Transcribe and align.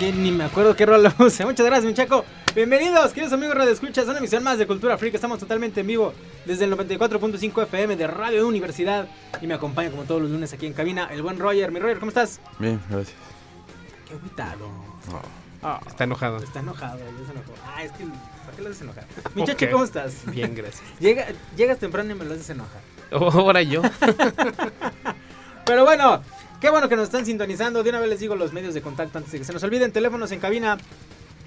que 0.00 0.12
ni 0.12 0.32
me 0.32 0.44
acuerdo 0.44 0.74
qué 0.74 0.86
rol 0.86 1.02
lo 1.02 1.10
puse. 1.16 1.44
Muchas 1.44 1.66
gracias, 1.66 1.84
mi 1.86 1.94
chaco. 1.94 2.24
Bienvenidos, 2.54 3.12
queridos 3.12 3.32
amigos 3.34 3.54
Radio 3.54 3.70
Escuchas, 3.72 4.06
a 4.06 4.10
una 4.10 4.18
emisión 4.18 4.42
más 4.42 4.58
de 4.58 4.66
Cultura 4.66 4.96
Freak. 4.98 5.14
Estamos 5.14 5.38
totalmente 5.38 5.80
en 5.82 5.86
vivo 5.86 6.12
desde 6.46 6.64
el 6.64 6.72
94.5 6.76 7.62
FM 7.64 7.96
de 7.96 8.06
Radio 8.06 8.48
Universidad. 8.48 9.06
Y 9.42 9.46
me 9.46 9.54
acompaña 9.54 9.90
como 9.90 10.04
todos 10.04 10.22
los 10.22 10.30
lunes 10.30 10.52
aquí 10.52 10.66
en 10.66 10.72
cabina 10.72 11.08
el 11.12 11.22
buen 11.22 11.38
Roger. 11.38 11.70
Mi 11.70 11.78
Roger, 11.80 11.98
¿cómo 11.98 12.08
estás? 12.08 12.40
Bien, 12.58 12.80
gracias. 12.88 13.16
Qué 14.08 14.14
agüitado. 14.14 14.66
No. 15.10 15.20
Ah, 15.62 15.78
Está 15.86 16.04
enojado. 16.04 16.38
está 16.38 16.60
enojado, 16.60 16.98
ya 16.98 17.26
se 17.26 17.32
enojó. 17.32 17.52
Ah, 17.66 17.84
es 17.84 17.92
que, 17.92 18.04
¿para 18.06 18.56
qué 18.56 18.62
lo 18.62 18.68
haces 18.70 18.80
enojar? 18.82 19.04
Mi 19.34 19.42
Ok. 19.42 19.48
chacho, 19.48 19.66
¿cómo 19.70 19.84
estás? 19.84 20.14
Bien, 20.26 20.54
gracias. 20.54 20.82
Llega, 21.00 21.26
llegas 21.54 21.78
temprano 21.78 22.10
y 22.10 22.14
me 22.14 22.24
lo 22.24 22.32
haces 22.32 22.48
enojar. 22.48 22.80
Ahora 23.12 23.60
yo. 23.60 23.82
Pero 25.66 25.84
bueno, 25.84 26.22
qué 26.60 26.70
bueno 26.70 26.88
que 26.88 26.96
nos 26.96 27.04
están 27.04 27.26
sintonizando. 27.26 27.82
De 27.82 27.90
una 27.90 28.00
vez 28.00 28.10
les 28.10 28.20
digo 28.20 28.36
los 28.36 28.52
medios 28.52 28.74
de 28.74 28.82
contacto 28.82 29.18
antes 29.18 29.32
de 29.32 29.38
que 29.38 29.44
se 29.44 29.52
nos 29.52 29.62
olviden. 29.62 29.92
Teléfonos 29.92 30.30
en 30.32 30.40
cabina 30.40 30.76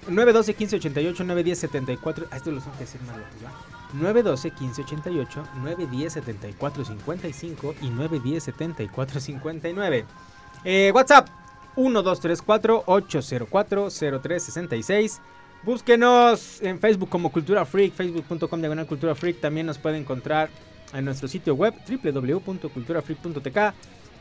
912 0.07 0.51
1588 0.51 1.23
910 1.23 1.59
74. 1.59 2.27
Ah, 2.31 2.37
esto 2.37 2.51
lo 2.51 2.59
tengo 2.59 2.73
que 2.73 2.79
decir 2.79 3.01
más 3.01 3.15
rápido. 3.17 3.45
¿va? 3.45 3.51
912 3.93 4.49
1588 4.49 5.43
910 5.61 6.13
74 6.13 6.85
55 6.85 7.75
y 7.81 7.89
910 7.89 8.43
74 8.43 9.19
59. 9.19 10.05
Eh, 10.65 10.91
WhatsApp 10.93 11.29
1234 11.75 12.83
804 12.85 13.89
0366. 13.89 15.21
Búsquenos 15.63 16.61
en 16.61 16.79
Facebook 16.79 17.09
como 17.09 17.31
Cultura 17.31 17.65
Freak, 17.65 17.93
facebook.com 17.93 18.59
diagonal 18.59 18.85
Cultura 18.85 19.15
Freak. 19.15 19.39
También 19.39 19.65
nos 19.65 19.77
puede 19.77 19.97
encontrar 19.97 20.49
en 20.93 21.05
nuestro 21.05 21.27
sitio 21.27 21.55
web 21.55 21.73
www.culturafreak.tk. 21.87 23.57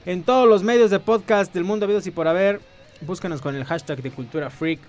En 0.05 0.25
todos 0.25 0.49
los 0.49 0.65
medios 0.65 0.91
de 0.91 0.99
podcast 0.99 1.55
del 1.55 1.63
mundo 1.63 1.85
habidos 1.85 2.09
y 2.09 2.11
por 2.11 2.27
haber, 2.27 2.61
búscanos 3.03 3.41
con 3.41 3.55
el 3.55 3.65
hashtag 3.65 4.03
de 4.03 4.11
Cultura 4.11 4.51
Freak. 4.51 4.81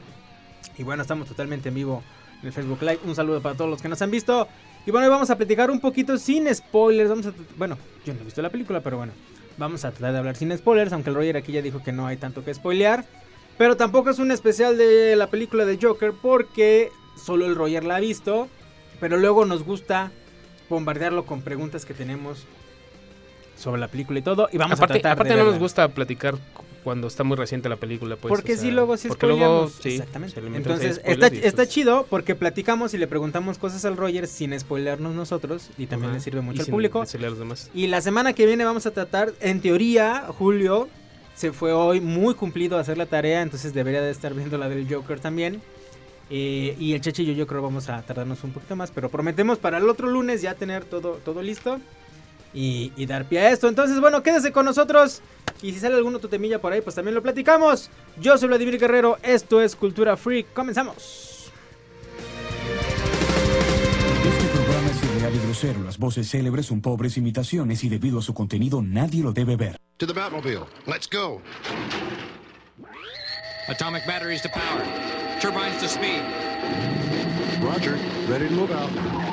Y 0.75 0.81
bueno, 0.81 1.03
estamos 1.03 1.27
totalmente 1.27 1.69
en 1.69 1.75
vivo 1.75 2.03
en 2.41 2.47
el 2.47 2.51
Facebook 2.51 2.81
Live. 2.81 2.99
Un 3.05 3.13
saludo 3.13 3.39
para 3.39 3.53
todos 3.53 3.69
los 3.69 3.79
que 3.79 3.87
nos 3.87 4.01
han 4.01 4.09
visto. 4.09 4.47
Y 4.87 4.91
bueno, 4.91 5.05
hoy 5.05 5.11
vamos 5.11 5.29
a 5.29 5.37
platicar 5.37 5.69
un 5.69 5.79
poquito 5.79 6.17
sin 6.17 6.53
spoilers. 6.53 7.11
Vamos 7.11 7.27
a, 7.27 7.33
bueno, 7.57 7.77
yo 8.03 8.15
no 8.15 8.21
he 8.21 8.23
visto 8.23 8.41
la 8.41 8.49
película, 8.49 8.81
pero 8.81 8.97
bueno, 8.97 9.13
vamos 9.59 9.85
a 9.85 9.91
tratar 9.91 10.13
de 10.13 10.17
hablar 10.17 10.35
sin 10.35 10.57
spoilers. 10.57 10.91
Aunque 10.93 11.11
el 11.11 11.15
Roger 11.15 11.37
aquí 11.37 11.51
ya 11.51 11.61
dijo 11.61 11.83
que 11.83 11.91
no 11.91 12.07
hay 12.07 12.17
tanto 12.17 12.43
que 12.43 12.51
spoilear. 12.51 13.05
Pero 13.59 13.77
tampoco 13.77 14.09
es 14.09 14.17
un 14.17 14.31
especial 14.31 14.79
de 14.79 15.15
la 15.15 15.27
película 15.27 15.63
de 15.65 15.77
Joker 15.79 16.13
porque 16.19 16.89
solo 17.23 17.45
el 17.45 17.53
Roger 17.53 17.83
la 17.83 17.97
ha 17.97 17.99
visto. 17.99 18.47
Pero 18.99 19.17
luego 19.17 19.45
nos 19.45 19.63
gusta 19.63 20.11
bombardearlo 20.69 21.27
con 21.27 21.43
preguntas 21.43 21.85
que 21.85 21.93
tenemos 21.93 22.47
sobre 23.57 23.79
la 23.79 23.87
película 23.87 24.19
y 24.19 24.21
todo. 24.21 24.49
Y 24.51 24.57
vamos 24.57 24.77
aparte 24.79 24.93
a 24.93 25.01
tratar 25.01 25.11
aparte 25.13 25.33
de 25.35 25.39
no 25.43 25.49
nos 25.51 25.59
gusta 25.59 25.87
platicar 25.89 26.33
cu- 26.35 26.63
cuando 26.83 27.07
está 27.07 27.23
muy 27.23 27.37
reciente 27.37 27.69
la 27.69 27.77
película. 27.77 28.15
Pues, 28.17 28.29
porque 28.29 28.53
o 28.53 28.55
sea, 28.55 28.65
si 28.65 28.71
luego 28.71 28.97
sí 28.97 29.07
Porque 29.07 29.27
luego, 29.27 29.69
sí. 29.69 29.89
Exactamente. 29.89 30.39
Entonces, 30.39 31.01
seis 31.03 31.41
está, 31.43 31.65
chido 31.65 32.05
porque 32.09 32.35
platicamos 32.35 32.93
y 32.93 32.97
le 32.97 33.07
preguntamos 33.07 33.57
cosas 33.57 33.85
al 33.85 33.95
Roger 33.95 34.27
sin 34.27 34.59
spoilernos 34.59 35.15
nosotros. 35.15 35.69
Y 35.77 35.85
también 35.87 36.09
Ajá, 36.09 36.17
le 36.17 36.23
sirve 36.23 36.39
y 36.39 36.43
mucho 36.43 36.61
al 36.63 36.67
público. 36.67 37.01
decirle 37.01 37.27
a 37.27 37.29
los 37.29 37.39
demás. 37.39 37.69
Y 37.73 37.87
la 37.87 38.01
semana 38.01 38.33
que 38.33 38.45
viene 38.45 38.65
vamos 38.65 38.85
a 38.85 38.91
tratar, 38.91 39.31
en 39.39 39.61
teoría, 39.61 40.25
Julio 40.37 40.89
se 41.35 41.51
fue 41.53 41.71
hoy 41.73 42.01
muy 42.01 42.35
cumplido 42.35 42.77
a 42.77 42.81
hacer 42.81 42.97
la 42.97 43.05
tarea, 43.07 43.41
entonces 43.41 43.73
debería 43.73 44.01
de 44.01 44.11
estar 44.11 44.33
viendo 44.33 44.57
la 44.57 44.67
del 44.69 44.85
Joker 44.93 45.19
también. 45.19 45.61
Eh, 46.29 46.75
y 46.79 46.93
el 46.93 47.01
Cheche 47.01 47.23
y 47.23 47.27
yo, 47.27 47.33
yo 47.33 47.47
creo 47.47 47.61
vamos 47.61 47.89
a 47.89 48.01
tardarnos 48.01 48.43
un 48.43 48.51
poquito 48.51 48.75
más, 48.75 48.91
pero 48.91 49.09
prometemos 49.09 49.57
para 49.57 49.77
el 49.77 49.89
otro 49.89 50.07
lunes 50.09 50.41
ya 50.41 50.53
tener 50.55 50.83
todo, 50.85 51.19
todo 51.23 51.41
listo 51.41 51.79
y, 52.53 52.91
y 52.95 53.05
dar 53.05 53.27
pie 53.27 53.39
a 53.39 53.51
esto. 53.51 53.67
Entonces, 53.67 53.99
bueno, 53.99 54.23
quédese 54.23 54.51
con 54.51 54.65
nosotros 54.65 55.21
y 55.61 55.71
si 55.71 55.79
sale 55.79 55.95
alguno 55.95 56.19
tu 56.19 56.27
temilla 56.27 56.59
por 56.59 56.73
ahí, 56.73 56.81
pues 56.81 56.95
también 56.95 57.15
lo 57.15 57.23
platicamos. 57.23 57.89
Yo 58.19 58.37
soy 58.37 58.49
Vladimir 58.49 58.77
Guerrero, 58.79 59.17
esto 59.23 59.61
es 59.61 59.75
Cultura 59.75 60.17
Freak, 60.17 60.53
comenzamos. 60.53 61.51
Este 64.25 64.47
programa 64.53 64.89
es 64.89 65.03
irreal 65.03 65.35
y 65.35 65.39
grosero. 65.39 65.83
Las 65.83 65.97
voces 65.97 66.29
célebres 66.29 66.65
son 66.67 66.81
pobres 66.81 67.17
imitaciones 67.17 67.83
y 67.83 67.89
debido 67.89 68.19
a 68.19 68.21
su 68.21 68.33
contenido 68.33 68.81
nadie 68.81 69.23
lo 69.23 69.31
debe 69.31 69.55
ver. 69.55 69.77
To 69.97 70.07
the 70.07 70.13
Batmobile. 70.13 70.65
Let's 70.85 71.07
go. 71.07 71.41
Atomic 73.69 74.05
batteries 74.05 74.41
to 74.41 74.49
power. 74.49 74.83
Turbines 75.39 75.79
to 75.81 75.87
speed. 75.87 76.21
Roger. 77.61 77.97
Ready 78.27 78.49
to 78.49 78.53
move 78.53 78.71
out. 78.71 79.32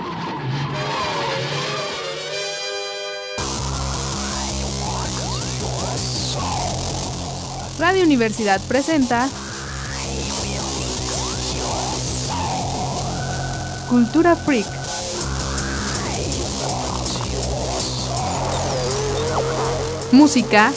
Radio 7.80 8.04
Universidad 8.04 8.60
presenta 8.68 9.26
Cultura 13.88 14.36
Freak. 14.36 14.66
Música, 20.12 20.70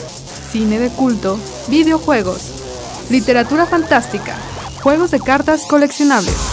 cine 0.50 0.80
de 0.80 0.90
culto, 0.92 1.38
videojuegos, 1.68 2.42
literatura 3.10 3.66
fantástica, 3.66 4.38
juegos 4.82 5.12
de 5.12 5.20
cartas 5.20 5.66
coleccionables. 5.66 6.53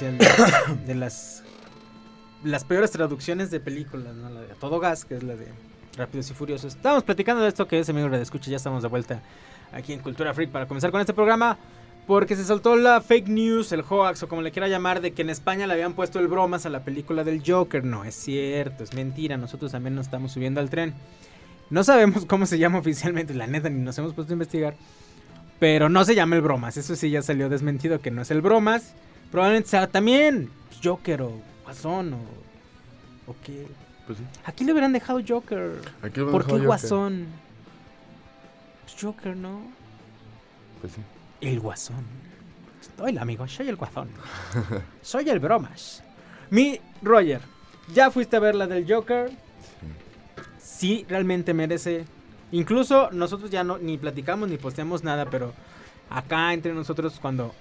de 0.86 0.94
las 0.94 1.44
las 2.42 2.64
peores 2.64 2.90
traducciones 2.90 3.50
de 3.50 3.60
películas, 3.60 4.14
¿no? 4.14 4.28
La 4.28 4.40
de 4.40 4.52
A 4.52 4.54
Todo 4.54 4.80
Gas, 4.80 5.04
que 5.04 5.16
es 5.16 5.22
la 5.22 5.36
de 5.36 5.46
Rápidos 5.96 6.30
y 6.30 6.34
Furiosos. 6.34 6.74
Estábamos 6.74 7.04
platicando 7.04 7.42
de 7.42 7.48
esto 7.48 7.66
que 7.68 7.78
es 7.78 7.88
amigo 7.88 8.08
de 8.08 8.20
escucha, 8.20 8.50
ya 8.50 8.56
estamos 8.56 8.82
de 8.82 8.88
vuelta 8.88 9.22
aquí 9.72 9.92
en 9.92 10.00
Cultura 10.00 10.34
Freak 10.34 10.50
para 10.50 10.66
comenzar 10.66 10.90
con 10.90 11.00
este 11.00 11.14
programa. 11.14 11.58
Porque 12.06 12.36
se 12.36 12.44
soltó 12.44 12.76
la 12.76 13.00
fake 13.00 13.28
news, 13.28 13.72
el 13.72 13.80
hoax 13.80 14.24
o 14.24 14.28
como 14.28 14.42
le 14.42 14.50
quiera 14.50 14.68
llamar, 14.68 15.00
de 15.00 15.12
que 15.12 15.22
en 15.22 15.30
España 15.30 15.66
le 15.66 15.72
habían 15.72 15.94
puesto 15.94 16.18
el 16.18 16.28
bromas 16.28 16.66
a 16.66 16.68
la 16.68 16.84
película 16.84 17.24
del 17.24 17.42
Joker. 17.46 17.82
No, 17.82 18.04
es 18.04 18.14
cierto, 18.14 18.84
es 18.84 18.92
mentira. 18.92 19.38
Nosotros 19.38 19.72
también 19.72 19.94
nos 19.94 20.06
estamos 20.06 20.32
subiendo 20.32 20.60
al 20.60 20.68
tren. 20.68 20.92
No 21.70 21.82
sabemos 21.82 22.24
cómo 22.28 22.44
se 22.44 22.58
llama 22.58 22.78
oficialmente, 22.78 23.32
la 23.32 23.46
neta, 23.46 23.70
ni 23.70 23.80
nos 23.80 23.96
hemos 23.96 24.12
puesto 24.12 24.32
a 24.32 24.34
investigar. 24.34 24.74
Pero 25.58 25.88
no 25.88 26.04
se 26.04 26.14
llama 26.14 26.36
el 26.36 26.42
bromas, 26.42 26.76
eso 26.76 26.94
sí 26.94 27.08
ya 27.08 27.22
salió 27.22 27.48
desmentido 27.48 28.00
que 28.00 28.10
no 28.10 28.20
es 28.20 28.30
el 28.30 28.42
bromas. 28.42 28.94
Probablemente 29.34 29.68
sea 29.70 29.88
también 29.88 30.48
Joker 30.80 31.22
o 31.22 31.32
Guasón 31.64 32.14
o. 32.14 32.18
¿O 33.32 33.34
qué? 33.44 33.66
Pues 34.06 34.18
sí. 34.18 34.24
Aquí 34.44 34.62
le 34.62 34.70
hubieran 34.70 34.92
dejado 34.92 35.20
Joker. 35.26 35.80
Aquí 36.02 36.20
lo 36.20 36.30
¿Por 36.30 36.46
qué. 36.46 36.56
Guasón? 36.60 37.26
Pues 38.84 38.94
Joker, 39.02 39.36
¿no? 39.36 39.62
Pues 40.80 40.92
sí. 40.92 41.00
El 41.40 41.58
Guasón. 41.58 42.04
Hola, 42.96 43.22
amigo, 43.22 43.48
soy 43.48 43.68
el 43.68 43.74
Guasón. 43.74 44.08
soy 45.02 45.28
el 45.28 45.40
bromas. 45.40 46.04
Mi 46.50 46.78
Roger, 47.02 47.40
¿ya 47.92 48.12
fuiste 48.12 48.36
a 48.36 48.38
ver 48.38 48.54
la 48.54 48.68
del 48.68 48.86
Joker? 48.88 49.32
Sí, 50.60 51.06
realmente 51.08 51.52
merece. 51.52 52.04
Incluso 52.52 53.10
nosotros 53.10 53.50
ya 53.50 53.64
no 53.64 53.78
ni 53.78 53.98
platicamos 53.98 54.48
ni 54.48 54.58
posteamos 54.58 55.02
nada, 55.02 55.28
pero 55.28 55.52
acá 56.08 56.52
entre 56.52 56.72
nosotros 56.72 57.18
cuando 57.20 57.52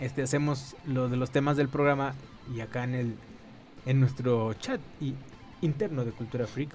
este 0.00 0.22
hacemos 0.22 0.76
lo 0.86 1.08
de 1.08 1.16
los 1.16 1.30
temas 1.30 1.56
del 1.56 1.68
programa 1.68 2.14
y 2.54 2.60
acá 2.60 2.84
en 2.84 2.94
el 2.94 3.14
en 3.86 4.00
nuestro 4.00 4.52
chat 4.54 4.80
y- 5.00 5.14
interno 5.62 6.04
de 6.04 6.10
Cultura 6.12 6.46
Freak 6.46 6.70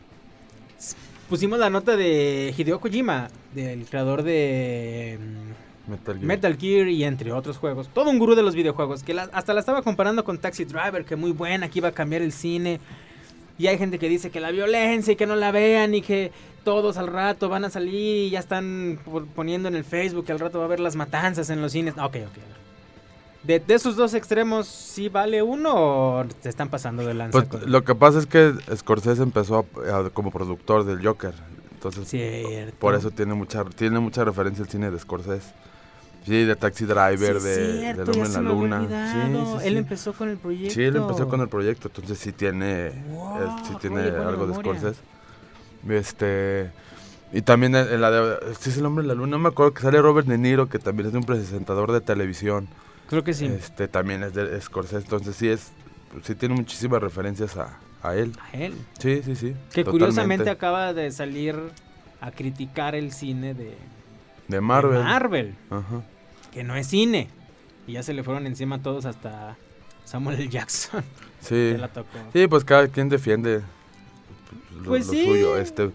pusimos 1.29 1.59
la 1.59 1.69
nota 1.69 1.95
de 1.95 2.53
Hideo 2.57 2.79
Kojima, 2.79 3.29
del 3.53 3.85
creador 3.85 4.23
de 4.23 5.17
mm, 5.87 5.91
Metal 5.91 6.15
Gear. 6.15 6.25
Metal 6.25 6.57
Gear 6.57 6.87
y 6.89 7.03
entre 7.05 7.31
otros 7.31 7.57
juegos. 7.57 7.89
Todo 7.93 8.09
un 8.09 8.19
gurú 8.19 8.35
de 8.35 8.43
los 8.43 8.53
videojuegos. 8.55 9.03
Que 9.03 9.13
la- 9.13 9.29
hasta 9.31 9.53
la 9.53 9.59
estaba 9.61 9.81
comparando 9.81 10.23
con 10.25 10.39
Taxi 10.39 10.65
Driver, 10.65 11.05
que 11.05 11.15
muy 11.15 11.31
buena, 11.31 11.69
que 11.69 11.79
iba 11.79 11.89
a 11.89 11.91
cambiar 11.93 12.21
el 12.21 12.31
cine. 12.33 12.79
Y 13.57 13.67
hay 13.67 13.77
gente 13.77 13.97
que 13.99 14.09
dice 14.09 14.29
que 14.31 14.39
la 14.39 14.51
violencia 14.51 15.13
y 15.13 15.15
que 15.15 15.25
no 15.27 15.35
la 15.35 15.51
vean 15.51 15.93
y 15.95 16.01
que 16.01 16.31
todos 16.65 16.97
al 16.97 17.07
rato 17.07 17.47
van 17.49 17.63
a 17.65 17.69
salir 17.69 18.27
y 18.27 18.29
ya 18.31 18.39
están 18.39 18.99
po- 19.05 19.23
poniendo 19.35 19.67
en 19.69 19.75
el 19.75 19.83
Facebook 19.83 20.25
que 20.25 20.31
al 20.31 20.39
rato 20.39 20.57
va 20.57 20.65
a 20.65 20.67
haber 20.67 20.79
las 20.79 20.95
matanzas 20.95 21.49
en 21.49 21.61
los 21.61 21.71
cines. 21.71 21.93
Ok, 21.97 22.17
ok. 22.25 22.60
De, 23.43 23.59
de 23.59 23.73
esos 23.73 23.95
dos 23.95 24.13
extremos, 24.13 24.67
¿sí 24.67 25.09
vale 25.09 25.41
uno 25.41 25.73
o 26.19 26.25
te 26.41 26.47
están 26.49 26.69
pasando 26.69 27.03
de 27.05 27.13
lanza? 27.15 27.43
Pues, 27.43 27.63
lo 27.67 27.83
que 27.83 27.95
pasa 27.95 28.19
es 28.19 28.27
que 28.27 28.53
Scorsese 28.75 29.23
empezó 29.23 29.65
a- 29.87 29.97
a- 29.99 30.09
como 30.11 30.29
productor 30.31 30.83
del 30.85 31.03
Joker. 31.05 31.33
Entonces, 31.73 32.07
Cierto. 32.07 32.75
por 32.77 32.93
eso 32.93 33.09
tiene 33.09 33.33
mucha, 33.33 33.63
tiene 33.65 33.99
mucha 33.99 34.23
referencia 34.23 34.63
el 34.63 34.69
cine 34.69 34.91
de 34.91 34.99
Scorsese. 34.99 35.51
Sí, 36.23 36.43
de 36.43 36.55
Taxi 36.55 36.85
Driver, 36.85 37.39
Sí, 37.41 37.47
de, 37.47 37.79
cierto, 37.79 38.01
Hombre 38.11 38.19
en 38.19 38.27
se 38.27 38.41
la 38.43 38.49
Luna. 38.49 38.81
Sí, 39.11 39.57
sí, 39.61 39.67
Él 39.67 39.77
empezó 39.77 40.13
con 40.13 40.29
el 40.29 40.37
proyecto. 40.37 40.75
Sí, 40.75 40.83
él 40.83 40.95
empezó 40.97 41.27
con 41.27 41.41
el 41.41 41.49
proyecto, 41.49 41.87
entonces 41.87 42.19
sí 42.19 42.31
tiene, 42.31 42.91
Wow, 43.09 43.37
eh, 43.41 43.47
sí 43.67 43.73
tiene 43.81 44.01
oye, 44.01 44.17
algo 44.17 44.45
de. 44.45 44.53
Scorsese. 44.53 45.01
Este, 45.89 46.69
y 47.33 47.41
también 47.41 47.73
en 47.75 47.91
en 47.91 48.01
la 48.01 48.11
de, 48.11 48.53
sí 48.59 48.69
es 48.69 48.77
el 48.77 48.85
hombre 48.85 49.01
en 49.01 49.07
la 49.07 49.13
luna, 49.15 49.31
no 49.31 49.39
me 49.39 49.49
acuerdo 49.49 49.73
que 49.73 49.81
sale 49.81 49.99
Robert 49.99 50.27
De 50.27 50.37
Niro, 50.37 50.69
que 50.69 50.77
también 50.77 51.09
es 51.09 51.15
un 51.15 51.23
presentador 51.23 51.91
de 51.91 52.01
televisión. 52.01 52.67
Creo 53.11 53.23
que 53.23 53.33
sí. 53.33 53.45
Este, 53.45 53.87
también 53.87 54.23
es 54.23 54.33
de 54.33 54.59
Scorsese, 54.59 54.97
entonces 55.03 55.35
sí 55.35 55.47
es, 55.49 55.71
sí 56.23 56.33
tiene 56.33 56.55
muchísimas 56.55 56.99
referencias 57.01 57.55
a, 57.57 57.77
a 58.01 58.15
él. 58.15 58.33
A 58.51 58.57
él. 58.57 58.73
Sí, 58.99 59.21
sí, 59.23 59.35
sí. 59.35 59.47
Que 59.71 59.83
totalmente. 59.83 59.91
curiosamente 59.91 60.49
acaba 60.49 60.93
de 60.93 61.11
salir 61.11 61.55
a 62.19 62.31
criticar 62.31 62.95
el 62.95 63.11
cine 63.11 63.53
de, 63.53 63.77
De 64.47 64.61
Marvel. 64.61 64.97
de 64.97 65.03
Marvel, 65.03 65.55
Ajá. 65.69 66.01
que 66.51 66.63
no 66.63 66.75
es 66.75 66.87
cine. 66.87 67.29
Y 67.87 67.93
ya 67.93 68.03
se 68.03 68.13
le 68.13 68.23
fueron 68.23 68.47
encima 68.47 68.81
todos 68.81 69.05
hasta 69.05 69.57
Samuel 70.05 70.39
L. 70.39 70.49
Jackson. 70.49 71.03
Sí. 71.41 71.75
la 71.77 71.87
tocó. 71.87 72.19
Sí, 72.33 72.45
pues 72.47 72.63
cada 72.63 72.87
quien 72.87 73.09
defiende 73.09 73.61
lo, 74.77 74.83
Pues 74.89 75.07
lo 75.07 75.13
sí. 75.13 75.25
suyo. 75.25 75.57
Este, 75.57 75.89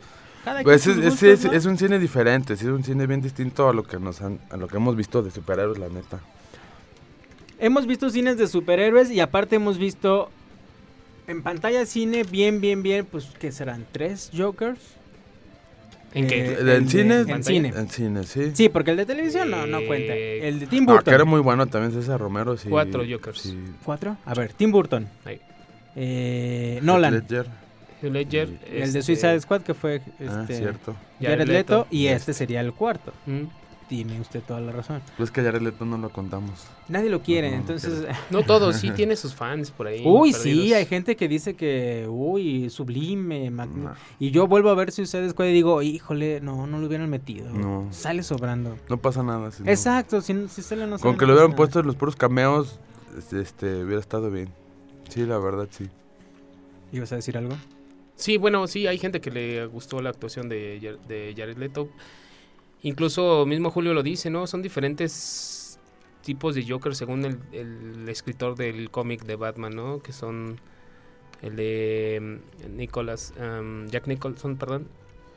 pues 0.64 0.88
es, 0.88 0.96
es- 0.98 1.04
gustos, 1.04 1.22
es- 1.22 1.44
¿no? 1.44 1.52
es 1.52 1.66
un 1.66 1.78
cine 1.78 1.98
diferente, 2.00 2.56
sí, 2.56 2.64
es 2.66 2.70
un 2.72 2.82
cine 2.82 3.06
bien 3.06 3.20
distinto 3.22 3.68
a 3.68 3.72
lo 3.72 3.84
que 3.84 4.00
nos 4.00 4.20
han, 4.22 4.40
a 4.50 4.56
lo 4.56 4.66
que 4.66 4.76
hemos 4.76 4.96
visto 4.96 5.22
de 5.22 5.30
superhéroes, 5.30 5.78
la 5.78 5.88
neta. 5.88 6.18
Hemos 7.58 7.86
visto 7.86 8.10
cines 8.10 8.36
de 8.38 8.46
superhéroes 8.46 9.10
y 9.10 9.20
aparte 9.20 9.56
hemos 9.56 9.78
visto 9.78 10.30
en 11.26 11.42
pantalla 11.42 11.86
cine 11.86 12.22
bien, 12.24 12.60
bien, 12.60 12.82
bien, 12.82 13.06
pues 13.06 13.24
que 13.40 13.50
serán 13.52 13.84
tres 13.92 14.30
Jokers. 14.36 14.78
¿En 16.14 16.26
qué? 16.28 16.46
Eh, 16.46 16.56
¿En 16.60 16.66
de- 16.84 16.88
cine? 16.90 17.14
En 17.20 17.44
cine. 17.44 17.72
En 17.76 17.88
cine, 17.90 18.24
sí. 18.24 18.50
Sí, 18.54 18.68
porque 18.68 18.92
el 18.92 18.96
de 18.98 19.06
televisión 19.06 19.50
no, 19.50 19.66
no 19.66 19.84
cuenta. 19.86 20.14
Eh, 20.14 20.48
El 20.48 20.60
de 20.60 20.66
Tim 20.66 20.84
Ah, 20.88 20.92
Burton. 20.92 21.10
que 21.10 21.14
era 21.14 21.24
muy 21.24 21.40
bueno 21.40 21.66
también 21.66 21.92
César 21.92 22.20
Romero, 22.20 22.56
sí. 22.56 22.68
Cuatro 22.68 23.02
Jokers. 23.08 23.40
Sí. 23.40 23.58
¿Cuatro? 23.84 24.16
A 24.24 24.34
ver, 24.34 24.52
Tim 24.52 24.70
Burton. 24.70 25.06
Ahí. 25.24 25.40
Eh, 25.94 26.78
Nolan. 26.82 27.14
Ledger. 27.14 27.46
Heath 28.02 28.12
Ledger, 28.12 28.48
El 28.70 28.92
de 28.92 28.98
este, 29.00 29.02
Suicide 29.02 29.40
Squad 29.40 29.62
que 29.62 29.72
fue 29.74 30.02
Ah, 30.20 30.40
este, 30.42 30.58
cierto. 30.58 30.94
Jared 31.20 31.48
Leto 31.48 31.86
y 31.90 32.06
este 32.08 32.32
sería 32.34 32.60
el 32.60 32.72
cuarto. 32.74 33.12
Mm. 33.26 33.42
Tiene 33.88 34.20
usted 34.20 34.42
toda 34.42 34.60
la 34.60 34.72
razón. 34.72 35.00
Pues 35.16 35.30
que 35.30 35.42
Jared 35.42 35.62
Leto 35.62 35.84
no 35.84 35.96
lo 35.96 36.10
contamos. 36.10 36.66
Nadie 36.88 37.08
lo 37.08 37.22
quiere, 37.22 37.50
No, 37.50 37.54
no 37.56 37.60
entonces... 37.60 38.04
No 38.30 38.42
todos, 38.42 38.74
sí 38.76 38.90
tiene 38.96 39.14
sus 39.14 39.32
fans 39.34 39.70
por 39.70 39.86
ahí. 39.86 40.02
Uy, 40.04 40.32
perdidos. 40.32 40.64
sí, 40.66 40.74
hay 40.74 40.86
gente 40.86 41.14
que 41.14 41.28
dice 41.28 41.54
que, 41.54 42.06
uy, 42.10 42.68
sublime. 42.68 43.52
Y 44.18 44.32
yo 44.32 44.48
vuelvo 44.48 44.70
a 44.70 44.74
ver 44.74 44.90
Suicide 44.90 45.30
Squad 45.30 45.46
y 45.46 45.52
digo, 45.52 45.82
híjole, 45.82 46.40
no, 46.40 46.66
no 46.66 46.78
lo 46.80 46.86
hubieran 46.88 47.08
metido. 47.08 47.48
No. 47.52 47.86
Sale 47.92 48.24
sobrando. 48.24 48.76
No 48.88 48.96
pasa 48.96 49.22
nada. 49.22 49.52
si 49.52 49.62
no- 49.62 49.70
Exacto, 49.70 50.20
si, 50.20 50.48
si 50.48 50.62
sale 50.62 50.82
no 50.86 50.98
Con 50.98 50.98
sale, 50.98 51.16
que 51.18 51.20
no 51.26 51.28
lo 51.28 51.34
hubieran 51.38 51.54
puesto 51.56 51.78
en 51.78 51.86
los 51.86 51.94
puros 51.94 52.16
cameos, 52.16 52.80
este, 53.16 53.40
este, 53.40 53.84
hubiera 53.84 54.00
estado 54.00 54.30
bien. 54.32 54.48
Sí, 55.08 55.24
la 55.24 55.38
verdad, 55.38 55.68
sí. 55.70 55.88
¿Ibas 56.92 57.12
a 57.12 57.16
decir 57.16 57.38
algo? 57.38 57.54
Sí, 58.16 58.36
bueno, 58.36 58.66
sí, 58.66 58.86
hay 58.88 58.98
gente 58.98 59.20
que 59.20 59.30
le 59.30 59.66
gustó 59.66 60.00
la 60.02 60.10
actuación 60.10 60.48
de, 60.48 60.98
de 61.06 61.34
Jared 61.36 61.56
Leto. 61.56 61.88
Incluso 62.86 63.44
mismo 63.46 63.70
Julio 63.70 63.94
lo 63.94 64.02
dice, 64.04 64.30
¿no? 64.30 64.46
Son 64.46 64.62
diferentes 64.62 65.78
tipos 66.22 66.54
de 66.54 66.64
Joker 66.68 66.94
según 66.94 67.24
el, 67.24 67.38
el 67.52 68.08
escritor 68.08 68.54
del 68.56 68.90
cómic 68.90 69.24
de 69.24 69.34
Batman, 69.34 69.74
¿no? 69.74 70.00
Que 70.00 70.12
son 70.12 70.60
el 71.42 71.56
de 71.56 72.38
mm, 72.68 72.76
Nicholas, 72.76 73.34
um, 73.40 73.86
Jack 73.88 74.06
Nicholson, 74.06 74.56
perdón. 74.56 74.86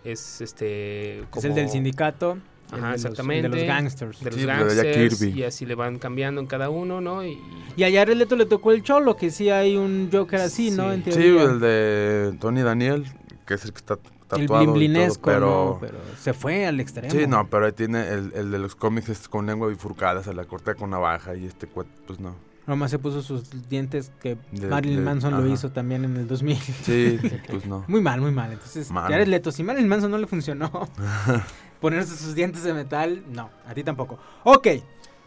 Es 0.04 0.42
este... 0.42 1.20
Es 1.36 1.44
el 1.44 1.56
del 1.56 1.70
sindicato. 1.70 2.38
el 2.72 2.78
Ajá, 2.78 2.86
de 2.88 2.92
los- 2.94 3.06
exactamente. 3.06 3.46
el 3.48 3.52
de 3.52 3.58
los 3.58 3.68
gangsters. 3.68 4.20
De 4.24 4.32
los 4.32 4.40
Sí, 4.40 4.46
gangsters, 4.46 5.22
y 5.24 5.44
así 5.44 5.66
le 5.66 5.74
van 5.76 5.98
cambiando 5.98 6.40
en 6.42 6.48
cada 6.48 6.70
uno, 6.70 7.02
¿no? 7.02 7.26
Y, 7.26 7.38
Y 7.76 7.84
a 7.84 7.92
Jared 7.92 8.16
Leto 8.16 8.36
le 8.36 8.46
tocó 8.46 8.72
el 8.74 8.84
cholo, 8.84 9.16
que 9.18 9.32
sí 9.32 9.50
hay 9.50 9.76
un 9.76 10.10
Joker 10.12 10.42
así, 10.42 10.70
¿no? 10.70 10.94
Sí. 10.94 11.02
En 11.08 11.14
Sí, 11.14 11.24
el 11.38 11.60
de 11.60 12.38
Tony 12.40 12.62
Daniel, 12.62 13.06
que 13.48 13.56
es 13.56 13.66
el 13.66 13.72
que 13.74 13.80
está 13.80 13.98
el 14.32 14.42
tatuado. 14.48 14.82
y 14.82 14.94
todo, 14.94 15.16
pero... 15.24 15.40
¿no? 15.74 15.78
Pero 15.80 15.98
se 16.20 16.34
fue 16.34 16.66
al 16.66 16.80
extremo. 16.80 17.12
Sí, 17.12 17.26
no, 17.28 17.48
pero 17.50 17.66
ahí 17.66 17.72
tiene 17.72 18.08
el, 18.10 18.32
el 18.36 18.52
de 18.52 18.60
los 18.60 18.76
cómics 18.76 19.10
es 19.10 19.28
con 19.28 19.46
lengua 19.46 19.68
bifurcada, 19.68 20.24
se 20.24 20.34
la 20.34 20.46
corta 20.46 20.76
con 20.76 20.90
navaja 20.90 21.36
y 21.36 21.46
este 21.46 21.68
cuate, 21.68 21.90
pues 22.08 22.20
no. 22.20 22.36
Nomás 22.68 22.92
se 22.92 23.00
puso 23.00 23.24
sus 23.24 23.68
dientes 23.68 24.12
que 24.22 24.38
De- 24.52 24.68
Marilyn 24.68 24.98
de- 25.00 25.04
Manson 25.04 25.34
lo 25.44 25.48
hizo 25.52 25.72
también 25.72 26.06
en 26.06 26.16
el 26.18 26.28
2000. 26.28 26.58
Sí, 26.84 27.20
pues 27.50 27.66
no. 27.66 27.84
Muy 27.88 28.00
mal, 28.02 28.22
muy 28.22 28.32
mal. 28.32 28.52
Entonces, 28.52 28.92
Mal. 28.92 29.12
Jared 29.12 29.28
Leto, 29.28 29.52
si 29.52 29.64
Marilyn 29.64 29.90
Manson 29.90 30.12
no 30.12 30.20
le 30.20 30.28
funcionó 30.28 30.70
ponerse 31.82 32.16
sus 32.16 32.36
dientes 32.36 32.64
de 32.64 32.74
metal, 32.74 33.24
no, 33.32 33.50
a 33.68 33.74
ti 33.74 33.84
tampoco. 33.84 34.20
Ok, 34.44 34.68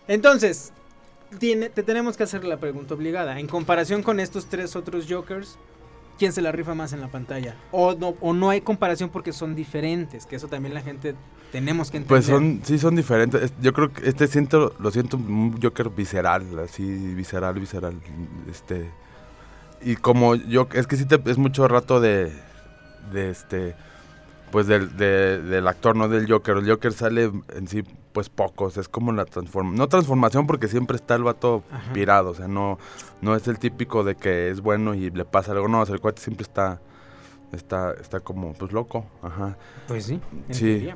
entonces, 0.07 0.73
tiene, 1.39 1.69
te 1.71 1.83
tenemos 1.83 2.17
que 2.17 2.23
hacer 2.25 2.45
la 2.45 2.59
pregunta 2.59 2.95
obligada. 2.95 3.39
En 3.41 3.47
comparación 3.49 4.03
con 4.03 4.21
estos 4.21 4.47
tres 4.47 4.77
otros 4.77 5.07
Jokers, 5.09 5.59
¿quién 6.19 6.33
se 6.33 6.43
la 6.43 6.53
rifa 6.53 6.75
más 6.75 6.93
en 6.93 7.01
la 7.01 7.09
pantalla? 7.09 7.55
O 7.71 7.95
no, 7.95 8.15
o 8.21 8.33
no 8.33 8.51
hay 8.51 8.61
comparación 8.61 9.11
porque 9.11 9.33
son 9.33 9.55
diferentes, 9.55 10.27
que 10.27 10.37
eso 10.37 10.49
también 10.49 10.75
la 10.75 10.83
gente 10.83 11.15
tenemos 11.51 11.91
que 11.91 11.99
entender. 11.99 12.09
Pues 12.21 12.27
son, 12.27 12.61
sí 12.65 12.79
son 12.79 12.97
diferentes. 12.97 13.43
Es- 13.43 13.53
Yo 13.61 13.73
creo 13.73 13.93
que 13.93 14.09
este 14.09 14.27
siento, 14.29 14.75
lo 14.79 14.91
siento 14.91 15.17
un 15.17 15.59
Joker 15.63 15.91
visceral, 15.91 16.59
así, 16.61 16.83
visceral, 17.15 17.55
visceral. 17.59 17.95
Este. 18.51 18.91
Y 19.83 19.97
como 19.97 20.35
yo, 20.37 20.69
es 20.75 20.87
que 20.87 20.97
sí 20.97 21.05
te, 21.07 21.21
es 21.31 21.39
mucho 21.39 21.67
rato 21.69 22.01
de, 22.01 22.33
de 23.13 23.31
este, 23.31 23.75
pues 24.53 24.69
del, 24.69 24.97
de- 24.97 25.43
del 25.43 25.67
actor, 25.67 25.97
no 25.97 26.09
del 26.09 26.31
Joker. 26.31 26.59
El 26.59 26.69
Joker 26.71 26.93
sale 26.93 27.33
en 27.55 27.67
sí, 27.67 27.83
pues 28.13 28.29
pocos. 28.29 28.77
Es 28.77 28.89
como 28.89 29.11
la 29.13 29.25
transformación, 29.25 29.77
no 29.79 29.89
transformación 29.89 30.47
porque 30.47 30.69
siempre 30.69 30.95
está 30.97 31.17
el 31.17 31.25
vato 31.25 31.65
Ajá. 31.73 31.93
pirado. 31.93 32.31
O 32.31 32.35
sea, 32.35 32.47
no, 32.47 32.79
no 33.21 33.35
es 33.35 33.49
el 33.49 33.59
típico 33.59 34.05
de 34.05 34.15
que 34.15 34.51
es 34.51 34.61
bueno 34.61 34.95
y 34.95 35.11
le 35.11 35.25
pasa 35.25 35.51
algo. 35.53 35.67
No, 35.67 35.81
o 35.81 35.87
sea, 35.87 35.95
el 35.97 36.01
cuate 36.01 36.23
siempre 36.23 36.43
está, 36.45 36.81
está, 37.53 37.93
está 37.95 38.21
como, 38.21 38.53
pues 38.53 38.71
loco. 38.73 39.07
Ajá. 39.23 39.57
Pues 39.89 40.05
sí, 40.05 40.21
Sí. 40.51 40.89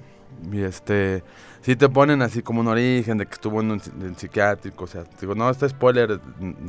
Y 0.53 0.61
este, 0.61 1.25
sí 1.63 1.77
te 1.77 1.89
ponen 1.89 2.21
así 2.21 2.43
como 2.43 2.61
un 2.61 2.69
origen 2.69 3.17
de 3.17 3.25
que 3.25 3.33
estuvo 3.33 3.63
en 3.63 3.71
un 3.71 3.83
en 4.03 4.17
psiquiátrico, 4.19 4.85
o 4.85 4.87
sea, 4.87 5.05
digo, 5.19 5.35
no, 5.35 5.49
este 5.49 5.67
spoiler, 5.67 6.21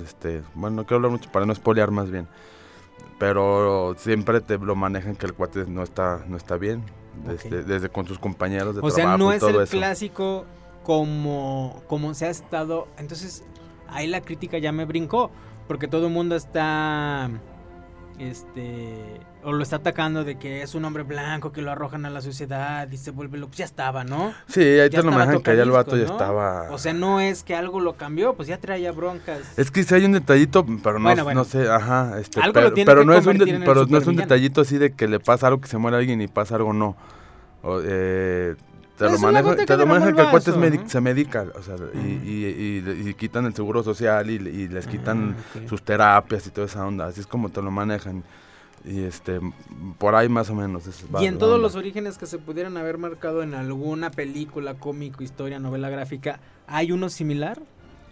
este, 0.01 0.41
bueno, 0.53 0.77
no 0.77 0.83
quiero 0.85 0.97
hablar 0.97 1.11
mucho 1.11 1.29
para 1.33 1.45
no 1.45 1.53
spoilear 1.53 1.91
más 1.91 2.09
bien, 2.09 2.27
pero 3.19 3.95
siempre 3.97 4.41
te 4.41 4.57
lo 4.57 4.75
manejan 4.75 5.15
que 5.15 5.25
el 5.25 5.33
cuate 5.33 5.65
no 5.67 5.83
está, 5.83 6.23
no 6.27 6.37
está 6.37 6.57
bien, 6.57 6.83
desde, 7.25 7.63
desde 7.63 7.89
con 7.89 8.05
sus 8.05 8.19
compañeros 8.19 8.75
de 8.75 8.81
O 8.81 8.89
sea, 8.91 9.05
trabajo 9.05 9.17
no 9.17 9.31
y 9.31 9.35
es 9.35 9.39
todo 9.39 9.49
el 9.49 9.63
eso. 9.63 9.71
clásico 9.77 10.45
como, 10.83 11.81
como 11.87 12.13
se 12.13 12.27
ha 12.27 12.29
estado. 12.29 12.87
Entonces, 12.97 13.43
ahí 13.87 14.07
la 14.07 14.21
crítica 14.21 14.57
ya 14.57 14.71
me 14.71 14.85
brincó. 14.85 15.31
Porque 15.67 15.87
todo 15.87 16.07
el 16.07 16.13
mundo 16.13 16.35
está. 16.35 17.29
Este. 18.19 19.19
O 19.47 19.53
lo 19.53 19.63
está 19.63 19.77
atacando 19.77 20.25
de 20.25 20.35
que 20.37 20.61
es 20.61 20.75
un 20.75 20.83
hombre 20.83 21.03
blanco 21.03 21.53
que 21.53 21.61
lo 21.61 21.71
arrojan 21.71 22.05
a 22.05 22.09
la 22.09 22.19
sociedad 22.19 22.85
y 22.91 22.97
se 22.97 23.11
vuelve 23.11 23.37
loco. 23.37 23.51
Pues 23.51 23.59
ya 23.59 23.63
estaba, 23.63 24.03
¿no? 24.03 24.33
Sí, 24.45 24.59
ahí 24.61 24.89
te 24.89 25.01
lo 25.01 25.09
manejan 25.09 25.41
que 25.41 25.55
ya 25.55 25.63
el 25.63 25.71
vato 25.71 25.95
ya 25.95 26.03
estaba... 26.03 26.69
O 26.69 26.77
sea, 26.77 26.91
no 26.91 27.21
es 27.21 27.43
que 27.43 27.55
algo 27.55 27.79
lo 27.79 27.93
cambió, 27.93 28.33
pues 28.33 28.49
ya 28.49 28.57
traía 28.57 28.91
broncas. 28.91 29.39
Es 29.57 29.71
que 29.71 29.85
sí 29.85 29.95
hay 29.95 30.03
un 30.03 30.11
detallito, 30.11 30.65
pero 30.83 30.99
no, 30.99 31.05
Bueno, 31.05 31.23
bueno. 31.23 31.39
no 31.39 31.43
sé, 31.45 31.65
ajá, 31.71 32.19
este, 32.19 32.41
Algo 32.41 32.59
pero, 32.85 33.05
no 33.05 33.13
es 33.13 33.25
un, 33.25 33.37
de- 33.37 33.61
pero 33.63 33.85
no 33.85 33.97
es 33.97 34.05
un 34.05 34.17
detallito 34.17 34.59
así 34.59 34.77
de 34.77 34.91
que 34.91 35.07
le 35.07 35.21
pasa 35.21 35.47
algo 35.47 35.61
que 35.61 35.69
se 35.69 35.77
muere 35.77 35.95
alguien 35.95 36.19
y 36.19 36.27
pasa 36.27 36.57
algo 36.57 36.73
no. 36.73 36.97
O, 37.63 37.79
eh, 37.81 38.57
te 38.97 39.05
Es 39.05 39.11
lo 39.13 39.17
manejan, 39.19 39.55
que 39.55 39.65
te 39.65 39.77
lo 39.77 39.83
el 39.95 40.13
que 40.13 40.21
el 40.23 40.29
cuate 40.29 40.51
se 40.89 40.99
medica, 40.99 41.45
o 41.57 41.63
sea, 41.63 41.75
y, 41.93 41.99
y, 41.99 42.83
y- 42.85 43.09
y 43.11 43.13
quitan 43.13 43.45
el 43.45 43.55
seguro 43.55 43.81
social 43.81 44.29
y, 44.29 44.39
les 44.67 44.87
quitan 44.87 45.37
Ah, 45.39 45.59
sus 45.69 45.81
terapias 45.83 46.45
y 46.47 46.49
toda 46.49 46.67
esa 46.67 46.85
onda, 46.85 47.05
así 47.05 47.21
es 47.21 47.27
como 47.27 47.47
te 47.47 47.61
lo 47.61 47.71
manejan. 47.71 48.25
Y 48.85 49.01
este, 49.01 49.39
por 49.97 50.15
ahí 50.15 50.29
más 50.29 50.49
o 50.49 50.55
menos. 50.55 50.87
es- 50.87 51.03
Y 51.19 51.25
en 51.25 51.37
todos 51.37 51.55
onda. 51.55 51.63
los 51.63 51.75
orígenes 51.75 52.17
que 52.17 52.25
se 52.25 52.37
pudieran 52.37 52.77
haber 52.77 52.97
marcado 52.97 53.43
en 53.43 53.53
alguna 53.53 54.11
película, 54.11 54.75
cómico, 54.75 55.23
historia, 55.23 55.59
novela 55.59 55.89
gráfica, 55.89 56.39
¿hay 56.67 56.91
uno 56.91 57.09
similar? 57.09 57.59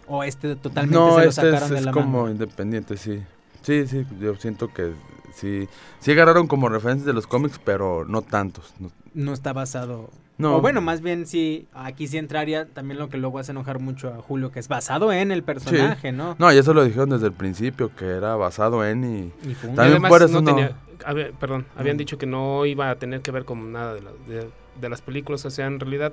¿O 0.08 0.22
este 0.22 0.54
totalmente 0.56 0.98
No, 0.98 1.16
se 1.16 1.22
lo 1.24 1.28
este 1.30 1.32
sacaron 1.42 1.62
es, 1.64 1.70
de 1.70 1.78
es 1.78 1.84
la 1.84 1.92
como 1.92 2.18
manga? 2.22 2.30
independiente, 2.32 2.96
sí. 2.96 3.22
Sí, 3.62 3.86
sí, 3.88 4.06
yo 4.20 4.34
siento 4.36 4.72
que 4.72 4.92
sí. 5.34 5.66
Sí 6.00 6.12
agarraron 6.12 6.46
como 6.46 6.68
referencias 6.68 7.06
de 7.06 7.12
los 7.12 7.26
cómics, 7.26 7.58
pero 7.64 8.04
no 8.04 8.22
tantos. 8.22 8.72
no- 8.78 8.90
No 9.14 9.32
está 9.32 9.52
basado. 9.52 10.10
No. 10.38 10.56
O 10.56 10.60
bueno, 10.60 10.80
más 10.82 11.00
bien 11.00 11.26
sí, 11.26 11.66
aquí 11.72 12.06
sí 12.06 12.18
entraría 12.18 12.66
también 12.66 12.98
lo 12.98 13.08
que 13.08 13.16
luego 13.16 13.38
hace 13.38 13.52
enojar 13.52 13.78
mucho 13.80 14.12
a 14.12 14.18
Julio, 14.20 14.52
que 14.52 14.58
es 14.60 14.68
basado 14.68 15.10
en 15.12 15.30
el 15.32 15.42
personaje, 15.42 16.12
¿no? 16.12 16.36
No, 16.38 16.52
y 16.52 16.58
eso 16.58 16.74
lo 16.74 16.84
dijeron 16.84 17.08
desde 17.10 17.26
el 17.26 17.32
principio, 17.32 17.90
que 17.96 18.04
era 18.06 18.36
basado 18.36 18.84
en 18.84 19.04
y... 19.04 19.48
Y 19.48 19.54
También 19.54 19.80
además 19.80 20.10
por 20.10 20.22
eso 20.22 20.34
no 20.34 20.40
no- 20.42 20.54
tenía- 20.56 20.76
había- 21.06 21.30
perdón, 21.32 21.64
habían 21.76 21.96
Mm. 21.96 21.98
dicho 21.98 22.18
que 22.18 22.26
no 22.26 22.66
iba 22.66 22.90
a 22.90 22.96
tener 22.96 23.22
que 23.22 23.30
ver 23.30 23.44
con 23.46 23.72
nada 23.72 23.94
de, 23.94 24.02
la- 24.02 24.12
de- 24.28 24.50
de 24.80 24.88
las 24.90 25.00
películas, 25.00 25.44
o 25.46 25.50
sea, 25.50 25.66
en 25.66 25.80
realidad 25.80 26.12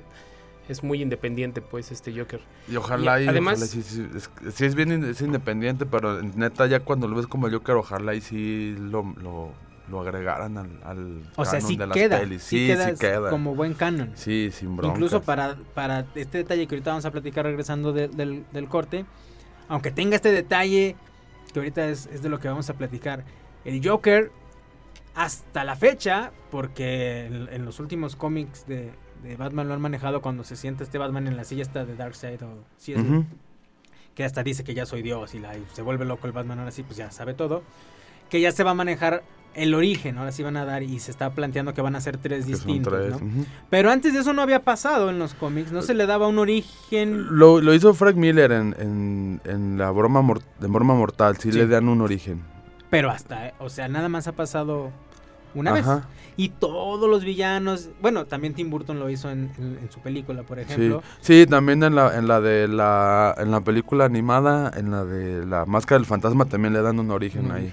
es 0.70 0.82
muy 0.82 1.02
independiente, 1.02 1.60
pues, 1.62 1.92
este 1.92 2.18
Joker. 2.18 2.40
Y 2.72 2.78
ojalá 2.78 3.20
Y 3.20 3.26
y, 3.26 3.28
además- 3.28 3.56
ojalá 3.56 3.68
sí, 3.68 3.82
sí, 3.84 4.08
es, 4.16 4.30
sí 4.56 4.64
es 4.64 4.74
bien 4.76 5.04
es 5.04 5.20
independiente, 5.20 5.86
pero 5.86 6.22
neta 6.24 6.66
ya 6.68 6.80
cuando 6.80 7.10
lo 7.10 7.18
ves 7.18 7.28
como 7.28 7.48
el 7.48 7.54
Joker, 7.54 7.76
ojalá 7.76 8.16
y 8.16 8.22
sí 8.22 8.74
lo, 8.80 9.04
lo, 9.22 9.50
lo 9.94 10.02
agregaran 10.02 10.58
al, 10.58 10.80
al 10.84 11.22
O 11.38 11.46
sea, 11.46 11.62
sí 11.62 11.78
de 11.78 11.88
las 11.88 11.96
queda, 11.96 12.20
pelis. 12.20 12.44
sí, 12.44 12.58
Sí, 12.60 12.68
queda, 12.68 12.90
sí 12.90 12.96
queda. 13.00 13.30
como 13.30 13.56
buen 13.56 13.74
canon. 13.76 14.12
Sí, 14.16 14.50
sin 14.52 14.76
bronca. 14.76 14.96
Incluso 14.96 15.22
para, 15.22 15.56
para 15.74 16.06
este 16.16 16.40
detalle 16.40 16.68
que 16.68 16.76
ahorita 16.76 16.90
vamos 16.92 17.06
a 17.06 17.12
platicar 17.12 17.46
regresando 17.46 17.94
de- 17.94 18.08
del, 18.10 18.44
del 18.52 18.68
corte, 18.68 19.06
aunque 19.70 19.92
tenga 19.92 20.16
este 20.16 20.32
detalle, 20.32 20.96
que 21.54 21.60
ahorita 21.60 21.88
es, 21.88 22.08
es 22.08 22.22
de 22.22 22.30
lo 22.30 22.40
que 22.40 22.48
vamos 22.50 22.70
a 22.70 22.74
platicar, 22.74 23.24
el 23.66 23.88
Joker, 23.88 24.32
hasta 25.16 25.64
la 25.64 25.76
fecha, 25.76 26.32
porque 26.52 27.26
en, 27.28 27.48
en 27.52 27.66
los 27.66 27.80
últimos 27.80 28.16
cómics 28.16 28.66
de, 28.66 28.92
de 29.24 29.36
Batman 29.38 29.68
lo 29.68 29.74
han 29.76 29.82
manejado 29.82 30.22
cuando 30.22 30.44
se 30.44 30.56
sienta 30.56 30.84
este 30.84 30.98
Batman 30.98 31.28
en 31.28 31.38
la 31.38 31.44
silla 31.44 31.62
esta 31.62 31.86
de 31.86 31.96
Darkseid 31.96 32.42
o 32.44 32.64
sí 32.78 32.94
es 32.94 33.00
Ujú. 33.00 33.24
que 34.16 34.24
hasta 34.26 34.44
dice 34.44 34.64
que 34.64 34.74
ya 34.74 34.86
soy 34.86 35.02
Dios 35.04 35.34
y, 35.36 35.40
la, 35.40 35.56
y 35.58 35.64
se 35.74 35.82
vuelve 35.82 36.04
loco 36.06 36.26
el 36.28 36.34
Batman 36.34 36.60
ahora 36.60 36.72
sí, 36.72 36.84
pues 36.84 36.98
ya 36.98 37.12
sabe 37.12 37.34
todo, 37.36 37.62
que 38.30 38.42
ya 38.42 38.52
se 38.52 38.64
va 38.64 38.72
a 38.72 38.74
manejar 38.74 39.24
el 39.56 39.74
origen, 39.76 40.18
ahora 40.18 40.32
sí 40.32 40.42
van 40.44 40.58
a 40.58 40.66
dar 40.66 40.84
y 40.84 41.00
se 41.00 41.12
está 41.12 41.30
planteando 41.32 41.74
que 41.74 41.82
van 41.82 41.96
a 41.96 42.02
ser 42.02 42.18
tres 42.18 42.46
Que 42.46 42.52
distintos, 42.54 42.94
tres, 42.94 43.10
¿no? 43.12 43.18
ujú. 43.28 43.46
Pero 43.70 43.92
antes 43.92 44.14
de 44.14 44.20
eso 44.20 44.34
no 44.34 44.42
había 44.42 44.64
pasado 44.64 45.10
en 45.10 45.20
los 45.20 45.34
cómics, 45.34 45.72
no 45.72 45.82
se 45.82 45.94
le 45.94 46.06
daba 46.06 46.28
un 46.28 46.40
origen. 46.40 47.38
Lo, 47.38 47.62
lo 47.62 47.74
hizo 47.74 47.94
Frank 47.94 48.16
Miller 48.16 48.52
en, 48.52 48.76
en, 48.80 49.42
en 49.46 49.78
la 49.78 49.92
broma, 49.92 50.22
mor- 50.22 50.42
de 50.60 50.68
broma 50.68 50.94
mortal, 50.96 51.38
sí, 51.38 51.52
Sí. 51.52 51.58
le 51.58 51.68
dan 51.68 51.88
un 51.90 52.02
origen. 52.02 52.42
Pero 52.90 53.10
hasta, 53.12 53.48
eh, 53.48 53.54
o 53.60 53.70
sea, 53.70 53.88
nada 53.88 54.10
más 54.10 54.28
ha 54.28 54.32
pasado 54.34 54.92
una 55.56 55.74
Ajá. 55.74 55.96
vez. 55.96 56.04
Y 56.36 56.50
todos 56.50 57.08
los 57.08 57.24
villanos, 57.24 57.90
bueno, 58.02 58.26
también 58.26 58.56
Tim 58.56 58.72
Burton 58.72 58.98
lo 59.00 59.08
hizo 59.12 59.30
en, 59.30 59.52
en- 59.60 59.78
en 59.84 59.92
su 59.92 60.00
película, 60.00 60.42
por 60.42 60.58
ejemplo. 60.58 61.04
sí, 61.22 61.46
también 61.48 61.84
en 61.84 61.94
la, 61.94 62.18
en 62.18 62.28
la 62.28 62.42
de 62.42 62.68
la, 62.68 63.36
en 63.38 63.52
la 63.52 63.62
película 63.62 64.06
animada, 64.06 64.72
en 64.76 64.90
la 64.90 65.06
de 65.06 65.46
la 65.46 65.66
máscara 65.68 66.00
del 66.00 66.08
fantasma 66.08 66.46
también 66.46 66.74
le 66.74 66.82
dan 66.82 66.98
un 67.00 67.12
origen 67.12 67.52
ahí. 67.52 67.72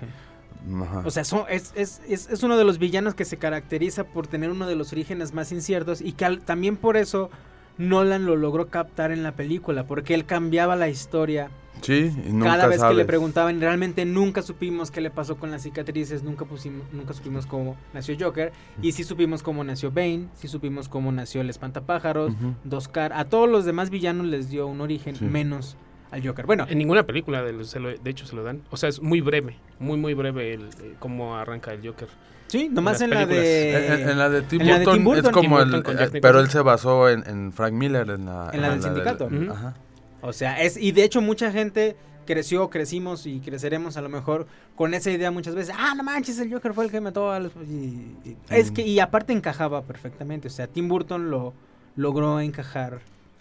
Ajá. 0.82 1.02
O 1.04 1.10
sea, 1.10 1.24
son- 1.24 1.44
es, 1.48 1.72
es, 1.74 2.00
es, 2.08 2.28
es 2.30 2.42
uno 2.42 2.56
de 2.56 2.64
los 2.64 2.78
villanos 2.78 3.14
que 3.14 3.24
se 3.24 3.36
caracteriza 3.36 4.04
por 4.04 4.26
tener 4.26 4.50
uno 4.50 4.66
de 4.66 4.76
los 4.76 4.92
orígenes 4.92 5.32
más 5.34 5.52
inciertos 5.52 6.00
y 6.00 6.12
que 6.12 6.24
al- 6.24 6.40
también 6.40 6.76
por 6.76 6.96
eso 6.96 7.30
Nolan 7.78 8.26
lo 8.26 8.36
logró 8.36 8.68
captar 8.68 9.10
en 9.10 9.22
la 9.22 9.32
película, 9.32 9.86
porque 9.86 10.12
él 10.14 10.26
cambiaba 10.26 10.76
la 10.76 10.88
historia 10.90 11.50
sí, 11.80 12.12
y 12.26 12.30
nunca 12.32 12.50
cada 12.56 12.66
vez 12.66 12.82
que 12.82 12.92
le 12.92 13.06
preguntaban, 13.06 13.58
realmente 13.58 14.04
nunca 14.04 14.42
supimos 14.42 14.90
qué 14.90 15.00
le 15.00 15.10
pasó 15.10 15.38
con 15.38 15.50
las 15.50 15.62
cicatrices, 15.62 16.22
nunca 16.22 16.44
pusimos, 16.44 16.82
nunca 16.92 17.14
supimos 17.14 17.46
cómo 17.46 17.76
nació 17.94 18.16
Joker, 18.20 18.52
y 18.82 18.92
sí 18.92 19.02
supimos 19.02 19.42
cómo 19.42 19.64
nació 19.64 19.90
Bane, 19.90 20.28
sí 20.34 20.46
supimos 20.46 20.90
cómo 20.90 21.10
nació 21.10 21.40
el 21.40 21.48
espantapájaros, 21.48 22.32
Ujú. 22.32 22.54
Dos 22.64 22.88
Car, 22.88 23.14
a 23.14 23.24
todos 23.24 23.48
los 23.48 23.64
demás 23.64 23.88
villanos 23.88 24.26
les 24.26 24.50
dio 24.50 24.66
un 24.66 24.82
origen, 24.82 25.16
Sí. 25.16 25.24
menos 25.24 25.78
al 26.10 26.26
Joker. 26.26 26.46
Bueno, 26.46 26.66
En 26.68 26.78
ninguna 26.78 27.04
película, 27.04 27.42
de, 27.42 27.64
se 27.64 27.78
lo- 27.80 27.96
de 27.96 28.10
hecho, 28.10 28.26
se 28.26 28.34
lo 28.36 28.42
dan. 28.42 28.62
O 28.70 28.76
sea, 28.76 28.88
es 28.88 29.00
muy 29.00 29.20
breve, 29.20 29.56
muy, 29.78 29.96
muy 29.98 30.14
breve 30.14 30.54
el, 30.54 30.62
eh, 30.80 30.94
cómo 30.98 31.36
arranca 31.36 31.72
el 31.72 31.86
Joker. 31.86 32.08
sí, 32.48 32.68
nomás 32.68 33.00
en 33.00 33.04
en, 33.04 33.10
las 33.10 33.20
la 33.20 33.26
películas. 33.28 33.98
de... 34.06 34.10
En, 34.12 34.18
la 34.18 34.28
de 34.28 34.42
Tim 34.42 34.60
en 34.60 34.66
la 34.68 34.72
de 34.78 34.84
Burton, 34.84 34.94
Tim 34.96 35.04
Burton, 35.04 35.24
es 35.26 35.30
como 35.32 35.58
Tim 35.62 35.70
Burton 35.72 35.98
el, 35.98 36.16
eh, 36.16 36.20
pero 36.20 36.40
él 36.40 36.48
se 36.50 36.60
basó 36.60 37.08
en, 37.08 37.22
en 37.28 37.52
Frank 37.52 37.72
Miller 37.72 38.10
en 38.10 38.26
la, 38.26 38.50
En 38.52 38.60
la 38.62 38.70
del 38.70 38.82
sindicato. 38.82 39.28
del- 39.28 39.50
ajá. 39.50 39.74
O 40.22 40.32
sea, 40.32 40.60
es 40.62 40.76
y 40.76 40.92
de 40.92 41.04
hecho 41.04 41.20
mucha 41.22 41.50
gente 41.52 41.96
creció, 42.26 42.68
crecimos 42.70 43.26
y 43.26 43.40
creceremos 43.40 43.96
a 43.96 44.02
lo 44.02 44.08
mejor 44.08 44.46
con 44.76 44.94
esa 44.94 45.10
idea 45.10 45.30
muchas 45.30 45.54
veces. 45.54 45.74
Ah, 45.78 45.94
no 45.96 46.02
manches, 46.02 46.38
el 46.38 46.52
Joker 46.52 46.74
fue 46.74 46.84
el 46.84 46.90
que 46.90 47.00
mató 47.00 47.30
a 47.32 47.40
los... 47.40 47.52
y- 47.68 48.14
y- 48.24 48.36
es 48.50 48.70
que, 48.70 48.82
y 48.86 49.00
aparte 49.00 49.32
encajaba 49.32 49.82
perfectamente. 49.82 50.48
O 50.48 50.50
sea, 50.50 50.66
Tim 50.66 50.88
Burton 50.88 51.30
lo 51.30 51.54
logró 51.96 52.38
encajar 52.40 53.00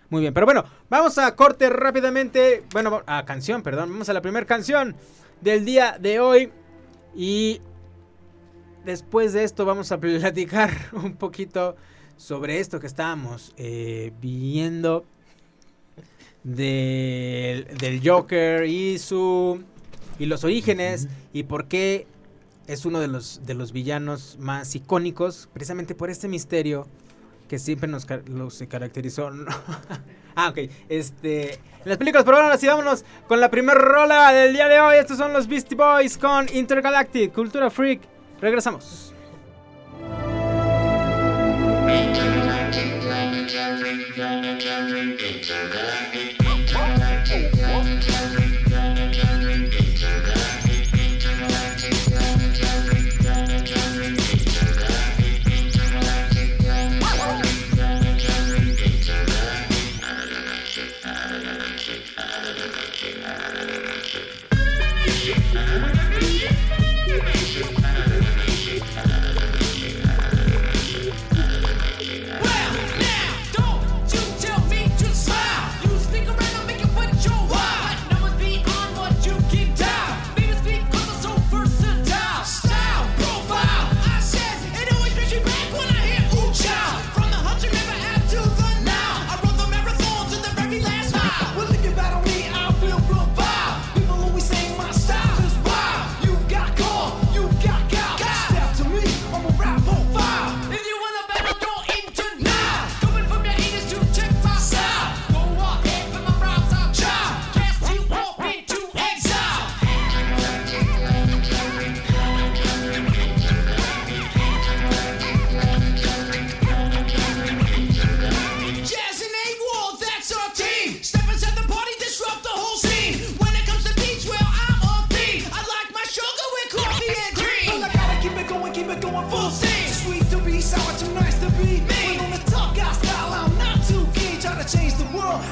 muy 0.09 0.21
bien. 0.21 0.33
Pero 0.33 0.45
bueno, 0.45 0.65
vamos 0.89 1.17
a 1.17 1.35
corte 1.35 1.69
rápidamente. 1.69 2.63
Bueno, 2.71 3.03
a 3.05 3.25
canción, 3.25 3.61
perdón. 3.61 3.91
Vamos 3.91 4.09
a 4.09 4.13
la 4.13 4.21
primera 4.21 4.45
canción 4.45 4.95
del 5.41 5.65
día 5.65 5.97
de 5.99 6.19
hoy. 6.19 6.51
Y 7.15 7.61
después 8.85 9.33
de 9.33 9.43
esto 9.43 9.65
vamos 9.65 9.91
a 9.91 9.99
platicar 9.99 10.71
un 10.93 11.15
poquito 11.15 11.75
sobre 12.17 12.59
esto 12.59 12.79
que 12.79 12.87
estábamos 12.87 13.53
eh, 13.57 14.11
viendo 14.19 15.05
del, 16.43 17.65
del 17.77 18.01
Joker 18.03 18.65
y 18.65 18.97
su 18.97 19.63
y 20.17 20.25
los 20.25 20.43
orígenes 20.43 21.07
y 21.31 21.43
por 21.43 21.67
qué 21.67 22.07
es 22.67 22.85
uno 22.85 22.99
de 22.99 23.07
los 23.07 23.45
de 23.45 23.53
los 23.53 23.71
villanos 23.71 24.37
más 24.39 24.75
icónicos 24.75 25.47
precisamente 25.53 25.95
por 25.95 26.09
este 26.09 26.27
misterio 26.27 26.87
que 27.49 27.59
siempre 27.59 27.89
nos 27.89 28.05
car- 28.05 28.23
lo- 28.29 28.49
se 28.49 28.67
caracterizó 28.67 29.29
ah 30.35 30.49
ok 30.49 30.57
este 30.87 31.59
las 31.83 31.97
películas 31.97 32.23
pero 32.23 32.37
ahora 32.37 32.57
sí 32.57 32.67
vámonos 32.67 33.03
con 33.27 33.41
la 33.41 33.49
primera 33.49 33.79
rola 33.79 34.31
del 34.31 34.53
día 34.53 34.67
de 34.67 34.79
hoy. 34.79 34.97
Estos 34.97 35.17
son 35.17 35.33
los 35.33 35.47
Beastie 35.47 35.75
Boys 35.77 36.17
con 36.17 36.45
Intergalactic 36.53 37.33
Cultura 37.33 37.69
Freak. 37.69 38.01
Regresamos. 38.41 39.13
Don't 44.15 44.43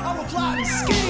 I'm 0.04 0.20
a 0.20 0.24
plotting 0.24 0.66
scheme. 0.66 1.07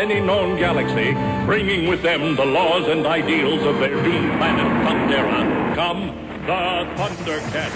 Any 0.00 0.18
known 0.18 0.56
galaxy, 0.58 1.12
bringing 1.44 1.86
with 1.86 2.00
them 2.02 2.34
the 2.34 2.44
laws 2.44 2.88
and 2.88 3.06
ideals 3.06 3.62
of 3.66 3.78
their 3.80 3.94
doomed 4.02 4.32
planet 4.38 4.66
Thundera, 4.86 5.74
come 5.74 6.14
the 6.46 6.86
Thundercats. 6.96 7.74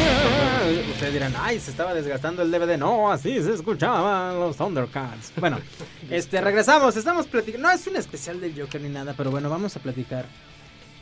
Ustedes 0.90 1.12
dirán, 1.12 1.34
ay, 1.38 1.60
se 1.60 1.70
estaba 1.72 1.92
desgastando 1.92 2.40
el 2.42 2.50
DVD. 2.50 2.78
No, 2.78 3.12
así 3.12 3.42
se 3.42 3.52
escuchaban 3.52 4.40
los 4.40 4.56
Thundercats. 4.56 5.32
Bueno, 5.36 5.58
este, 6.10 6.40
regresamos. 6.40 6.96
Estamos 6.96 7.26
platicando. 7.26 7.68
No 7.68 7.74
es 7.74 7.86
un 7.86 7.96
especial 7.96 8.40
del 8.40 8.58
Joker 8.58 8.80
ni 8.80 8.88
nada, 8.88 9.12
pero 9.14 9.30
bueno, 9.30 9.50
vamos 9.50 9.76
a 9.76 9.80
platicar. 9.80 10.24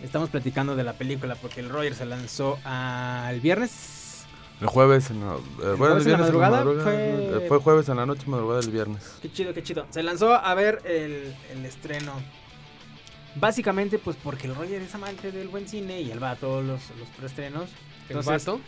Estamos 0.03 0.31
platicando 0.31 0.75
de 0.75 0.83
la 0.83 0.95
película 0.95 1.37
porque 1.37 1.61
el 1.61 1.69
Roger 1.69 1.95
se 1.95 2.07
lanzó 2.07 2.59
al 2.65 3.39
viernes. 3.41 3.98
El 4.61 4.67
jueves, 4.67 5.11
en 5.11 5.21
la, 5.21 5.35
eh, 5.35 5.39
bueno, 5.59 5.77
jueves 5.77 6.07
el 6.07 6.13
en 6.13 6.19
la 6.19 6.25
madrugada 6.27 6.57
madrugada, 6.65 6.83
fue- 6.85 7.45
eh, 7.45 7.45
fue 7.49 7.59
jueves 7.59 7.89
en 7.89 7.97
la 7.97 8.07
noche, 8.07 8.23
madrugada 8.27 8.61
del 8.61 8.71
viernes. 8.71 9.13
Qué 9.23 9.31
chido, 9.33 9.55
qué 9.55 9.63
chido. 9.63 9.87
Se 9.91 10.03
lanzó 10.03 10.35
a 10.35 10.53
ver 10.55 10.81
el, 10.85 11.35
el 11.53 11.65
estreno. 11.65 12.13
Básicamente, 13.37 13.99
pues 13.99 14.17
porque 14.23 14.49
el 14.49 14.55
Roger 14.57 14.83
es 14.83 14.95
amante 14.95 15.31
del 15.31 15.49
buen 15.49 15.69
cine 15.69 16.01
y 16.01 16.11
él 16.11 16.21
va 16.23 16.33
a 16.33 16.37
todos 16.37 16.65
los, 16.65 16.81
los 16.99 17.09
preestrenos. 17.17 17.71
¿El 18.09 18.17
Entonces, 18.17 18.45
vato? 18.47 18.61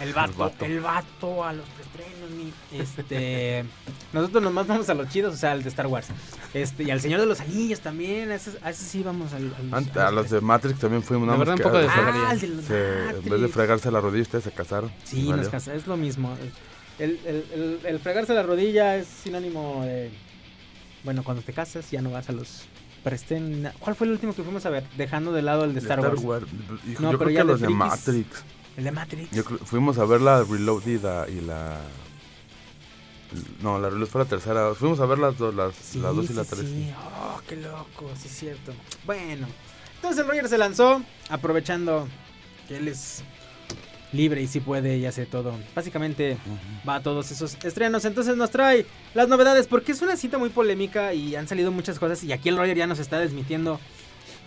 El 0.00 0.12
vato, 0.14 0.50
el 0.64 0.80
vato. 0.80 1.02
vato, 1.36 1.44
a 1.44 1.52
los 1.52 1.66
preestrenos. 1.68 2.30
mi- 2.30 2.52
Este, 2.78 3.64
nosotros 4.12 4.42
nomás 4.42 4.66
vamos 4.66 4.88
a 4.88 4.94
los 4.94 5.08
chidos, 5.08 5.34
o 5.34 5.36
sea, 5.36 5.52
al 5.52 5.62
de 5.62 5.68
Star 5.68 5.86
Wars. 5.86 6.08
Este, 6.54 6.82
y 6.84 6.90
al 6.90 7.00
Señor 7.00 7.20
de 7.20 7.26
los 7.26 7.40
Anillos 7.40 7.80
también. 7.80 8.30
A 8.30 8.36
ese, 8.36 8.52
a 8.62 8.70
ese 8.70 8.84
sí 8.84 9.02
vamos 9.02 9.32
al, 9.32 9.54
al- 9.72 9.98
a 10.00 10.10
los 10.10 10.30
de 10.30 10.40
Matrix 10.40 10.78
también 10.80 11.02
fuimos. 11.02 11.28
La 11.28 11.36
verdad, 11.36 11.54
un 11.54 11.58
que- 11.58 11.62
poco 11.64 11.78
de. 11.78 11.88
Ah, 11.88 12.30
el 12.32 12.40
de 12.40 12.48
los 12.48 12.64
se- 12.64 13.08
en 13.10 13.28
vez 13.28 13.40
de 13.40 13.48
fregarse 13.48 13.90
la 13.90 14.00
rodilla, 14.00 14.22
ustedes 14.22 14.44
se 14.44 14.50
casaron. 14.52 14.90
Sí, 15.04 15.28
nos 15.30 15.48
casa, 15.48 15.74
es 15.74 15.86
lo 15.86 15.96
mismo. 15.96 16.36
El, 16.98 17.18
el- 17.24 17.44
el- 17.54 17.80
el 17.84 17.98
fregarse 18.00 18.34
la 18.34 18.42
rodilla 18.42 18.96
es 18.96 19.06
sinónimo 19.06 19.82
de. 19.84 20.10
Bueno, 21.04 21.24
cuando 21.24 21.42
te 21.42 21.52
casas 21.52 21.90
ya 21.90 22.00
no 22.00 22.10
vas 22.10 22.28
a 22.28 22.32
los 22.32 22.62
presten. 23.02 23.68
¿Cuál 23.80 23.96
fue 23.96 24.06
el 24.06 24.12
último 24.12 24.34
que 24.34 24.42
fuimos 24.42 24.64
a 24.66 24.70
ver? 24.70 24.84
Dejando 24.96 25.32
de 25.32 25.42
lado 25.42 25.64
el 25.64 25.74
de 25.74 25.80
Star, 25.80 25.98
Wars. 26.00 26.46
Hijo, 26.88 27.02
No, 27.02 27.12
yo 27.12 27.18
pero 27.18 27.30
creo 27.30 27.30
ya 27.30 27.40
que 27.40 27.46
de 27.46 27.52
los 27.52 27.60
de. 27.60 27.68
Matrix. 27.68 28.44
El 28.76 28.84
de 28.84 28.92
Matrix. 28.92 29.30
Yo 29.32 29.42
fuimos 29.44 29.98
a 29.98 30.04
ver 30.04 30.20
la 30.20 30.42
Reloaded 30.44 31.04
a- 31.04 31.28
y 31.28 31.40
la... 31.40 31.78
No, 33.62 33.78
la 33.78 33.88
Reloaded 33.88 34.10
fue 34.10 34.22
la 34.22 34.28
tercera. 34.28 34.74
Fuimos 34.74 35.00
a 35.00 35.06
ver 35.06 35.18
las 35.18 35.36
dos, 35.38 35.54
las, 35.54 35.74
Sí, 35.74 35.98
las 36.00 36.14
dos 36.14 36.28
y 36.30 36.34
la 36.34 36.44
tres. 36.44 36.60
sí. 36.66 36.92
Oh, 37.20 37.40
qué 37.48 37.56
loco, 37.56 38.10
sí 38.20 38.28
es 38.28 38.36
cierto. 38.36 38.72
Bueno, 39.06 39.46
entonces 39.96 40.20
el 40.22 40.28
Roger 40.28 40.48
se 40.48 40.58
lanzó 40.58 41.02
aprovechando 41.30 42.08
que 42.68 42.76
él 42.76 42.88
es 42.88 43.22
libre 44.12 44.42
y 44.42 44.46
si 44.46 44.60
puede 44.60 44.98
y 44.98 45.06
hace 45.06 45.24
todo. 45.24 45.54
Básicamente 45.74 46.36
va 46.86 46.96
a 46.96 47.02
todos 47.02 47.30
esos 47.30 47.56
estrenos. 47.64 48.04
Entonces 48.04 48.36
nos 48.36 48.50
trae 48.50 48.84
las 49.14 49.28
novedades 49.28 49.66
porque 49.66 49.92
es 49.92 50.02
una 50.02 50.16
cita 50.16 50.36
muy 50.36 50.50
polémica 50.50 51.14
y 51.14 51.34
han 51.34 51.48
salido 51.48 51.72
muchas 51.72 51.98
cosas 51.98 52.22
y 52.24 52.32
aquí 52.32 52.50
el 52.50 52.58
Roger 52.58 52.76
ya 52.76 52.86
nos 52.86 52.98
está 52.98 53.18
desmitiendo 53.18 53.80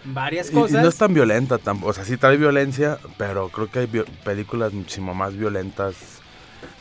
varias 0.04 0.52
cosas. 0.52 0.80
Y, 0.80 0.84
no 0.84 0.90
es 0.90 0.98
tan 0.98 1.14
violenta 1.14 1.58
tampoco. 1.58 1.92
O 1.92 1.94
sea, 1.94 2.06
sí 2.06 2.18
trae 2.18 2.38
violencia, 2.38 3.00
pero 3.18 3.50
creo 3.50 3.70
que 3.70 3.80
hay 3.80 3.88
películas 4.24 4.74
muchísimo 4.74 5.14
más 5.14 5.36
violentas. 5.36 5.96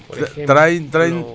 Por 0.08 0.18
Tra- 0.18 0.24
ejemplo, 0.24 0.54
traen, 0.54 0.90
traen... 0.90 1.26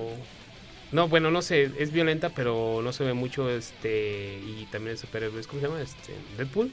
No, 0.92 1.08
bueno, 1.08 1.30
no 1.30 1.40
sé, 1.40 1.70
es 1.78 1.92
violenta, 1.92 2.30
pero 2.30 2.80
no 2.82 2.92
se 2.92 3.04
ve 3.04 3.14
mucho, 3.14 3.48
este, 3.48 4.40
y 4.44 4.66
también 4.72 4.94
es 4.94 5.00
superhéroes, 5.00 5.46
¿cómo 5.46 5.60
se 5.60 5.68
llama? 5.68 5.80
Este, 5.80 6.14
Deadpool. 6.36 6.72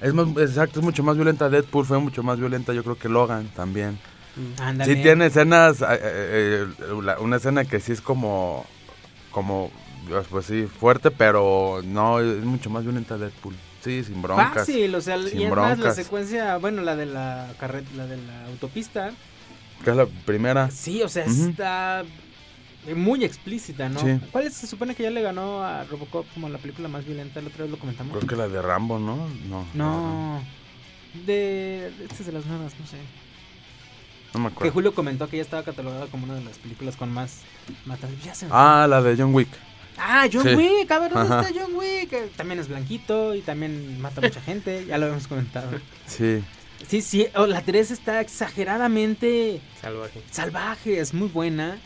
Es 0.00 0.14
más, 0.14 0.28
exacto, 0.36 0.78
es 0.78 0.84
mucho 0.84 1.02
más 1.02 1.16
violenta. 1.16 1.48
Deadpool 1.48 1.84
fue 1.84 1.98
mucho 1.98 2.22
más 2.22 2.38
violenta, 2.38 2.72
yo 2.72 2.84
creo 2.84 2.96
que 2.96 3.08
Logan 3.08 3.48
también. 3.48 3.98
Ándale. 4.60 4.94
Sí 4.94 5.02
tiene 5.02 5.26
escenas, 5.26 5.82
eh, 5.82 5.86
eh, 6.00 6.66
eh, 6.80 7.14
una 7.20 7.36
escena 7.36 7.64
que 7.64 7.80
sí 7.80 7.92
es 7.92 8.00
como, 8.00 8.64
como, 9.30 9.70
pues 10.30 10.46
sí, 10.46 10.66
fuerte, 10.66 11.10
pero 11.10 11.80
no, 11.84 12.20
es 12.20 12.44
mucho 12.44 12.70
más 12.70 12.84
violenta 12.84 13.18
Deadpool. 13.18 13.54
Sí, 13.82 14.04
sin 14.04 14.22
broncas. 14.22 14.52
Fácil, 14.54 14.94
o 14.94 15.00
sea, 15.00 15.16
sin 15.22 15.40
y 15.40 15.44
es 15.44 15.50
más 15.50 15.58
la 15.70 15.74
broncas. 15.74 15.96
secuencia, 15.96 16.56
bueno, 16.58 16.82
la 16.82 16.94
de 16.96 17.06
la 17.06 17.48
carret 17.58 17.84
la 17.96 18.06
de 18.06 18.16
la 18.16 18.46
autopista. 18.46 19.10
Que 19.84 19.90
es 19.90 19.96
la 19.96 20.06
primera. 20.06 20.70
Sí, 20.70 21.02
o 21.02 21.08
sea, 21.08 21.24
Ujú. 21.26 21.48
está 21.50 22.04
muy 22.96 23.24
explícita, 23.24 23.88
¿no? 23.88 23.98
Sí. 24.00 24.20
¿Cuál 24.30 24.46
es? 24.46 24.54
Se 24.54 24.66
supone 24.66 24.94
que 24.94 25.02
ya 25.02 25.10
le 25.10 25.22
ganó 25.22 25.62
a 25.64 25.84
Robocop 25.84 26.26
como 26.34 26.48
la 26.48 26.58
película 26.58 26.88
más 26.88 27.04
violenta, 27.04 27.40
la 27.40 27.48
otra 27.48 27.62
vez 27.64 27.70
lo 27.72 27.78
comentamos. 27.78 28.16
Creo 28.16 28.28
que 28.28 28.36
la 28.36 28.48
de 28.48 28.62
Rambo, 28.62 28.98
¿no? 28.98 29.16
No. 29.48 29.66
No. 29.74 30.42
De, 31.26 31.92
de- 31.98 32.04
esta 32.04 32.16
es 32.20 32.26
de 32.26 32.32
las 32.32 32.46
nuevas, 32.46 32.72
no 32.80 32.86
sé. 32.86 32.96
No 34.34 34.40
me 34.40 34.48
Que 34.48 34.54
acuerdo. 34.54 34.72
Julio 34.72 34.94
comentó 34.94 35.28
que 35.28 35.36
ya 35.36 35.42
estaba 35.42 35.62
catalogada 35.62 36.06
como 36.06 36.24
una 36.24 36.34
de 36.36 36.44
las 36.44 36.56
películas 36.58 36.96
con 36.96 37.12
más 37.12 37.40
matanzas. 37.84 38.22
Ya 38.24 38.34
se 38.34 38.46
me 38.46 38.50
fue. 38.50 38.58
Ah, 38.60 38.86
la 38.88 39.02
de 39.02 39.14
John 39.16 39.34
Wick. 39.34 39.48
Ah, 39.96 40.26
John 40.32 40.42
sí. 40.44 40.54
Wick, 40.54 40.90
a 40.90 40.98
ver, 40.98 41.12
¿dónde 41.12 41.34
Ajá. 41.34 41.48
está 41.48 41.60
John 41.60 41.74
Wick? 41.74 42.10
Que 42.10 42.22
También 42.36 42.58
es 42.60 42.68
blanquito 42.68 43.34
y 43.34 43.40
también 43.42 44.00
mata 44.00 44.20
a 44.20 44.24
mucha 44.24 44.40
gente, 44.40 44.84
ya 44.86 44.98
lo 44.98 45.06
habíamos 45.06 45.26
comentado. 45.28 45.70
Sí. 46.06 46.42
Sí, 46.88 47.00
sí, 47.00 47.26
oh, 47.36 47.46
la 47.46 47.62
3 47.62 47.90
está 47.92 48.20
exageradamente 48.20 49.60
Salvaje. 49.80 50.20
salvaje, 50.30 50.98
es 50.98 51.14
muy 51.14 51.28
buena. 51.28 51.78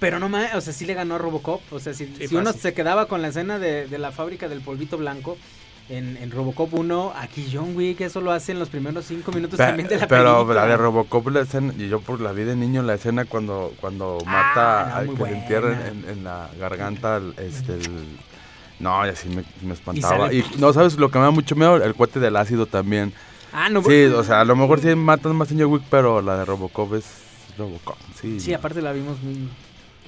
Pero 0.00 0.18
no 0.20 0.28
más, 0.28 0.54
o 0.54 0.60
sea, 0.60 0.72
sí 0.72 0.84
le 0.84 0.94
ganó 0.94 1.14
a 1.14 1.18
Robocop. 1.18 1.60
O 1.72 1.80
sea, 1.80 1.94
si, 1.94 2.06
Sí, 2.18 2.28
si 2.28 2.36
uno 2.36 2.52
se 2.52 2.74
quedaba 2.74 3.08
con 3.08 3.22
la 3.22 3.28
escena 3.28 3.58
de, 3.58 3.88
de 3.88 3.98
la 3.98 4.12
fábrica 4.12 4.48
del 4.48 4.60
polvito 4.60 4.98
blanco 4.98 5.38
en, 5.88 6.16
en 6.18 6.30
Robocop 6.30 6.72
1, 6.74 7.12
aquí 7.16 7.48
John 7.52 7.74
Wick 7.76 8.00
eso 8.02 8.20
lo 8.20 8.30
hace 8.32 8.52
en 8.52 8.58
los 8.58 8.68
primeros 8.68 9.04
5 9.06 9.32
minutos 9.32 9.56
Pe- 9.56 9.64
también 9.66 9.88
de 9.88 9.96
la 9.98 10.06
pero 10.08 10.34
película. 10.34 10.54
la 10.62 10.66
de 10.66 10.76
Robocop, 10.76 11.28
la 11.28 11.40
escena, 11.40 11.72
y 11.78 11.88
yo 11.88 12.00
por 12.00 12.20
la 12.20 12.32
vi 12.32 12.44
de 12.44 12.56
niño, 12.56 12.82
la 12.82 12.94
escena 12.94 13.24
cuando, 13.24 13.72
cuando 13.80 14.18
Ah, 14.26 14.30
mata 14.30 14.88
no, 14.90 14.96
al 14.96 15.16
que 15.16 15.24
le 15.32 15.38
entierran 15.38 15.74
buena. 15.76 15.88
en, 15.88 16.18
en 16.18 16.24
la 16.24 16.50
garganta, 16.58 17.16
el- 17.16 17.34
este, 17.38 17.74
el- 17.74 18.18
no, 18.80 19.04
y 19.06 19.08
así 19.08 19.28
me, 19.28 19.42
me 19.62 19.74
espantaba. 19.74 20.32
Y, 20.32 20.44
no, 20.58 20.72
¿sabes 20.72 20.96
lo 20.98 21.10
que 21.10 21.18
me 21.18 21.24
da 21.24 21.30
mucho 21.32 21.56
miedo? 21.56 21.76
El 21.76 21.94
cuate 21.94 22.20
del 22.20 22.36
ácido 22.36 22.66
también. 22.66 23.12
Ah, 23.52 23.68
no, 23.70 23.82
Sí, 23.82 24.04
o 24.04 24.22
sea, 24.22 24.40
a 24.42 24.44
lo 24.44 24.54
mejor 24.54 24.80
sí 24.80 24.94
matan 24.94 25.34
más 25.34 25.48
John 25.48 25.64
Wick, 25.64 25.82
pero 25.90 26.20
la 26.22 26.36
de 26.38 26.44
Robocop 26.44 26.94
es 26.94 27.06
Robocop, 27.56 27.96
sí. 28.20 28.38
Sí, 28.38 28.52
aparte 28.54 28.80
la 28.82 28.92
vimos 28.92 29.20
muy 29.22 29.48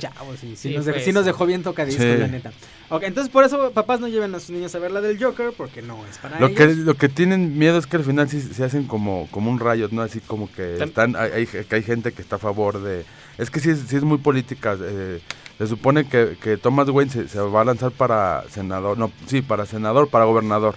chavos 0.01 0.43
y 0.43 0.57
sí, 0.57 0.71
Sí, 0.71 0.75
nos, 0.75 0.85
dejó, 0.85 0.99
sí 0.99 1.13
nos 1.13 1.25
dejó 1.25 1.47
bien 1.47 1.63
tocadiscos, 1.63 2.05
Sí. 2.05 2.17
la 2.19 2.27
neta. 2.27 2.51
Ok, 2.89 3.05
entonces 3.05 3.31
por 3.33 3.45
eso 3.45 3.71
papás 3.71 4.01
no 4.01 4.09
lleven 4.09 4.35
a 4.35 4.41
sus 4.41 4.51
niños 4.51 4.75
a 4.75 4.81
ver 4.81 4.91
la 4.91 5.01
del 5.01 5.23
Joker 5.23 5.53
porque 5.57 5.81
no 5.83 6.05
es 6.11 6.19
para 6.19 6.41
Lo 6.41 6.47
ellos. 6.49 6.59
que, 6.59 6.67
lo 6.75 6.95
que 6.95 7.09
tienen 7.09 7.57
miedo 7.57 7.79
es 7.79 7.87
que 7.87 7.97
al 7.99 8.05
final 8.05 8.29
sí 8.29 8.41
se 8.41 8.65
hacen 8.65 8.87
como, 8.89 9.29
como 9.31 9.49
un 9.51 9.61
rayo, 9.61 9.89
¿no? 9.93 10.03
Así 10.03 10.19
como 10.21 10.51
que 10.51 10.83
están, 10.83 11.15
hay, 11.15 11.31
hay- 11.33 11.47
que 11.47 11.75
hay 11.77 11.83
gente 11.85 12.11
que 12.13 12.21
está 12.23 12.37
a 12.37 12.41
favor 12.41 12.83
de... 12.83 13.05
Es 13.39 13.51
que 13.51 13.61
sí, 13.61 13.71
es- 13.71 13.85
sí 13.87 13.95
es 13.97 14.03
muy 14.03 14.19
política. 14.19 14.77
eh, 14.83 15.21
se 15.59 15.67
supone 15.67 16.09
que, 16.09 16.39
que 16.43 16.57
Thomas 16.57 16.89
Wayne 16.89 17.13
se, 17.13 17.29
se 17.29 17.39
va 17.39 17.61
a 17.61 17.65
lanzar 17.67 17.91
para 17.93 18.45
senador, 18.51 18.97
no, 18.97 19.13
sí, 19.27 19.43
para 19.43 19.67
senador, 19.67 20.09
para 20.09 20.25
gobernador 20.25 20.75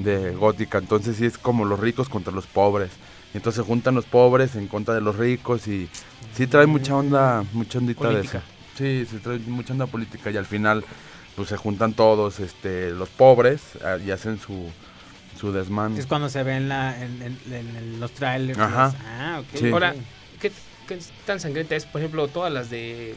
Mm. 0.00 0.02
de 0.04 0.30
Gótica. 0.32 0.78
Entonces 0.78 1.16
sí 1.16 1.24
es 1.24 1.38
como 1.38 1.64
los 1.64 1.78
ricos 1.78 2.08
contra 2.08 2.32
los 2.32 2.46
pobres. 2.46 2.90
Y 3.32 3.36
entonces 3.38 3.62
se 3.62 3.66
juntan 3.66 3.94
los 3.94 4.04
pobres 4.06 4.54
en 4.56 4.66
contra 4.68 4.92
de 4.94 5.00
los 5.00 5.16
ricos 5.16 5.66
y 5.68 5.88
sí 6.36 6.46
trae 6.48 6.66
mucha 6.66 6.94
onda, 6.96 7.44
mucha 7.52 7.78
ondita 7.78 8.08
de 8.08 8.20
eso. 8.22 8.40
Sí, 8.76 9.06
se 9.10 9.18
trae 9.18 9.38
mucha 9.38 9.72
onda 9.72 9.86
política 9.86 10.30
y 10.30 10.36
al 10.36 10.46
final 10.46 10.84
pues 11.36 11.48
se 11.48 11.56
juntan 11.56 11.94
todos 11.94 12.40
este 12.40 12.90
los 12.90 13.08
pobres 13.08 13.60
ah, 13.84 13.96
y 14.04 14.10
hacen 14.10 14.38
su, 14.38 14.70
su 15.38 15.52
desmán. 15.52 15.96
Es 15.96 16.06
cuando 16.06 16.28
se 16.28 16.42
ve 16.42 16.56
en, 16.56 16.68
la, 16.68 17.00
en, 17.02 17.22
en- 17.22 17.38
en- 17.52 17.76
en 17.76 18.00
los 18.00 18.12
trailers. 18.12 18.58
Ajá. 18.58 18.86
las- 18.86 18.96
Ah, 19.06 19.40
ok. 19.40 19.58
Sí. 19.58 19.70
Ahora. 19.70 19.94
¿qué, 20.40 20.52
qué 20.88 20.98
tan 21.26 21.40
sangrienta 21.40 21.74
es? 21.76 21.86
Por 21.86 22.00
ejemplo, 22.00 22.28
todas 22.28 22.52
las 22.52 22.70
de... 22.70 23.14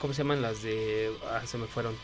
¿Cómo 0.00 0.12
se 0.12 0.18
llaman? 0.22 0.42
Las 0.42 0.62
de... 0.62 1.10
Ah, 1.32 1.40
se 1.46 1.56
me 1.58 1.66
fueron. 1.66 1.94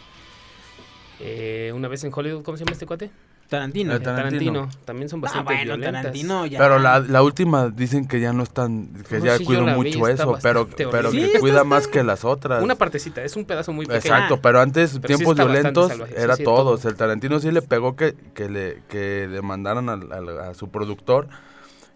Eh, 1.21 1.73
una 1.75 1.89
vez 1.89 2.03
en 2.05 2.13
Hollywood, 2.15 2.43
¿cómo 2.43 2.57
se 2.57 2.65
llama 2.65 2.73
este 2.73 2.87
cuate? 2.87 3.11
Tarantino. 3.53 4.01
Tarantino. 4.01 4.17
Tarantino. 4.53 4.69
También 4.85 5.09
son 5.09 5.21
Ah, 5.21 5.23
bastante 5.23 5.53
bueno, 5.55 5.65
violentas. 5.77 6.03
Tarantino 6.03 6.47
ya. 6.47 6.59
Pero 6.59 6.79
la, 6.79 6.99
la 7.01 7.23
última 7.23 7.69
dicen 7.69 8.09
que 8.09 8.19
ya 8.21 8.33
no 8.33 8.43
están, 8.43 8.89
que 9.09 9.19
No, 9.19 9.25
ya 9.25 9.39
sí, 9.39 9.45
cuido 9.45 9.65
vi, 9.65 9.73
mucho 9.73 10.09
eso, 10.09 10.39
pero, 10.43 10.69
que 10.69 10.85
Sí, 11.11 11.33
cuida 11.39 11.57
está- 11.57 11.65
más 11.65 11.87
que 11.87 12.03
las 12.03 12.25
otras. 12.25 12.63
Una 12.63 12.75
partecita, 12.75 13.23
es 13.23 13.37
un 13.37 13.45
pedazo 13.45 13.73
muy 13.73 13.87
pequeño. 13.87 13.99
Exacto, 14.01 14.41
pero 14.41 14.61
antes, 14.61 14.99
Pero 15.01 15.17
tiempos 15.17 15.37
violentos, 15.37 15.93
era 16.17 16.37
sí, 16.37 16.45
todos. 16.45 16.81
todo. 16.81 16.91
El 16.91 16.97
Tarantino 16.97 17.39
sí 17.41 17.51
le 17.53 17.63
pegó 17.63 17.95
que, 17.97 18.15
que 18.35 18.49
le 18.49 18.83
que 18.89 19.29
demandaran 19.29 19.89
al- 19.89 20.13
al- 20.13 20.39
a, 20.41 20.55
su 20.55 20.69
productor 20.71 21.29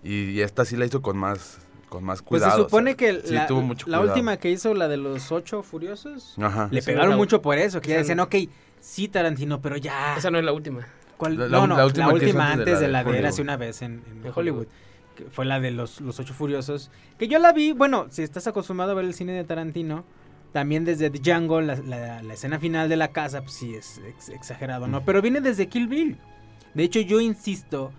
y, 0.04 0.30
y 0.30 0.40
esta 0.42 0.64
sí 0.64 0.76
la 0.76 0.84
hizo 0.86 1.02
con 1.02 1.16
más 1.16 1.58
con 1.88 2.02
más 2.04 2.20
Pues 2.20 2.42
cuidado. 2.42 2.56
se 2.56 2.60
o 2.62 2.64
supone 2.64 2.90
sea, 2.90 2.96
que 2.96 3.20
sí 3.26 3.34
la, 3.34 3.46
tuvo 3.46 3.62
mucho 3.62 3.86
la 3.88 3.98
cuidado. 3.98 4.12
última 4.14 4.36
que 4.38 4.50
hizo, 4.50 4.74
la 4.74 4.88
de 4.88 4.96
los 4.96 5.30
ocho 5.32 5.62
furiosos, 5.62 6.34
Ajá. 6.40 6.68
le 6.72 6.82
pegaron 6.82 7.16
mucho 7.16 7.40
por 7.40 7.58
eso. 7.58 7.80
Que 7.80 7.90
ya 7.90 7.96
decían, 7.98 8.18
ok, 8.20 8.34
sí, 8.80 9.06
Tarantino, 9.08 9.60
pero 9.62 9.76
ya. 9.76 10.16
Esa 10.16 10.30
no 10.32 10.38
es 10.38 10.44
la 10.44 10.52
última. 10.52 10.80
¿Cuál? 11.16 11.36
La- 11.38 11.46
no, 11.46 11.48
la- 11.48 11.66
no, 11.66 11.76
la 11.76 11.76
la 12.06 12.12
última 12.12 12.52
antes 12.52 12.80
de 12.80 12.88
la 12.88 12.98
de 12.98 13.04
Hollywood. 13.10 13.18
Érase 13.20 13.42
una 13.42 13.56
vez 13.56 13.82
en, 13.82 14.02
en 14.10 14.22
De 14.22 14.30
Hollywood. 14.30 14.36
Hollywood. 14.36 14.66
que 15.16 15.24
fue 15.30 15.44
la 15.46 15.60
de 15.60 15.70
los, 15.70 16.00
los 16.02 16.20
Ocho 16.20 16.34
Furiosos. 16.34 16.90
Que 17.18 17.26
yo 17.28 17.38
la 17.38 17.52
vi, 17.52 17.72
bueno, 17.72 18.06
si 18.10 18.22
estás 18.22 18.46
acostumbrado 18.46 18.92
a 18.92 18.94
ver 18.94 19.04
el 19.06 19.14
cine 19.14 19.32
de 19.32 19.44
Tarantino, 19.44 20.04
también 20.52 20.84
desde 20.84 21.08
Django, 21.10 21.60
la, 21.62 21.76
la- 21.76 22.22
la 22.22 22.34
escena 22.34 22.58
final 22.58 22.88
de 22.90 22.96
la 22.96 23.08
casa, 23.08 23.40
pues 23.40 23.52
sí 23.54 23.74
es 23.74 23.98
ex- 24.06 24.28
exagerado, 24.28 24.86
¿no? 24.88 25.04
Pero 25.04 25.22
viene 25.22 25.40
desde 25.40 25.68
Kill 25.68 25.88
Bill. 25.88 26.18
De 26.74 26.82
hecho, 26.84 27.00
yo 27.00 27.20
insisto 27.20 27.92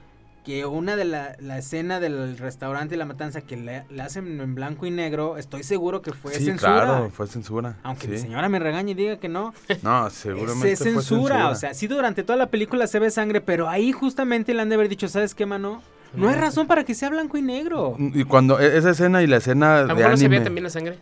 que 0.47 0.65
una 0.65 0.95
de 0.95 1.03
la, 1.03 1.35
la 1.41 1.57
escena 1.57 1.99
del 1.99 2.37
restaurante 2.37 2.95
y 2.95 2.97
la 2.97 3.03
matanza 3.03 3.41
que 3.41 3.57
le, 3.57 3.83
le 3.89 4.01
hacen 4.01 4.39
en 4.39 4.55
blanco 4.55 4.85
y 4.85 4.91
negro, 4.91 5.35
estoy 5.37 5.61
seguro 5.63 6.01
que 6.01 6.13
fue 6.13 6.33
sí, 6.35 6.45
censura. 6.45 6.71
claro, 6.73 7.09
fue 7.09 7.27
censura. 7.27 7.75
Aunque 7.83 8.03
sí. 8.05 8.13
mi 8.13 8.17
señora 8.17 8.47
me 8.47 8.57
regañe 8.57 8.91
y 8.91 8.95
diga 8.95 9.17
que 9.17 9.27
no, 9.27 9.53
No, 9.81 10.07
es, 10.07 10.13
seguramente 10.13 10.71
es 10.71 10.79
fue 10.79 10.91
censura. 10.93 11.49
O 11.49 11.55
sea, 11.55 11.73
sí 11.73 11.87
durante 11.87 12.23
toda 12.23 12.37
la 12.37 12.45
película 12.49 12.87
se 12.87 12.97
ve 12.97 13.11
sangre, 13.11 13.41
pero 13.41 13.67
ahí 13.67 13.91
justamente 13.91 14.53
le 14.53 14.61
han 14.61 14.69
de 14.69 14.75
haber 14.75 14.87
dicho, 14.87 15.09
¿sabes 15.09 15.35
qué, 15.35 15.45
mano? 15.45 15.81
No 16.13 16.29
hay 16.29 16.35
razón 16.35 16.65
para 16.65 16.85
que 16.85 16.95
sea 16.95 17.09
blanco 17.09 17.35
y 17.37 17.41
negro. 17.41 17.97
Y 17.99 18.23
cuando 18.23 18.57
e- 18.57 18.77
esa 18.77 18.91
escena 18.91 19.21
y 19.23 19.27
la 19.27 19.37
escena 19.37 19.79
de 19.83 19.93
mejor 19.95 20.11
no 20.11 20.17
se 20.17 20.25
anime. 20.27 20.39
también 20.45 20.63
la 20.63 20.69
sangre. 20.69 20.97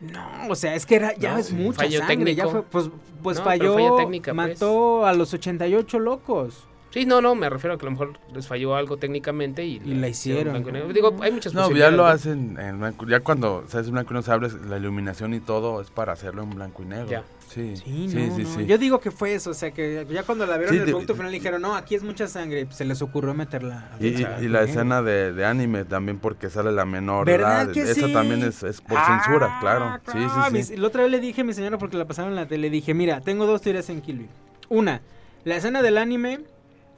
No, 0.00 0.22
o 0.48 0.54
sea, 0.54 0.76
es 0.76 0.86
que 0.86 0.94
era, 0.94 1.14
ya 1.16 1.32
No, 1.32 1.38
es 1.38 1.52
mucha 1.52 1.78
fallo 1.82 1.98
sangre. 1.98 2.34
Ya 2.36 2.44
técnico. 2.44 2.50
fue, 2.50 2.62
pues, 2.62 2.90
pues 3.24 3.38
No, 3.38 3.44
falló, 3.44 3.74
pues. 4.06 4.34
mató 4.34 5.04
a 5.04 5.12
los 5.14 5.34
88 5.34 5.98
locos. 5.98 6.68
Sí, 6.90 7.06
no, 7.06 7.20
no, 7.20 7.36
me 7.36 7.48
refiero 7.48 7.74
a 7.74 7.78
que 7.78 7.82
a 7.84 7.90
lo 7.90 7.92
mejor 7.92 8.18
les 8.34 8.48
falló 8.48 8.74
algo 8.74 8.96
técnicamente 8.96 9.64
y, 9.64 9.76
Y 9.84 9.94
la 9.94 10.08
hicieron. 10.08 10.54
blanco 10.54 10.70
y 10.70 10.72
negro. 10.72 10.92
Digo, 10.92 11.16
hay 11.22 11.30
muchas 11.30 11.54
No, 11.54 11.70
ya 11.70 11.90
lo 11.92 12.04
hacen 12.06 12.58
en 12.58 12.80
blanco. 12.80 13.06
Ya 13.06 13.20
cuando 13.20 13.64
se 13.68 13.78
hace 13.78 13.90
blanco 13.92 14.12
y 14.12 14.14
no 14.14 14.22
sabes, 14.22 14.54
la 14.54 14.76
iluminación 14.76 15.32
y 15.34 15.38
todo 15.40 15.80
es 15.80 15.88
para 15.90 16.12
hacerlo 16.14 16.42
en 16.42 16.50
blanco 16.50 16.82
y 16.82 16.86
negro. 16.86 17.06
Ya. 17.08 17.22
Sí, 17.48 17.76
Sí, 17.76 18.08
sí, 18.08 18.16
no, 18.28 18.36
sí, 18.36 18.42
no. 18.42 18.54
sí. 18.54 18.66
Yo 18.66 18.78
digo 18.78 19.00
que 19.00 19.10
fue 19.10 19.34
eso, 19.34 19.50
o 19.50 19.54
sea, 19.54 19.70
que 19.72 20.06
ya 20.10 20.22
cuando 20.24 20.46
la 20.46 20.56
vieron 20.56 20.72
Sí, 20.74 20.80
el 20.80 20.86
de- 20.86 20.92
producto 20.92 21.14
final 21.16 21.32
dijeron, 21.32 21.62
no, 21.62 21.74
aquí 21.74 21.94
es 21.96 22.02
mucha 22.04 22.26
sangre, 22.28 22.64
pues 22.64 22.76
se 22.76 22.84
les 22.84 23.02
ocurrió 23.02 23.34
meterla. 23.34 23.90
Y, 24.00 24.06
y- 24.08 24.18
la 24.22 24.38
negro. 24.38 24.60
escena 24.60 25.02
de, 25.02 25.32
de 25.32 25.44
anime 25.44 25.84
también 25.84 26.18
porque 26.18 26.48
sale 26.50 26.70
la 26.72 26.84
menor 26.84 27.26
¿Verdad 27.26 27.62
edad. 27.64 27.72
que 27.72 27.82
Esa 27.82 28.06
sí? 28.06 28.12
también 28.12 28.42
es, 28.44 28.62
es 28.62 28.80
por 28.80 28.98
Ah, 28.98 29.20
censura, 29.24 29.58
claro. 29.60 29.98
Sí, 30.12 30.18
Ah, 30.30 30.44
sí, 30.48 30.52
mis- 30.54 30.66
sí. 30.68 30.76
La 30.76 30.86
otra 30.88 31.02
vez 31.02 31.10
le 31.10 31.18
dije 31.20 31.40
a 31.40 31.44
mi 31.44 31.52
señora 31.52 31.76
porque 31.78 31.96
la 31.96 32.04
pasaron 32.04 32.30
en 32.32 32.36
la 32.36 32.46
tele, 32.46 32.68
dije, 32.70 32.94
mira, 32.94 33.20
tengo 33.20 33.46
dos 33.46 33.62
teorías 33.62 33.88
en 33.90 34.00
Kill 34.00 34.18
Bill. 34.18 34.28
Una, 34.68 35.00
la 35.44 35.56
escena 35.56 35.82
del 35.82 35.98
anime 35.98 36.40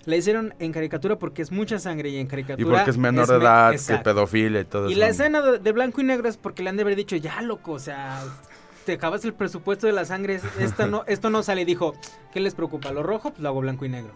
la 0.05 0.17
hicieron 0.17 0.55
en 0.59 0.73
caricatura 0.73 1.19
porque 1.19 1.43
es 1.43 1.51
mucha 1.53 1.79
sangre 1.79 2.09
y 2.11 2.17
en 2.19 2.27
caricatura 2.27 2.69
Y 2.69 2.71
porque 2.71 2.91
es 2.91 2.99
menor 2.99 3.29
de 3.29 3.37
edad, 3.37 3.73
que 3.73 3.99
pedofilia 3.99 4.61
y 4.61 4.65
todo 4.65 4.89
Y 4.89 4.93
eso. 4.93 5.01
la 5.01 5.09
escena 5.09 5.41
de, 5.43 5.59
de 5.59 5.73
blanco 5.73 6.01
y 6.01 6.05
negro 6.05 6.29
es 6.29 6.37
porque 6.37 6.63
le 6.63 6.71
han 6.71 6.77
de 6.77 6.83
haber 6.83 6.97
dicho, 6.97 7.15
ya 7.17 7.41
loco, 7.43 7.73
o 7.73 7.79
sea, 7.79 8.23
te 8.85 8.95
acabas 8.95 9.25
el 9.25 9.33
presupuesto 9.35 9.87
de 9.87 9.93
la 9.93 10.05
sangre, 10.05 10.35
es- 10.37 10.45
esta 10.59 10.87
no, 10.87 11.05
esto 11.07 11.31
no 11.31 11.43
sale. 11.43 11.63
Y 11.63 11.65
dijo, 11.65 11.95
¿qué 12.33 12.41
les 12.41 12.55
preocupa? 12.55 12.91
¿Lo 12.91 13.03
rojo? 13.03 13.31
Pues 13.31 13.41
lo 13.43 13.49
hago 13.51 13.61
blanco 13.61 13.85
y 13.85 13.89
negro. 13.91 14.13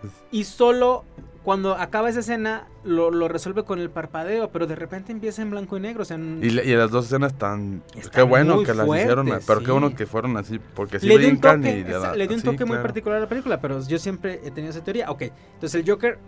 Pues 0.00 0.12
Y 0.32 0.44
solo 0.44 1.04
cuando 1.46 1.76
acaba 1.76 2.10
esa 2.10 2.18
escena 2.18 2.66
lo, 2.82 3.12
lo 3.12 3.28
resuelve 3.28 3.62
con 3.62 3.78
el 3.78 3.88
parpadeo, 3.88 4.50
pero 4.50 4.66
de 4.66 4.74
repente 4.74 5.12
empieza 5.12 5.42
en 5.42 5.50
blanco 5.50 5.76
y 5.76 5.80
negro. 5.80 6.02
O 6.02 6.04
sea, 6.04 6.16
Y, 6.18 6.50
la- 6.50 6.64
y 6.64 6.74
las 6.74 6.90
dos 6.90 7.04
escenas 7.06 7.34
están... 7.34 7.84
Están 7.94 8.10
Qué 8.10 8.22
bueno 8.22 8.64
que 8.64 8.74
las 8.74 8.84
fuertes, 8.84 9.04
hicieron, 9.06 9.26
pero 9.46 9.60
sí. 9.60 9.64
qué 9.64 9.70
bueno 9.70 9.94
que 9.94 10.06
fueron 10.06 10.36
así, 10.38 10.58
porque 10.74 10.98
sí 10.98 11.06
le 11.06 11.18
dio 11.18 11.28
un 11.28 11.34
brincan 11.34 11.60
toque, 11.62 11.70
y 11.78 11.84
le, 11.84 12.26
dio 12.26 12.34
un 12.34 12.40
sí, 12.40 12.44
toque 12.44 12.64
muy 12.64 12.72
claro. 12.74 12.82
particular 12.82 13.18
a 13.18 13.20
la 13.20 13.28
película, 13.28 13.60
pero 13.60 13.80
yo 13.86 13.96
siempre 14.00 14.40
he 14.44 14.50
tenido 14.50 14.72
esa 14.72 14.82
teoría. 14.82 15.08
Ok, 15.08 15.22
entonces 15.54 15.80
el 15.80 15.88
Joker 15.88 16.18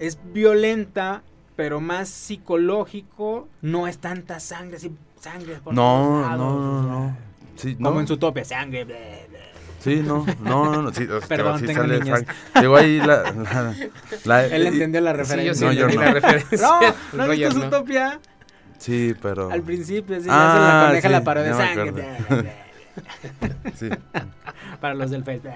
es 0.00 0.18
violenta, 0.34 1.22
pero 1.54 1.80
más 1.80 2.08
psicológico, 2.08 3.46
no 3.62 3.86
es 3.86 3.98
tanta 3.98 4.40
sangre, 4.40 4.78
así, 4.78 4.92
sangre 5.20 5.60
por 5.62 5.72
No, 5.72 6.36
no, 6.36 6.36
no, 6.36 6.82
no. 6.82 7.16
Sí, 7.54 7.76
Como 7.76 7.92
no. 7.92 8.00
en 8.00 8.08
su 8.08 8.16
tope, 8.16 8.44
sangre. 8.44 8.84
ble, 8.84 9.26
ble. 9.30 9.38
Sí, 9.80 10.02
no, 10.04 10.26
no, 10.42 10.64
no, 10.72 10.82
no, 10.82 10.92
sí, 10.92 11.06
Perdón, 11.28 11.60
sí 11.60 11.66
tengo 11.66 11.82
sale 11.82 12.00
niños. 12.00 12.18
sangre. 12.18 12.34
Llegó 12.60 12.76
ahí 12.76 12.98
la... 12.98 13.22
la- 13.32 13.74
la- 14.24 14.46
Él 14.56 14.64
y- 14.64 14.66
entendió 14.68 15.00
la 15.00 15.12
Sí, 15.12 15.16
referencia. 15.18 15.52
yo 15.52 15.54
sí 15.54 15.64
No, 15.64 15.72
yo 15.72 15.88
no. 15.88 16.00
la 16.02 16.10
referencia. 16.14 16.58
No, 16.68 16.80
El 16.82 17.16
¿no 17.16 17.22
has 17.24 17.54
visto? 17.54 17.84
Sí, 18.78 19.14
pero... 19.22 19.50
Al 19.50 19.62
principio, 19.62 20.16
así, 20.16 20.26
Ah, 20.30 20.50
hace 20.52 20.60
la 20.60 20.86
coneja 20.88 21.08
sí, 21.08 21.12
la 21.12 21.24
parodia 21.24 21.54
de 21.54 21.74
sangre. 21.74 22.52
Sí. 23.76 23.88
Para 24.80 24.94
los 24.94 25.10
del 25.12 25.22
Face. 25.22 25.48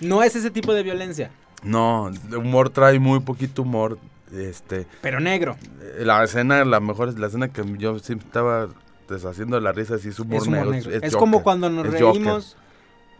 no 0.00 0.22
es 0.22 0.34
ese 0.36 0.50
tipo 0.50 0.72
de 0.74 0.82
violencia, 0.82 1.30
No, 1.62 2.10
humor 2.36 2.70
trae 2.70 2.98
muy 2.98 3.20
poquito 3.20 3.62
humor. 3.62 3.98
Este, 4.34 4.86
pero 5.00 5.20
negro. 5.20 5.56
la 6.00 6.24
escena, 6.24 6.64
la 6.64 6.80
mejor 6.80 7.08
es 7.10 7.18
la 7.18 7.26
escena 7.28 7.48
que 7.48 7.62
yo 7.78 7.98
sí 8.00 8.14
estaba 8.14 8.68
deshaciendo 9.08 9.58
la 9.60 9.72
risa, 9.72 9.98
sí 9.98 10.08
es 10.08 10.18
humor, 10.18 10.36
Es 10.42 10.46
humor 10.46 10.66
negro. 10.68 10.90
negro. 10.90 11.06
Es, 11.06 11.16
como 11.16 11.42
cuando 11.42 11.68
nos 11.70 11.86
es 11.86 12.00
Joker. 12.00 12.22
reímos. 12.22 12.56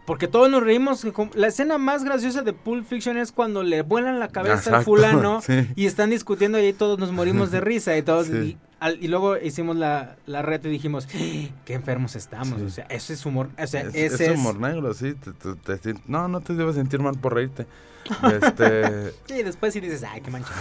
Porque 0.05 0.27
todos 0.27 0.49
nos 0.51 0.61
reímos. 0.61 1.03
La 1.33 1.47
escena 1.47 1.77
más 1.79 2.03
graciosa 2.03 2.43
de 2.43 2.53
Pulp 2.53 2.85
Fiction 2.87 3.17
es 3.17 3.31
cuando 3.31 3.63
le 3.63 3.81
vuelan 3.81 4.19
la 4.19 4.27
cabeza 4.27 4.53
al 4.53 4.59
Exacto, 4.59 4.83
fulano 4.85 5.41
sí. 5.45 5.67
y 5.75 5.87
están 5.87 6.11
discutiendo 6.11 6.59
y 6.59 6.65
ahí 6.65 6.73
todos 6.73 6.99
nos 6.99 7.11
morimos 7.11 7.49
de 7.49 7.59
risa. 7.61 7.97
Y 7.97 8.03
todos. 8.03 8.27
Sí. 8.27 8.33
Y, 8.33 8.57
al- 8.79 9.03
y 9.03 9.07
luego 9.07 9.35
hicimos 9.37 9.75
la, 9.77 10.15
la 10.27 10.43
red 10.43 10.63
y 10.65 10.69
dijimos, 10.69 11.07
"¡Ah, 11.07 11.17
qué 11.65 11.73
enfermos 11.73 12.15
estamos. 12.15 12.59
Sí. 12.59 12.65
O 12.65 12.69
sea, 12.69 12.85
ese 12.89 13.13
es 13.13 13.25
humor. 13.25 13.49
O 13.57 13.65
sea, 13.65 13.81
Es, 13.81 13.95
ese 13.95 14.05
es 14.05 14.21
es. 14.31 14.37
humor 14.37 14.59
negro, 14.59 14.93
sí. 14.93 15.15
te- 15.15 15.77
te- 15.77 15.95
no, 16.05 16.27
no 16.27 16.39
te 16.41 16.53
debes 16.53 16.75
sentir 16.75 16.99
mal 16.99 17.17
por 17.17 17.33
reírte. 17.33 17.65
Este, 18.31 19.11
Y 19.39 19.41
después 19.41 19.73
sí 19.73 19.79
dices, 19.79 20.03
ay, 20.03 20.21
qué 20.21 20.29
mancha. 20.29 20.51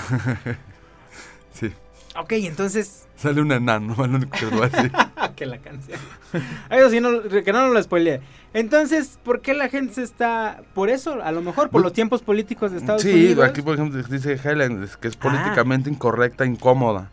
Sí. 2.15 2.21
ok, 2.21 2.33
entonces. 2.47 3.07
Sale 3.17 3.41
un 3.41 3.53
enano, 3.53 3.95
lo 3.99 4.05
único 4.05 4.31
que 4.33 4.47
a 4.47 4.69
decir. 4.69 4.93
que 5.37 5.47
la 5.47 5.59
canción. 5.59 5.99
Eso 6.71 6.91
sí, 6.91 7.01
no, 7.01 7.23
que 7.23 7.53
no 7.53 7.69
lo 7.69 7.83
spoileé. 7.83 8.21
Entonces, 8.53 9.19
¿por 9.23 9.41
qué 9.41 9.55
la 9.55 9.69
gente 9.69 9.95
se 9.95 10.03
está. 10.03 10.63
Por 10.75 10.91
eso, 10.91 11.23
a 11.23 11.33
lo 11.33 11.41
mejor, 11.43 11.65
por 11.65 11.73
Pues- 11.73 11.83
los 11.85 11.93
tiempos 11.93 12.23
políticos 12.23 12.71
de 12.73 12.79
Estados 12.79 13.03
sí, 13.03 13.13
Unidos? 13.13 13.45
aquí 13.49 13.63
por 13.63 13.75
ejemplo 13.75 14.03
dice 14.03 14.39
Helen, 14.43 14.89
que 15.01 15.09
es 15.09 15.15
Ah. 15.17 15.21
políticamente 15.23 15.91
incorrecta, 15.91 16.45
incómoda. 16.47 17.11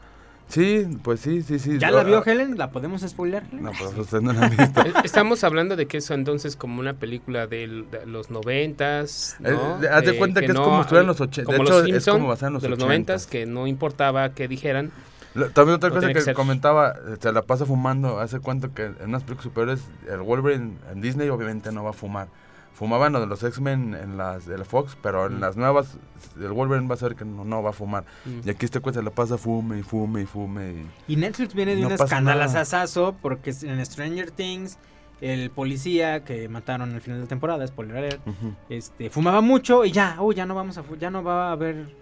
Sí, 0.51 0.85
pues 1.01 1.21
sí, 1.21 1.43
sí, 1.43 1.59
sí. 1.59 1.79
¿Ya 1.79 1.91
la 1.91 2.01
Ah, 2.01 2.03
vio 2.03 2.25
Helen? 2.25 2.57
¿La 2.57 2.71
podemos 2.71 3.01
spoiler? 3.01 3.43
No, 3.53 3.71
pues 3.71 3.97
usted 3.97 4.19
no 4.21 4.33
la 4.33 4.45
ha 4.45 4.49
visto. 4.49 4.81
Eh, 4.85 4.93
Estamos 5.05 5.43
hablando 5.45 5.77
de 5.77 5.85
que 5.87 5.97
eso 5.97 6.13
entonces 6.13 6.57
como 6.57 6.79
una 6.81 6.93
película 6.95 7.47
de, 7.47 7.85
los 8.05 8.29
noventas, 8.29 9.37
¿no? 9.39 9.49
Eh, 9.49 9.89
haz 9.89 10.03
de 10.03 10.11
Eh, 10.11 10.17
cuenta 10.17 10.41
que 10.41 10.47
es 10.47 10.53
como 10.53 10.75
si 10.77 10.81
estuviera 10.81 11.01
en 11.01 11.07
los 11.07 11.21
eh, 11.21 11.23
ochen- 11.23 11.35
de 11.37 11.43
como 11.45 11.63
hecho, 11.63 11.79
los 11.81 11.89
es 11.89 12.05
como 12.05 12.27
basada 12.27 12.47
en 12.47 12.53
los 12.55 12.63
de 12.63 12.69
los 12.69 12.79
noventas, 12.79 13.27
que 13.27 13.45
no 13.45 13.65
importaba 13.65 14.33
que 14.33 14.47
dijeran. 14.49 14.91
Lo- 15.35 15.49
También 15.51 15.77
otra 15.77 15.89
No 15.89 15.95
cosa 15.95 16.11
que, 16.11 16.21
que 16.21 16.33
comentaba, 16.33 16.89
eh, 16.91 17.15
se 17.19 17.31
la 17.31 17.43
pasa 17.43 17.65
fumando, 17.65 18.19
hace 18.19 18.39
cuenta 18.41 18.67
que 18.67 18.85
en 18.87 18.95
unas 19.07 19.23
películas 19.23 19.43
superiores, 19.45 19.79
el 20.09 20.19
Wolverine 20.19 20.73
en 20.91 20.99
Disney 21.01 21.29
obviamente 21.29 21.71
no 21.71 21.83
va 21.85 21.91
a 21.91 21.93
fumar. 21.93 22.27
Fumaban 22.73 23.13
lo 23.13 23.19
de 23.19 23.27
los 23.27 23.43
X-Men 23.43 23.93
en 23.93 24.17
las 24.17 24.45
de 24.47 24.57
la 24.57 24.65
Fox, 24.65 24.97
pero 25.01 25.27
en 25.27 25.37
Mm. 25.37 25.39
las 25.41 25.55
nuevas, 25.57 25.97
el 26.39 26.51
Wolverine 26.51 26.87
va 26.87 26.95
a 26.95 26.97
ser 26.97 27.15
que 27.15 27.25
no, 27.25 27.43
no 27.45 27.61
va 27.61 27.71
a 27.71 27.73
fumar. 27.73 28.05
Mm. 28.25 28.39
Y 28.47 28.49
aquí 28.49 28.65
este 28.65 28.79
cuenta 28.79 29.01
se 29.01 29.03
la 29.03 29.11
pasa 29.11 29.37
fume 29.37 29.79
y 29.79 29.83
fume 29.83 30.21
y 30.21 30.25
fume. 30.25 30.85
Y... 31.07 31.13
Y 31.13 31.15
Netflix 31.17 31.53
viene 31.53 31.75
de 31.75 31.81
No 31.81 31.87
un 31.87 31.93
escandalazazo 31.93 33.15
porque 33.21 33.53
en 33.63 33.85
Stranger 33.85 34.31
Things, 34.31 34.77
el 35.19 35.51
policía 35.51 36.23
que 36.23 36.49
mataron 36.49 36.93
al 36.95 37.01
final 37.01 37.19
de 37.19 37.25
la 37.25 37.29
temporada, 37.29 37.67
spoiler 37.67 37.97
alert, 37.97 38.27
Ujú. 38.27 38.55
este, 38.69 39.09
fumaba 39.11 39.41
mucho 39.41 39.85
y 39.85 39.91
ya, 39.91 40.15
oh, 40.19 40.31
ya 40.31 40.45
no 40.47 40.55
vamos 40.55 40.77
a 40.79 40.83
ya 40.99 41.11
no 41.11 41.23
va 41.23 41.49
a 41.49 41.51
haber 41.51 41.93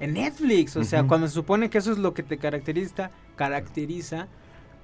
en 0.00 0.14
Netflix, 0.14 0.76
o 0.76 0.82
sea, 0.82 1.00
Ujú. 1.00 1.08
cuando 1.08 1.28
se 1.28 1.34
supone 1.34 1.70
que 1.70 1.78
eso 1.78 1.92
es 1.92 1.98
lo 1.98 2.12
que 2.14 2.22
te 2.24 2.36
caracteriza, 2.38 3.10
caracteriza 3.36 4.26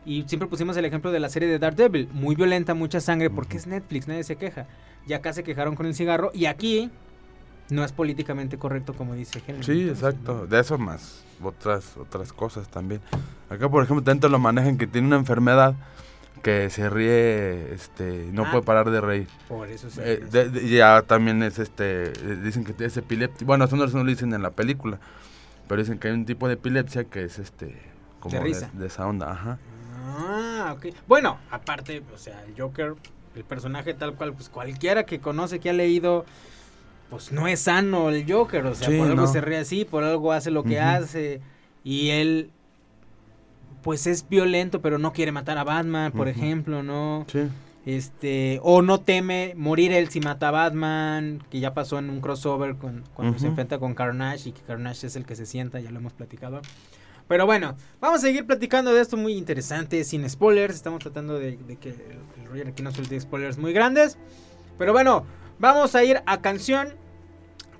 y 0.06 0.22
siempre 0.26 0.48
pusimos 0.48 0.76
el 0.76 0.84
ejemplo 0.84 1.10
de 1.12 1.20
la 1.20 1.28
serie 1.28 1.48
de 1.48 1.58
Daredevil, 1.58 2.08
muy 2.12 2.34
violenta, 2.34 2.74
mucha 2.74 3.00
sangre, 3.00 3.28
porque 3.30 3.56
es 3.56 3.66
Netflix, 3.66 4.08
nadie 4.08 4.24
se 4.24 4.36
queja. 4.36 4.66
Y 5.06 5.12
acá 5.14 5.32
se 5.32 5.42
quejaron 5.42 5.74
con 5.74 5.86
el 5.86 5.94
cigarro 5.94 6.30
y 6.34 6.46
aquí 6.46 6.90
no 7.70 7.84
es 7.84 7.92
políticamente 7.92 8.58
correcto 8.58 8.94
como 8.94 9.14
dice 9.14 9.42
Helen. 9.46 9.62
Sí, 9.64 9.82
Entonces, 9.82 10.04
exacto. 10.04 10.46
De 10.46 10.60
eso 10.60 10.78
más 10.78 11.24
otras 11.42 11.96
otras 11.96 12.32
cosas 12.32 12.68
también. 12.68 13.00
Acá, 13.50 13.68
por 13.68 13.82
ejemplo, 13.82 14.02
tanto 14.04 14.28
lo 14.28 14.38
manejan 14.38 14.78
que 14.78 14.86
tiene 14.86 15.06
una 15.08 15.16
enfermedad 15.16 15.74
que 16.42 16.70
se 16.70 16.88
ríe, 16.90 17.72
este, 17.72 18.28
no 18.32 18.44
Ah. 18.46 18.50
puede 18.50 18.64
parar 18.64 18.90
de 18.90 19.00
reír. 19.00 19.28
Por 19.48 19.68
eso 19.68 19.90
sí. 19.90 20.00
Eh, 20.02 20.24
de- 20.30 20.48
de- 20.50 20.68
ya 20.68 21.02
también 21.02 21.42
es 21.42 21.58
este, 21.58 22.06
eh, 22.12 22.38
dicen 22.42 22.64
que 22.64 22.84
es 22.84 22.96
epilepsia. 22.96 23.46
Bueno, 23.46 23.64
eso 23.64 23.76
no, 23.76 23.84
eso 23.84 23.96
no 23.98 24.04
lo 24.04 24.10
dicen 24.10 24.32
en 24.34 24.42
la 24.42 24.50
película, 24.50 24.98
pero 25.68 25.80
dicen 25.82 25.98
que 25.98 26.08
hay 26.08 26.14
un 26.14 26.24
tipo 26.26 26.48
de 26.48 26.54
epilepsia 26.54 27.04
que 27.04 27.24
es 27.24 27.38
este, 27.38 27.80
como 28.20 28.38
De 28.42 28.54
de, 28.54 28.68
de 28.72 28.86
esa 28.86 29.06
onda, 29.06 29.30
ajá. 29.30 29.58
Ah, 30.04 30.74
ok. 30.76 30.86
Bueno, 31.06 31.38
aparte, 31.50 32.02
o 32.12 32.18
sea, 32.18 32.42
el 32.44 32.60
Joker, 32.60 32.94
el 33.34 33.44
personaje 33.44 33.94
tal 33.94 34.14
cual, 34.14 34.32
pues 34.34 34.48
cualquiera 34.48 35.04
que 35.04 35.20
conoce, 35.20 35.58
que 35.60 35.70
ha 35.70 35.72
leído, 35.72 36.24
pues 37.10 37.32
no 37.32 37.46
es 37.48 37.60
sano 37.60 38.10
el 38.10 38.30
Joker, 38.30 38.64
o 38.66 38.74
sea, 38.74 38.88
Sí, 38.88 38.96
por 38.96 39.06
algo 39.08 39.22
no. 39.22 39.26
se 39.26 39.40
ríe 39.40 39.58
así, 39.58 39.84
por 39.84 40.04
algo 40.04 40.32
hace 40.32 40.50
lo 40.50 40.64
que 40.64 40.80
hace, 40.80 41.40
y 41.84 42.10
él, 42.10 42.50
pues 43.82 44.06
es 44.06 44.28
violento, 44.28 44.80
pero 44.80 44.98
no 44.98 45.12
quiere 45.12 45.32
matar 45.32 45.58
a 45.58 45.64
Batman, 45.64 46.12
por 46.12 46.28
ejemplo, 46.28 46.82
¿no? 46.82 47.24
Sí. 47.30 47.48
Este, 47.84 48.60
o 48.62 48.80
no 48.80 49.00
teme 49.00 49.54
morir 49.56 49.90
él 49.92 50.08
si 50.08 50.20
mata 50.20 50.48
a 50.48 50.50
Batman, 50.52 51.42
que 51.50 51.58
ya 51.58 51.74
pasó 51.74 51.98
en 51.98 52.10
un 52.10 52.20
crossover 52.20 52.76
con, 52.76 53.02
cuando 53.12 53.40
se 53.40 53.48
enfrenta 53.48 53.78
con 53.80 53.94
Carnage 53.94 54.50
y 54.50 54.52
que 54.52 54.60
Carnage 54.62 55.08
es 55.08 55.16
el 55.16 55.24
que 55.24 55.34
se 55.34 55.46
sienta, 55.46 55.80
ya 55.80 55.90
lo 55.90 55.98
hemos 55.98 56.12
platicado. 56.12 56.62
Pero 57.28 57.46
bueno, 57.46 57.76
vamos 58.00 58.18
a 58.18 58.26
seguir 58.26 58.46
platicando 58.46 58.92
de 58.92 59.00
esto 59.00 59.16
muy 59.16 59.34
interesante, 59.34 60.04
sin 60.04 60.28
spoilers. 60.28 60.74
Estamos 60.74 61.00
tratando 61.00 61.38
de, 61.38 61.58
que 61.80 61.90
el 61.90 62.46
Roger 62.46 62.68
aquí 62.68 62.82
no 62.82 62.92
suelte 62.92 63.18
spoilers 63.20 63.58
muy 63.58 63.72
grandes. 63.72 64.18
Pero 64.78 64.92
bueno, 64.92 65.24
vamos 65.58 65.94
a 65.94 66.04
ir 66.04 66.22
a 66.26 66.40
canción, 66.40 66.94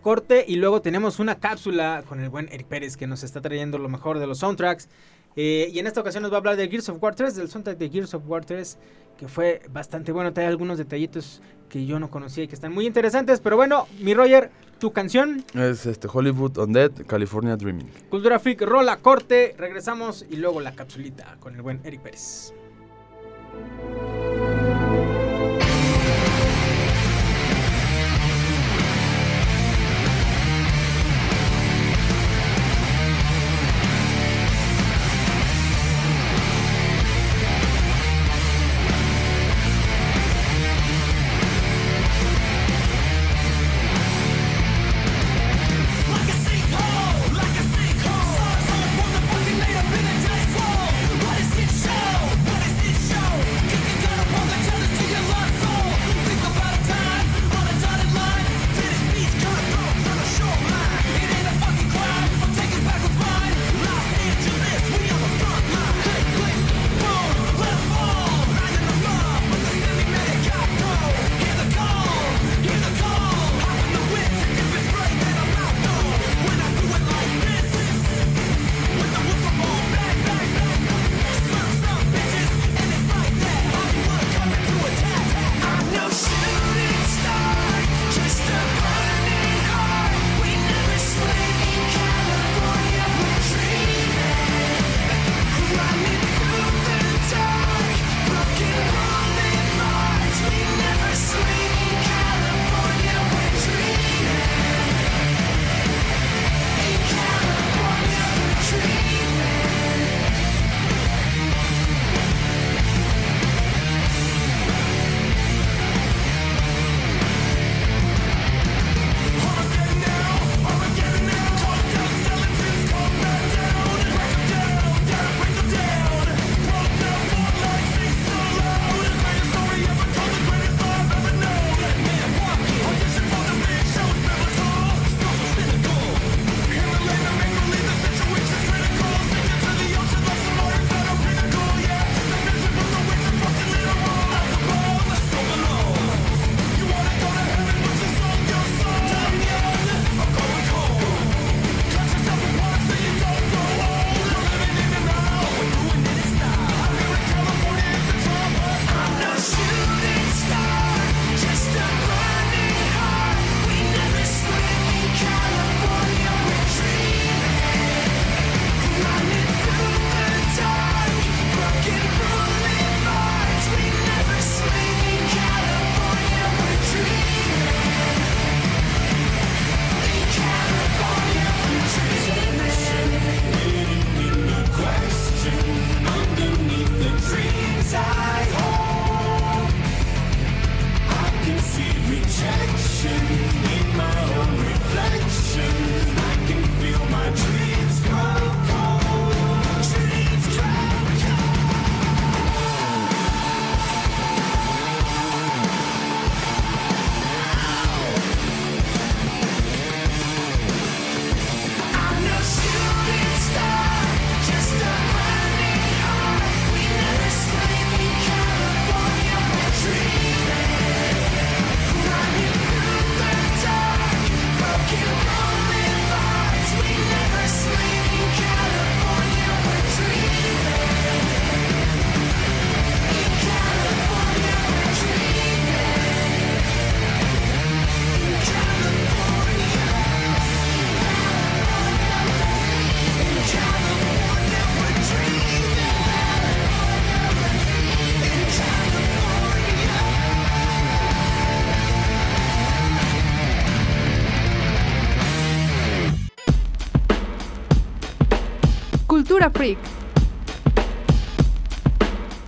corte 0.02 0.44
y 0.46 0.57
luego 0.57 0.83
tenemos 0.83 1.18
una 1.18 1.38
cápsula 1.38 2.02
con 2.09 2.20
el 2.20 2.28
buen 2.28 2.48
Eric 2.52 2.66
Pérez 2.66 2.96
que 2.96 3.07
nos 3.07 3.22
está 3.22 3.40
trayendo 3.40 3.78
lo 3.78 3.88
mejor 3.88 4.18
de 4.18 4.26
los 4.26 4.38
soundtracks. 4.38 4.88
Eh, 5.37 5.71
y 5.73 5.79
en 5.79 5.87
esta 5.87 6.01
ocasión 6.01 6.23
nos 6.23 6.33
va 6.33 6.37
a 6.37 6.38
hablar 6.38 6.57
de 6.57 6.68
Gears 6.68 6.88
of 6.88 7.03
War 7.03 7.14
3, 7.14 7.35
del 7.37 7.49
soundtrack 7.49 7.79
de 7.79 7.88
Gears 7.88 8.14
of 8.14 8.23
War 8.27 8.45
3, 8.45 8.79
que 9.16 9.29
fue 9.29 9.62
bastante 9.71 10.12
bueno. 10.12 10.33
Trae 10.33 10.47
algunos 10.47 10.79
detallitos 10.79 11.40
que 11.68 11.87
yo 11.87 11.99
no 11.99 12.11
conocía 12.11 12.45
y 12.45 12.49
que 12.49 12.55
están 12.55 12.73
muy 12.73 12.87
interesantes. 12.87 13.40
Pero 13.40 13.57
bueno, 13.57 13.87
mi 14.01 14.14
Roger, 14.14 14.51
tu 14.79 14.92
canción, 14.92 15.45
Es 15.55 15.87
este 15.87 16.09
Hollywood 16.12 16.59
Undead, 16.59 17.07
California 17.07 17.57
Dreaming. 17.57 17.88
Cultura 18.11 18.38
Freak, 18.38 18.61
rola, 18.62 18.99
corte, 18.99 19.55
regresamos 19.57 20.27
y 20.29 20.37
luego 20.37 20.61
la 20.61 20.73
capsulita 20.73 21.37
con 21.40 21.55
el 21.55 21.62
buen 21.62 21.81
Eric 21.85 22.01
Pérez. 22.03 22.53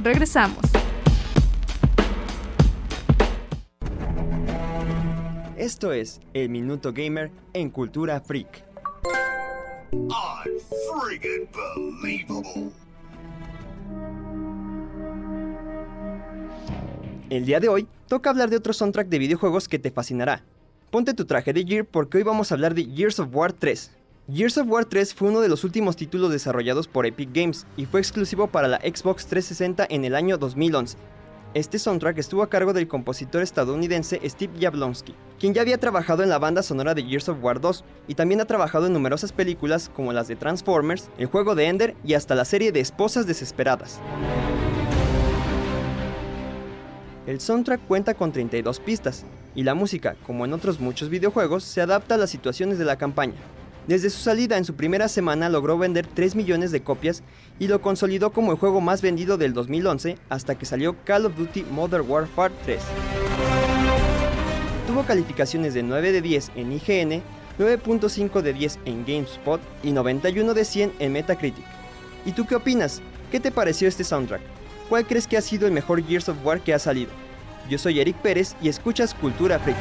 Regresamos. 0.02 0.64
Esto 5.56 5.92
es 5.92 6.20
El 6.32 6.48
Minuto 6.48 6.92
Gamer 6.92 7.30
en 7.52 7.70
Cultura 7.70 8.20
Freak. 8.20 8.64
El 17.30 17.44
día 17.46 17.60
de 17.60 17.68
hoy 17.68 17.86
toca 18.08 18.30
hablar 18.30 18.50
de 18.50 18.56
otro 18.56 18.72
soundtrack 18.72 19.06
de 19.06 19.18
videojuegos 19.20 19.68
que 19.68 19.78
te 19.78 19.92
fascinará. 19.92 20.42
Ponte 20.90 21.14
tu 21.14 21.26
traje 21.26 21.52
de 21.52 21.64
Gear 21.64 21.84
porque 21.84 22.18
hoy 22.18 22.24
vamos 22.24 22.50
a 22.50 22.56
hablar 22.56 22.74
de 22.74 22.84
Gears 22.84 23.20
of 23.20 23.28
War 23.32 23.52
3. 23.52 24.03
Gears 24.26 24.56
of 24.56 24.68
War 24.68 24.86
3 24.86 25.12
fue 25.12 25.28
uno 25.28 25.42
de 25.42 25.50
los 25.50 25.64
últimos 25.64 25.96
títulos 25.96 26.32
desarrollados 26.32 26.88
por 26.88 27.04
Epic 27.04 27.28
Games 27.34 27.66
y 27.76 27.84
fue 27.84 28.00
exclusivo 28.00 28.46
para 28.46 28.68
la 28.68 28.78
Xbox 28.78 29.26
360 29.26 29.86
en 29.90 30.06
el 30.06 30.14
año 30.14 30.38
2011. 30.38 30.96
Este 31.52 31.78
soundtrack 31.78 32.16
estuvo 32.16 32.42
a 32.42 32.48
cargo 32.48 32.72
del 32.72 32.88
compositor 32.88 33.42
estadounidense 33.42 34.18
Steve 34.24 34.54
Jablonsky, 34.58 35.14
quien 35.38 35.52
ya 35.52 35.60
había 35.60 35.76
trabajado 35.76 36.22
en 36.22 36.30
la 36.30 36.38
banda 36.38 36.62
sonora 36.62 36.94
de 36.94 37.02
Gears 37.02 37.28
of 37.28 37.44
War 37.44 37.60
2 37.60 37.84
y 38.08 38.14
también 38.14 38.40
ha 38.40 38.46
trabajado 38.46 38.86
en 38.86 38.94
numerosas 38.94 39.32
películas 39.32 39.90
como 39.94 40.14
las 40.14 40.26
de 40.26 40.36
Transformers, 40.36 41.10
el 41.18 41.26
juego 41.26 41.54
de 41.54 41.66
Ender 41.66 41.94
y 42.02 42.14
hasta 42.14 42.34
la 42.34 42.46
serie 42.46 42.72
de 42.72 42.80
Esposas 42.80 43.26
Desesperadas. 43.26 44.00
El 47.26 47.40
soundtrack 47.40 47.86
cuenta 47.86 48.14
con 48.14 48.32
32 48.32 48.80
pistas, 48.80 49.26
y 49.54 49.64
la 49.64 49.74
música, 49.74 50.16
como 50.26 50.44
en 50.44 50.54
otros 50.54 50.80
muchos 50.80 51.10
videojuegos, 51.10 51.62
se 51.62 51.82
adapta 51.82 52.14
a 52.14 52.18
las 52.18 52.30
situaciones 52.30 52.78
de 52.78 52.84
la 52.84 52.96
campaña. 52.96 53.34
Desde 53.86 54.08
su 54.08 54.20
salida 54.20 54.56
en 54.56 54.64
su 54.64 54.74
primera 54.74 55.08
semana 55.08 55.50
logró 55.50 55.76
vender 55.76 56.06
3 56.06 56.36
millones 56.36 56.72
de 56.72 56.82
copias 56.82 57.22
y 57.58 57.68
lo 57.68 57.82
consolidó 57.82 58.32
como 58.32 58.52
el 58.52 58.58
juego 58.58 58.80
más 58.80 59.02
vendido 59.02 59.36
del 59.36 59.52
2011 59.52 60.16
hasta 60.30 60.54
que 60.54 60.64
salió 60.64 60.96
Call 61.04 61.26
of 61.26 61.36
Duty 61.36 61.64
Modern 61.64 62.08
Warfare 62.08 62.54
3. 62.64 62.80
Tuvo 64.86 65.02
calificaciones 65.04 65.74
de 65.74 65.82
9 65.82 66.12
de 66.12 66.22
10 66.22 66.52
en 66.56 66.72
IGN, 66.72 67.22
9.5 67.58 68.40
de 68.40 68.52
10 68.54 68.78
en 68.86 69.04
GameSpot 69.04 69.60
y 69.82 69.92
91 69.92 70.54
de 70.54 70.64
100 70.64 70.92
en 70.98 71.12
Metacritic. 71.12 71.64
¿Y 72.24 72.32
tú 72.32 72.46
qué 72.46 72.54
opinas? 72.54 73.02
¿Qué 73.30 73.38
te 73.38 73.50
pareció 73.50 73.86
este 73.86 74.04
soundtrack? 74.04 74.40
¿Cuál 74.88 75.06
crees 75.06 75.26
que 75.26 75.36
ha 75.36 75.42
sido 75.42 75.66
el 75.66 75.72
mejor 75.72 76.02
Gears 76.02 76.30
of 76.30 76.38
War 76.42 76.60
que 76.60 76.72
ha 76.72 76.78
salido? 76.78 77.10
Yo 77.68 77.76
soy 77.78 78.00
Eric 78.00 78.16
Pérez 78.16 78.56
y 78.62 78.68
escuchas 78.68 79.12
Cultura 79.12 79.58
Freak. 79.58 79.76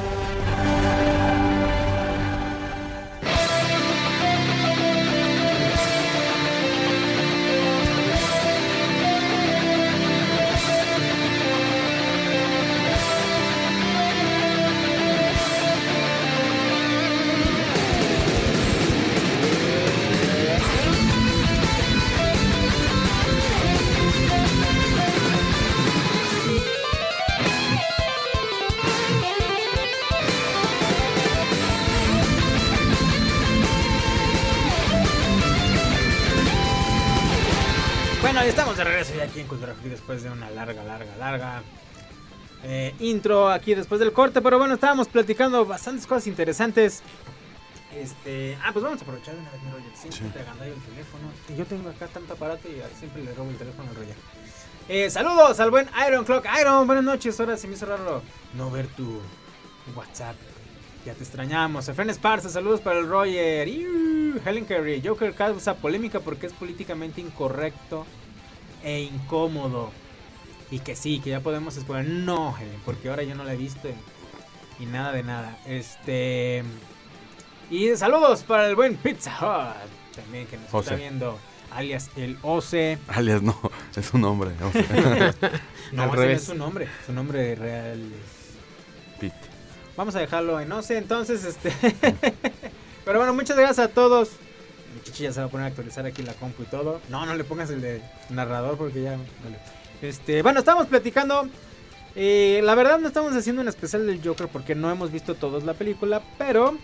Eh, 42.63 42.93
intro 42.99 43.49
aquí 43.49 43.76
después 43.76 43.99
del 43.99 44.13
corte. 44.13 44.41
Pero 44.41 44.58
bueno, 44.58 44.76
estábamos 44.76 45.08
platicando 45.08 45.65
bastantes 45.65 46.08
cosas 46.08 46.28
interesantes. 46.28 47.02
Este, 47.95 48.58
ah, 48.63 48.71
pues 48.73 48.84
vamos 48.84 48.99
a 48.99 49.04
aprovechar 49.04 49.36
una 49.36 49.52
vez, 49.52 49.62
mi 49.62 49.71
Roger. 49.71 49.91
Siempre 49.95 50.19
Sí. 50.19 50.34
te 50.34 50.39
el 50.39 50.82
teléfono. 50.82 51.32
Y 51.49 51.56
yo 51.56 51.65
tengo 51.65 51.89
acá 51.89 52.08
tanto 52.08 52.34
aparato 52.34 52.67
y 52.67 52.82
siempre 52.97 53.23
le 53.23 53.34
robo 53.34 53.49
el 53.52 53.58
teléfono 53.58 53.89
al 53.89 53.95
Roger. 53.95 54.15
Eh, 54.89 55.10
saludos 55.10 55.60
al 55.60 55.71
buen 55.71 55.88
Iron 56.08 56.26
Clock. 56.26 56.45
Iron, 56.60 56.88
buenas 56.88 57.06
noches. 57.06 57.39
Ahora 57.39 57.56
se 57.56 57.67
me 57.67 57.76
hizo 57.76 57.86
raro 57.86 58.21
no 58.56 58.71
ver 58.71 58.88
tu 58.88 59.19
WhatsApp. 59.95 60.36
Ya 61.06 61.13
te 61.13 61.23
extrañamos. 61.23 61.88
Efren 61.88 62.10
Esparza, 62.10 62.49
saludos 62.49 62.82
para 62.82 62.99
el 62.99 63.08
Roger. 63.08 63.67
Iu, 63.67 64.39
Helen 64.43 64.65
Carey, 64.65 65.02
Joker 65.06 65.34
causa 65.34 65.76
polémica 65.76 66.19
porque 66.19 66.47
es 66.47 66.54
políticamente 66.54 67.21
incorrecto 67.21 68.06
e 68.84 69.02
incómodo. 69.02 69.91
Y 70.73 70.79
que 70.79 70.95
sí, 70.95 71.19
que 71.19 71.29
ya 71.29 71.39
podemos 71.39 71.75
spoiler. 71.75 72.12
No, 72.12 72.57
Helen, 72.57 72.81
porque 72.83 73.07
ahora 73.07 73.21
yo 73.21 73.36
no 73.36 73.43
la 73.43 73.53
he 73.53 73.57
visto 73.57 73.88
y, 74.79 74.88
nada 74.88 75.12
de 75.12 75.21
nada. 75.21 75.55
Este. 75.67 76.63
Y 77.69 77.95
saludos 77.95 78.41
para 78.41 78.67
el 78.67 78.75
buen 78.75 78.95
Pizza 78.95 79.38
Hut. 79.38 80.15
También 80.15 80.47
que 80.47 80.57
nos 80.57 80.73
está 80.73 80.95
viendo. 80.95 81.38
Alias 81.69 82.09
el 82.15 82.39
Ose. 82.41 82.97
Alias 83.07 83.43
no, 83.43 83.55
es 83.95 84.12
o 84.15 84.71
sea, 84.71 85.36
No, 85.91 86.03
Al 86.03 86.12
revés. 86.12 86.41
es 86.41 86.47
su 86.47 86.55
nombre. 86.55 86.88
Su 87.05 87.13
nombre 87.13 87.53
real 87.53 88.12
es 88.12 89.19
Pete. 89.19 89.36
Vamos 89.95 90.15
a 90.15 90.21
dejarlo 90.21 90.59
en 90.59 90.71
Ose, 90.71 90.97
entonces, 90.97 91.43
este... 91.43 91.71
Pero 93.05 93.19
bueno, 93.19 93.31
muchas 93.36 93.57
gracias 93.57 93.77
a 93.77 93.89
todos. 93.89 94.31
Mi 94.95 95.03
chichi 95.03 95.21
ya 95.21 95.33
se 95.33 95.39
va 95.39 95.45
a 95.45 95.49
poner 95.49 95.65
a 95.65 95.67
actualizar 95.67 96.03
aquí 96.07 96.23
la 96.23 96.33
compu 96.33 96.63
y 96.63 96.65
todo. 96.65 96.99
No, 97.09 97.27
no 97.27 97.36
le 97.36 97.43
pongas 97.43 97.69
el 97.69 97.79
de 97.79 98.01
narrador 98.31 98.75
porque 98.75 99.03
ya... 99.03 99.12
vale. 99.43 99.59
Este, 100.04 100.42
bueno, 100.42 100.60
estamos 100.60 100.88
platicando... 100.88 101.48
eh, 102.16 102.60
la 102.63 102.76
verdad 102.76 103.00
no 103.00 103.08
estamos 103.08 103.34
haciendo 103.34 103.62
un 103.62 103.68
especial 103.68 104.06
del 104.06 104.22
Joker 104.24 104.48
porque 104.50 104.76
no 104.76 104.92
hemos 104.92 105.12
visto 105.12 105.36
todos 105.36 105.63
la 105.63 105.74
película, 105.74 106.22
pero... 106.38 106.76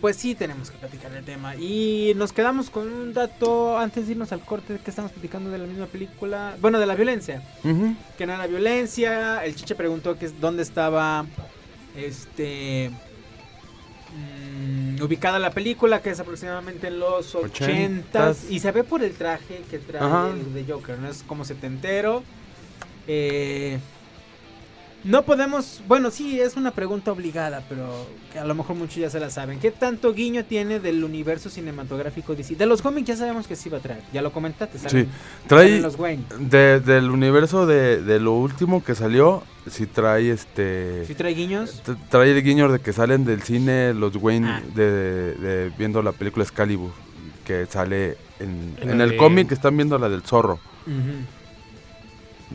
Pues 0.00 0.16
sí 0.16 0.34
tenemos 0.34 0.68
que 0.68 0.76
platicar 0.78 1.12
el 1.14 1.24
tema. 1.24 1.54
Y 1.54 2.12
nos 2.16 2.32
quedamos 2.32 2.70
con 2.70 2.92
un 2.92 3.14
dato 3.14 3.78
antes 3.78 4.06
de 4.06 4.12
irnos 4.14 4.32
al 4.32 4.40
corte 4.40 4.76
que 4.82 4.90
estamos 4.90 5.12
platicando 5.12 5.48
de 5.50 5.58
la 5.58 5.66
misma 5.66 5.86
película. 5.86 6.56
Bueno, 6.60 6.80
de 6.80 6.86
la 6.86 6.96
violencia 6.96 7.40
que 8.18 8.26
no 8.26 8.32
era 8.32 8.48
violencia. 8.48 9.44
El 9.44 9.54
chiche 9.54 9.76
preguntó 9.76 10.18
que 10.18 10.26
es- 10.26 10.40
dónde 10.40 10.64
estaba 10.64 11.24
este 11.96 12.90
mm, 14.16 15.00
ubicada 15.04 15.38
la 15.38 15.50
película, 15.52 16.02
que 16.02 16.10
es 16.10 16.18
aproximadamente 16.18 16.88
en 16.88 16.98
los 16.98 17.36
80 17.36 17.64
Ochentas. 17.64 18.50
y 18.50 18.58
se 18.58 18.72
ve 18.72 18.82
por 18.82 19.04
el 19.04 19.12
traje 19.12 19.62
que 19.70 19.78
trae 19.78 20.30
el 20.30 20.52
de 20.52 20.64
Joker, 20.72 20.98
no 20.98 21.08
es 21.08 21.22
como 21.22 21.44
setentero. 21.44 22.24
Eh, 23.06 23.78
no 25.04 25.22
podemos, 25.24 25.82
bueno, 25.88 26.12
sí, 26.12 26.40
es 26.40 26.54
una 26.56 26.70
pregunta 26.70 27.10
obligada, 27.10 27.64
pero 27.68 28.06
que 28.32 28.38
a 28.38 28.44
lo 28.44 28.54
mejor 28.54 28.76
muchos 28.76 28.94
ya 28.98 29.10
se 29.10 29.18
la 29.18 29.30
saben. 29.30 29.58
¿Qué 29.58 29.72
tanto 29.72 30.14
guiño 30.14 30.44
tiene 30.44 30.78
del 30.78 31.02
universo 31.02 31.50
cinematográfico 31.50 32.36
DC? 32.36 32.54
De 32.54 32.66
los 32.66 32.82
cómics 32.82 33.08
ya 33.08 33.16
sabemos 33.16 33.48
que 33.48 33.56
sí 33.56 33.68
va 33.68 33.78
a 33.78 33.80
traer, 33.80 34.02
ya 34.12 34.22
lo 34.22 34.30
comentaste, 34.30 34.78
Sí, 34.88 35.08
trae 35.48 35.80
los 35.80 35.98
Wayne. 35.98 36.22
de- 36.38 36.78
del 36.78 37.10
universo 37.10 37.66
de, 37.66 38.00
de 38.00 38.20
lo 38.20 38.34
último 38.34 38.84
que 38.84 38.94
salió, 38.94 39.42
sí 39.68 39.86
trae 39.86 40.30
este... 40.30 41.04
¿Sí 41.06 41.16
trae 41.16 41.34
guiños? 41.34 41.82
Trae 42.08 42.30
el 42.30 42.40
guiño 42.44 42.70
de 42.70 42.78
que 42.78 42.92
salen 42.92 43.24
del 43.24 43.42
cine 43.42 43.92
los 43.94 44.14
Wayne 44.14 44.48
Ah. 44.48 44.62
de, 44.72 45.34
de- 45.34 45.72
viendo 45.76 46.00
la 46.00 46.12
película 46.12 46.44
Excalibur, 46.44 46.92
que 47.44 47.66
sale 47.66 48.16
en, 48.38 48.76
En 48.80 49.00
el 49.00 49.10
de- 49.10 49.16
cómic 49.16 49.50
están 49.50 49.76
viendo 49.76 49.98
la 49.98 50.08
del 50.08 50.22
zorro. 50.22 50.60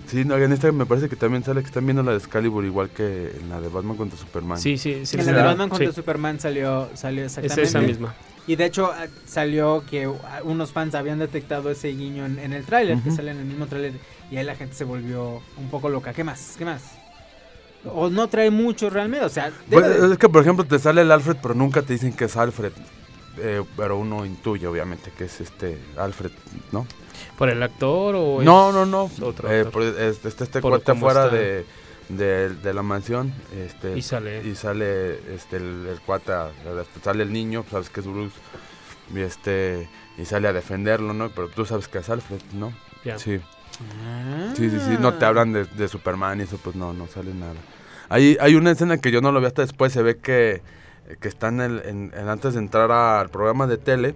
Sí, 0.07 0.23
no, 0.25 0.37
en 0.37 0.51
esta 0.51 0.71
me 0.71 0.85
parece 0.85 1.09
que 1.09 1.15
también 1.15 1.43
sale 1.43 1.61
que 1.61 1.67
están 1.67 1.85
viendo 1.85 2.03
la 2.03 2.11
de 2.11 2.17
Excalibur 2.17 2.63
igual 2.65 2.89
que 2.89 3.31
en 3.39 3.49
la 3.49 3.59
de 3.59 3.69
Batman 3.69 3.97
contra 3.97 4.17
Superman. 4.19 4.59
Sí, 4.59 4.77
sí, 4.77 5.05
sí. 5.05 5.17
En 5.19 5.25
la 5.25 5.31
de. 5.33 5.41
Batman 5.43 5.69
contra 5.69 5.87
Sí, 5.87 5.93
Superman 5.95 6.39
salió, 6.39 6.89
salió 6.93 7.25
Es 7.25 7.37
exactamente. 7.37 7.63
esa 7.63 7.81
misma. 7.81 8.15
Y 8.47 8.55
de 8.55 8.65
hecho 8.65 8.91
ah, 8.93 9.07
salió 9.25 9.83
que 9.89 10.05
ah, 10.05 10.39
unos 10.43 10.71
fans 10.71 10.95
habían 10.95 11.19
detectado 11.19 11.69
ese 11.69 11.89
guiño 11.89 12.25
en, 12.25 12.39
en 12.39 12.53
el 12.53 12.63
tráiler, 12.65 12.97
que 13.01 13.11
sale 13.11 13.31
en 13.31 13.39
el 13.39 13.45
mismo 13.45 13.65
tráiler. 13.67 13.93
Y 14.31 14.37
ahí 14.37 14.45
la 14.45 14.55
gente 14.55 14.73
se 14.75 14.83
volvió 14.85 15.41
un 15.57 15.69
poco 15.69 15.89
loca. 15.89 16.13
¿Qué 16.13 16.23
más? 16.23 16.55
¿Qué 16.57 16.63
más? 16.65 16.81
O 17.85 18.09
no 18.09 18.27
trae 18.27 18.49
mucho 18.51 18.89
realmente, 18.89 19.25
o 19.25 19.29
sea... 19.29 19.51
Pues, 19.69 19.87
de- 20.01 20.13
es 20.13 20.17
que 20.17 20.27
por 20.29 20.41
ejemplo 20.41 20.65
te 20.65 20.79
sale 20.79 21.01
el 21.01 21.11
Alfred, 21.11 21.37
pero 21.41 21.53
nunca 21.53 21.81
te 21.81 21.93
dicen 21.93 22.13
que 22.13 22.25
es 22.25 22.35
Alfred. 22.37 22.71
Eh, 23.39 23.63
pero 23.77 23.97
uno 23.97 24.25
intuye 24.25 24.65
obviamente 24.65 25.11
que 25.17 25.25
es 25.25 25.39
este 25.41 25.77
Alfred, 25.97 26.31
¿no? 26.71 26.87
¿Por 27.37 27.49
el 27.49 27.61
actor 27.63 28.15
o 28.15 28.41
No, 28.41 28.69
es 28.69 28.75
no, 28.75 28.85
no. 28.85 29.09
otro 29.25 29.51
Eh, 29.51 29.65
por- 29.65 29.83
es- 29.83 30.23
está 30.25 30.43
este 30.43 30.61
Por 30.61 30.81
cuate 30.83 30.91
está. 30.97 31.29
de, 31.29 31.65
de, 32.09 32.49
de 32.49 32.73
la 32.73 32.83
mansión. 32.83 33.33
Este, 33.55 33.97
Y 33.97 34.01
sale. 34.01 34.41
y 34.47 34.55
sale 34.55 35.19
este 35.35 35.57
el, 35.57 35.87
el 35.91 35.99
cuate, 36.01 36.31
a- 36.31 36.51
sale 37.03 37.23
el 37.23 37.31
niño, 37.33 37.63
sabes 37.69 37.89
que 37.89 37.99
es 38.01 38.07
Bruce. 38.07 38.35
Y 39.13 39.19
este 39.21 39.87
y 40.17 40.25
sale 40.25 40.47
a 40.47 40.53
defenderlo, 40.53 41.13
¿no? 41.13 41.29
Pero 41.29 41.47
tú 41.49 41.65
sabes 41.65 41.87
que 41.87 41.99
es 41.99 42.09
Alfred, 42.09 42.41
¿no? 42.53 42.73
Ya. 43.05 43.17
Sí. 43.19 43.39
Ah. 44.03 44.53
Sí, 44.55 44.69
sí, 44.69 44.79
sí, 44.79 44.97
no 44.99 45.13
te 45.13 45.25
hablan 45.25 45.53
de, 45.53 45.65
de 45.65 45.87
Superman 45.87 46.39
y 46.39 46.43
eso, 46.43 46.57
pues 46.57 46.75
no, 46.75 46.93
no 46.93 47.07
sale 47.07 47.33
nada. 47.33 47.53
Hay, 48.09 48.37
hay 48.39 48.55
una 48.55 48.71
escena 48.71 48.97
que 48.97 49.11
yo 49.11 49.21
no 49.21 49.31
lo 49.31 49.39
vi 49.39 49.45
hasta 49.45 49.61
después, 49.61 49.93
se 49.93 50.01
ve 50.01 50.17
que, 50.17 50.61
que 51.21 51.27
están 51.27 51.61
en, 51.61 51.81
en- 51.85 52.13
en- 52.17 52.27
antes 52.29 52.53
de 52.55 52.59
entrar 52.59 52.91
al 52.91 53.29
programa 53.29 53.67
de 53.67 53.77
tele, 53.77 54.15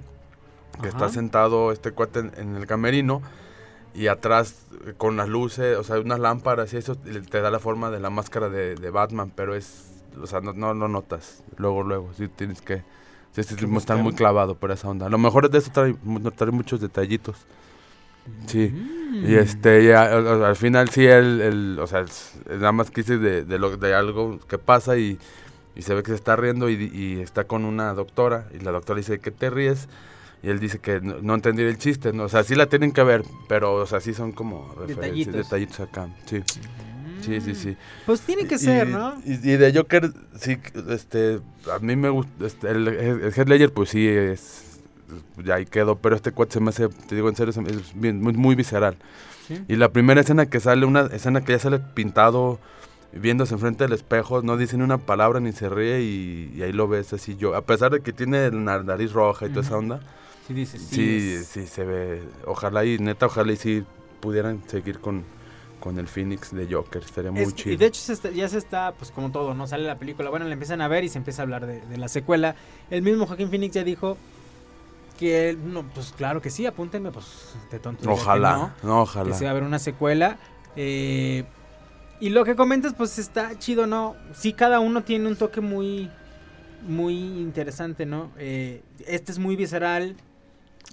que 0.81 0.87
está 0.89 1.09
sentado 1.09 1.71
este 1.71 1.91
cuate 1.91 2.19
en, 2.19 2.31
en 2.37 2.55
el 2.55 2.67
camerino 2.67 3.21
y 3.93 4.07
atrás 4.07 4.65
eh, 4.85 4.93
con 4.97 5.17
las 5.17 5.27
luces, 5.29 5.77
o 5.77 5.83
sea, 5.83 5.99
unas 5.99 6.19
lámparas 6.19 6.73
y 6.73 6.77
eso 6.77 6.95
te 6.95 7.41
da 7.41 7.51
la 7.51 7.59
forma 7.59 7.89
de 7.91 7.99
la 7.99 8.09
máscara 8.09 8.49
de, 8.49 8.75
de 8.75 8.89
Batman, 8.89 9.31
pero 9.35 9.55
es, 9.55 9.89
o 10.21 10.27
sea, 10.27 10.39
no, 10.41 10.53
no 10.53 10.73
lo 10.73 10.87
notas 10.87 11.43
luego, 11.57 11.83
luego, 11.83 12.09
sí 12.17 12.27
tienes 12.27 12.61
que, 12.61 12.83
sí, 13.33 13.43
sí, 13.43 13.55
estar 13.77 13.97
muy 13.97 14.13
clavado 14.13 14.55
por 14.55 14.71
esa 14.71 14.87
onda. 14.89 15.05
A 15.07 15.09
lo 15.09 15.17
mejor 15.17 15.49
de 15.49 15.57
eso 15.57 15.71
trae, 15.73 15.95
trae 16.35 16.51
muchos 16.51 16.79
detallitos. 16.81 17.35
Sí, 18.45 18.69
Mm. 18.69 19.25
y 19.29 19.35
este, 19.35 19.83
ya, 19.85 20.03
al, 20.03 20.25
al- 20.27 20.45
al 20.45 20.55
final 20.55 20.89
sí, 20.89 21.05
el, 21.05 21.41
el- 21.41 21.79
o 21.81 21.87
sea, 21.87 22.01
es- 22.01 22.33
es 22.49 22.57
nada 22.59 22.71
más 22.71 22.91
quise 22.91 23.17
de, 23.17 23.43
de, 23.43 23.59
lo, 23.59 23.75
de 23.77 23.93
algo 23.95 24.39
que 24.47 24.57
pasa 24.59 24.95
y, 24.97 25.17
y 25.75 25.81
se 25.81 25.93
ve 25.95 26.03
que 26.03 26.11
se 26.11 26.15
está 26.15 26.35
riendo 26.35 26.69
y, 26.69 26.75
y 26.93 27.19
está 27.19 27.43
con 27.45 27.65
una 27.65 27.93
doctora 27.93 28.45
y 28.53 28.59
la 28.63 28.71
doctora 28.71 28.97
dice 28.99 29.19
que 29.19 29.31
te 29.31 29.49
ríes 29.49 29.89
y 30.43 30.49
él 30.49 30.59
dice 30.59 30.79
que 30.79 31.01
no, 31.01 31.15
no 31.21 31.35
entendí 31.35 31.63
el 31.63 31.77
chiste, 31.77 32.13
¿no? 32.13 32.23
o 32.23 32.29
sea, 32.29 32.43
sí 32.43 32.55
la 32.55 32.67
tienen 32.67 32.91
que 32.91 33.03
ver, 33.03 33.23
pero, 33.47 33.75
o 33.75 33.85
sea, 33.85 33.99
sí 33.99 34.13
son 34.13 34.31
como 34.31 34.73
Detallitos. 34.87 35.33
detallitos 35.33 35.79
acá, 35.81 36.07
sí. 36.25 36.41
Sí, 37.21 37.39
sí, 37.39 37.53
sí. 37.53 37.77
Pues 38.07 38.21
tiene 38.21 38.47
que 38.47 38.55
Y- 38.55 38.57
ser, 38.57 38.87
¿no? 38.87 39.13
Y, 39.25 39.33
y 39.33 39.57
de 39.57 39.71
Joker, 39.71 40.11
sí, 40.39 40.57
este, 40.89 41.39
a 41.71 41.77
mí 41.79 41.95
me 41.95 42.09
gusta, 42.09 42.31
este, 42.47 42.69
el, 42.71 42.87
el 42.87 43.21
Heath 43.33 43.47
Ledger, 43.47 43.71
pues 43.71 43.89
sí, 43.89 44.07
es, 44.07 44.79
ya 45.43 45.55
ahí 45.55 45.65
quedó, 45.67 45.97
pero 45.97 46.15
este 46.15 46.31
cuate 46.31 46.53
se 46.53 46.59
me 46.59 46.69
hace, 46.69 46.87
te 46.89 47.13
digo 47.13 47.29
en 47.29 47.35
serio, 47.35 47.53
es 47.67 47.91
bien, 47.93 48.19
muy, 48.21 48.33
muy 48.33 48.55
visceral. 48.55 48.95
Sí. 49.47 49.61
Y 49.67 49.75
la 49.75 49.89
primera 49.89 50.21
escena 50.21 50.47
que 50.47 50.59
sale, 50.59 50.83
una 50.87 51.01
escena 51.13 51.41
que 51.45 51.51
ya 51.51 51.59
sale 51.59 51.77
pintado, 51.77 52.59
viéndose 53.13 53.53
enfrente 53.53 53.83
del 53.83 53.93
espejo, 53.93 54.41
no 54.41 54.57
dice 54.57 54.77
ni 54.77 54.83
una 54.83 54.97
palabra 54.97 55.39
ni 55.39 55.51
se 55.51 55.69
ríe 55.69 56.01
y, 56.01 56.51
y 56.55 56.63
ahí 56.63 56.71
lo 56.71 56.87
ves 56.87 57.13
así 57.13 57.35
yo, 57.35 57.53
a 57.55 57.61
pesar 57.61 57.91
de 57.91 57.99
que 57.99 58.13
tiene 58.13 58.49
la 58.49 58.81
nariz 58.81 59.11
roja 59.11 59.45
y 59.45 59.49
toda 59.49 59.61
esa 59.61 59.77
onda, 59.77 59.99
Sí, 60.47 60.53
dices, 60.53 60.81
sí, 60.81 61.37
sí, 61.39 61.43
sí 61.45 61.67
se 61.67 61.83
ve, 61.85 62.23
ojalá 62.45 62.83
y 62.85 62.97
neta, 62.97 63.27
ojalá 63.27 63.51
y 63.53 63.57
sí 63.57 63.83
pudieran 64.19 64.61
seguir 64.67 64.99
con, 64.99 65.23
con 65.79 65.97
el 65.99 66.07
Phoenix 66.07 66.53
de 66.53 66.67
Joker, 66.71 67.03
estaría 67.03 67.31
muy 67.31 67.41
Es- 67.41 67.55
chido. 67.55 67.73
y 67.73 67.77
de 67.77 67.85
hecho 67.85 68.01
se 68.01 68.13
está- 68.13 68.31
ya 68.31 68.47
se 68.49 68.57
está, 68.57 68.93
pues 68.93 69.11
como 69.11 69.31
todo, 69.31 69.53
¿no? 69.53 69.67
Sale 69.67 69.85
la 69.85 69.97
película, 69.97 70.29
bueno, 70.29 70.45
la 70.45 70.53
empiezan 70.53 70.81
a 70.81 70.87
ver 70.87 71.03
y 71.03 71.09
se 71.09 71.17
empieza 71.17 71.41
a 71.41 71.43
hablar 71.43 71.65
de, 71.65 71.81
de 71.81 71.97
la 71.97 72.07
secuela. 72.07 72.55
El 72.89 73.01
mismo 73.01 73.25
Joaquín 73.27 73.49
Phoenix 73.49 73.73
ya 73.75 73.83
dijo 73.83 74.17
que, 75.19 75.49
él, 75.49 75.73
no, 75.73 75.83
pues 75.83 76.13
claro 76.17 76.41
que 76.41 76.49
sí, 76.49 76.65
apúntenme, 76.65 77.11
pues 77.11 77.55
de 77.71 77.79
tonto. 77.79 78.09
Ojalá, 78.11 78.73
no, 78.83 78.87
no, 78.89 79.01
ojalá. 79.03 79.31
Que 79.31 79.37
se 79.37 79.45
va 79.45 79.51
a 79.51 79.53
ver 79.53 79.63
una 79.63 79.79
secuela. 79.79 80.37
eh, 80.75 81.45
y 82.19 82.29
lo 82.29 82.43
que 82.45 82.55
comentas, 82.55 82.93
pues 82.95 83.17
está 83.17 83.57
chido, 83.57 83.87
¿no? 83.87 84.15
Sí, 84.35 84.53
cada 84.53 84.79
uno 84.79 85.03
tiene 85.03 85.27
un 85.27 85.35
toque 85.35 85.59
muy, 85.61 86.09
muy 86.87 87.13
interesante, 87.15 88.05
¿no? 88.05 88.29
Eh, 88.37 88.83
este 89.07 89.31
es 89.31 89.39
muy 89.39 89.55
visceral. 89.55 90.15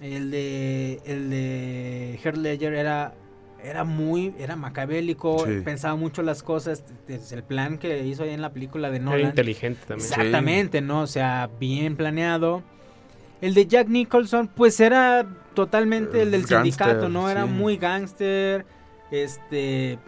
El 0.00 0.30
de, 0.30 1.00
el 1.06 1.30
de 1.30 2.20
Heath 2.22 2.36
Ledger 2.36 2.74
era, 2.74 3.14
era 3.62 3.84
muy, 3.84 4.32
era 4.38 4.54
macabélico, 4.56 5.44
Sí. 5.44 5.60
pensaba 5.64 5.96
mucho 5.96 6.22
las 6.22 6.42
cosas, 6.42 6.84
desde 7.06 7.36
el 7.36 7.42
plan 7.42 7.78
que 7.78 8.04
hizo 8.06 8.22
ahí 8.22 8.30
en 8.30 8.40
la 8.42 8.52
película 8.52 8.90
de 8.90 8.96
Era 8.96 9.04
Nolan. 9.06 9.26
inteligente 9.30 9.80
también. 9.86 10.08
Exactamente, 10.08 10.80
¿no? 10.80 11.00
O 11.02 11.06
sea, 11.06 11.50
bien 11.58 11.96
planeado. 11.96 12.62
El 13.40 13.54
de 13.54 13.66
Jack 13.66 13.88
Nicholson, 13.88 14.48
pues 14.48 14.78
era 14.80 15.26
totalmente 15.54 16.22
el 16.22 16.30
del 16.30 16.44
sindicato, 16.46 17.08
¿no? 17.08 17.28
Era 17.30 17.44
sí. 17.44 17.50
muy 17.50 17.76
gángster. 17.76 18.64
Este. 19.10 19.98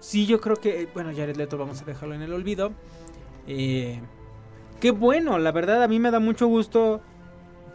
Sí, 0.00 0.26
yo 0.26 0.40
creo 0.40 0.56
que. 0.56 0.88
Bueno, 0.92 1.10
Jared 1.14 1.36
Leto, 1.36 1.56
vamos 1.58 1.80
a 1.82 1.84
dejarlo 1.84 2.14
en 2.14 2.22
el 2.22 2.32
olvido. 2.32 2.72
Eh, 3.46 4.00
qué 4.80 4.90
bueno, 4.90 5.38
la 5.38 5.52
verdad, 5.52 5.82
a 5.82 5.88
mí 5.88 5.98
me 5.98 6.10
da 6.10 6.20
mucho 6.20 6.46
gusto 6.46 7.02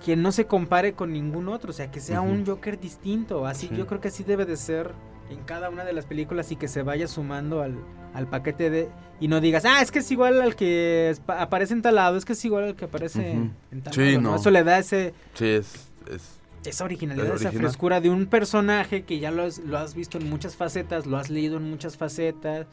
que 0.05 0.15
no 0.15 0.31
se 0.31 0.45
compare 0.47 0.93
con 0.93 1.11
ningún 1.11 1.47
otro. 1.49 1.71
O 1.71 1.73
sea, 1.73 1.91
que 1.91 1.99
sea 1.99 2.21
un 2.21 2.45
Joker 2.45 2.79
distinto. 2.79 3.45
Así, 3.45 3.67
Sí. 3.67 3.75
yo 3.75 3.85
creo 3.87 3.99
que 4.01 4.07
así 4.09 4.23
debe 4.23 4.45
de 4.45 4.55
ser 4.57 4.93
en 5.29 5.39
cada 5.43 5.69
una 5.69 5.83
de 5.83 5.93
las 5.93 6.05
películas 6.05 6.51
y 6.51 6.55
que 6.55 6.67
se 6.67 6.81
vaya 6.83 7.07
sumando 7.07 7.61
al, 7.61 7.75
al 8.13 8.27
paquete 8.27 8.69
de. 8.69 8.89
Y 9.19 9.27
no 9.27 9.41
digas, 9.41 9.65
ah, 9.65 9.81
es 9.81 9.91
que 9.91 9.99
es 9.99 10.09
igual 10.11 10.41
al 10.41 10.55
que 10.55 11.09
es- 11.09 11.19
pa- 11.19 11.41
aparece 11.41 11.73
en 11.73 11.81
tal 11.81 11.95
lado, 11.95 12.17
es 12.17 12.25
que 12.25 12.33
es 12.33 12.45
igual 12.45 12.63
al 12.63 12.75
que 12.75 12.85
aparece 12.85 13.31
en- 13.31 13.41
Ujú. 13.43 13.51
en 13.71 13.81
tal 13.81 13.93
Sí, 13.93 14.05
lado, 14.11 14.21
¿no? 14.21 14.35
Eso 14.37 14.49
le 14.51 14.63
da 14.63 14.79
ese, 14.79 15.13
Sí, 15.35 15.45
es, 15.47 15.91
es 16.09 16.39
esa 16.65 16.83
originalidad, 16.85 17.35
es 17.35 17.41
esa 17.41 17.51
frescura 17.51 17.99
de 18.01 18.09
un 18.09 18.25
personaje 18.25 19.03
que 19.03 19.19
ya 19.19 19.29
lo 19.31 19.43
has, 19.43 19.59
lo 19.59 19.77
has 19.77 19.93
visto 19.95 20.17
en 20.17 20.29
muchas 20.29 20.55
facetas, 20.55 21.05
lo 21.05 21.17
has 21.17 21.29
leído 21.29 21.57
en 21.57 21.69
muchas 21.69 21.97
facetas. 21.97 22.65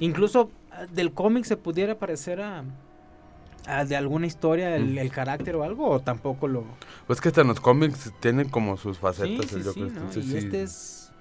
Incluso 0.00 0.50
ah, 0.72 0.86
del 0.86 1.12
cómic 1.12 1.44
se 1.44 1.56
pudiera 1.56 1.98
parecer 1.98 2.40
a 2.40 2.64
de 3.86 3.96
alguna 3.96 4.26
historia 4.26 4.74
el, 4.76 4.94
Mm. 4.94 4.98
el 4.98 5.10
carácter 5.10 5.56
o 5.56 5.62
algo, 5.62 5.88
o 5.90 6.00
tampoco 6.00 6.48
lo. 6.48 6.64
Pues 7.06 7.20
que 7.20 7.28
hasta 7.28 7.42
en 7.42 7.48
los 7.48 7.60
cómics 7.60 8.12
tienen 8.20 8.48
como 8.48 8.76
sus 8.76 8.98
facetas 8.98 9.46
Sí, 9.46 9.56
el 9.56 9.64
Joker. 9.64 9.90
sí, 10.10 10.20
¿no? 10.20 10.22
Y 10.22 10.36
este 10.36 10.62
es 10.62 11.12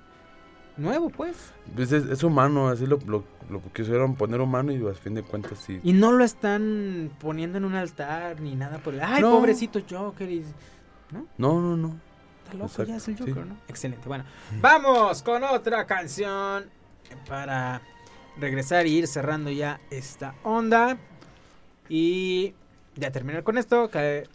nuevo, 0.78 1.10
pues. 1.10 1.36
Pues 1.76 1.92
es, 1.92 2.06
es 2.06 2.24
humano, 2.24 2.70
así 2.70 2.86
lo, 2.86 3.00
lo, 3.08 3.24
lo 3.50 3.62
quisieron 3.74 4.16
poner 4.16 4.40
humano 4.42 4.72
y 4.72 4.86
a 4.88 4.94
fin 4.94 5.14
de 5.16 5.24
cuentas 5.24 5.60
sí. 5.66 5.80
Y 5.84 5.94
no 5.94 6.12
lo 6.12 6.24
están 6.24 7.12
poniendo 7.20 7.58
en 7.58 7.66
un 7.66 7.76
altar 7.76 8.40
ni 8.42 8.56
nada 8.56 8.78
por 8.80 8.94
el. 8.94 9.02
Ay, 9.02 9.22
No. 9.22 9.32
pobrecito 9.32 9.80
Joker. 9.90 10.30
y- 10.30 10.46
¿No? 11.12 11.26
No, 11.38 11.62
no, 11.62 11.78
no. 11.78 11.96
Está 12.44 12.54
loco, 12.54 12.66
Exacto, 12.68 12.92
ya 12.92 12.98
es 12.98 13.08
el. 13.08 13.18
Joker, 13.18 13.46
¿no? 13.46 13.58
Excelente. 13.68 14.08
Bueno, 14.08 14.24
vamos 14.62 15.22
con 15.24 15.44
otra 15.44 15.86
canción 15.86 16.66
para 17.28 17.82
regresar 18.40 18.86
y 18.88 18.92
ir 18.98 19.08
cerrando 19.08 19.50
ya 19.50 19.80
esta 19.90 20.36
onda. 20.44 20.98
Y 21.90 22.54
ya 22.96 23.12
terminar 23.12 23.44
con 23.44 23.58
esto, 23.58 23.90
que 23.90 24.28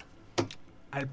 al 0.90 1.08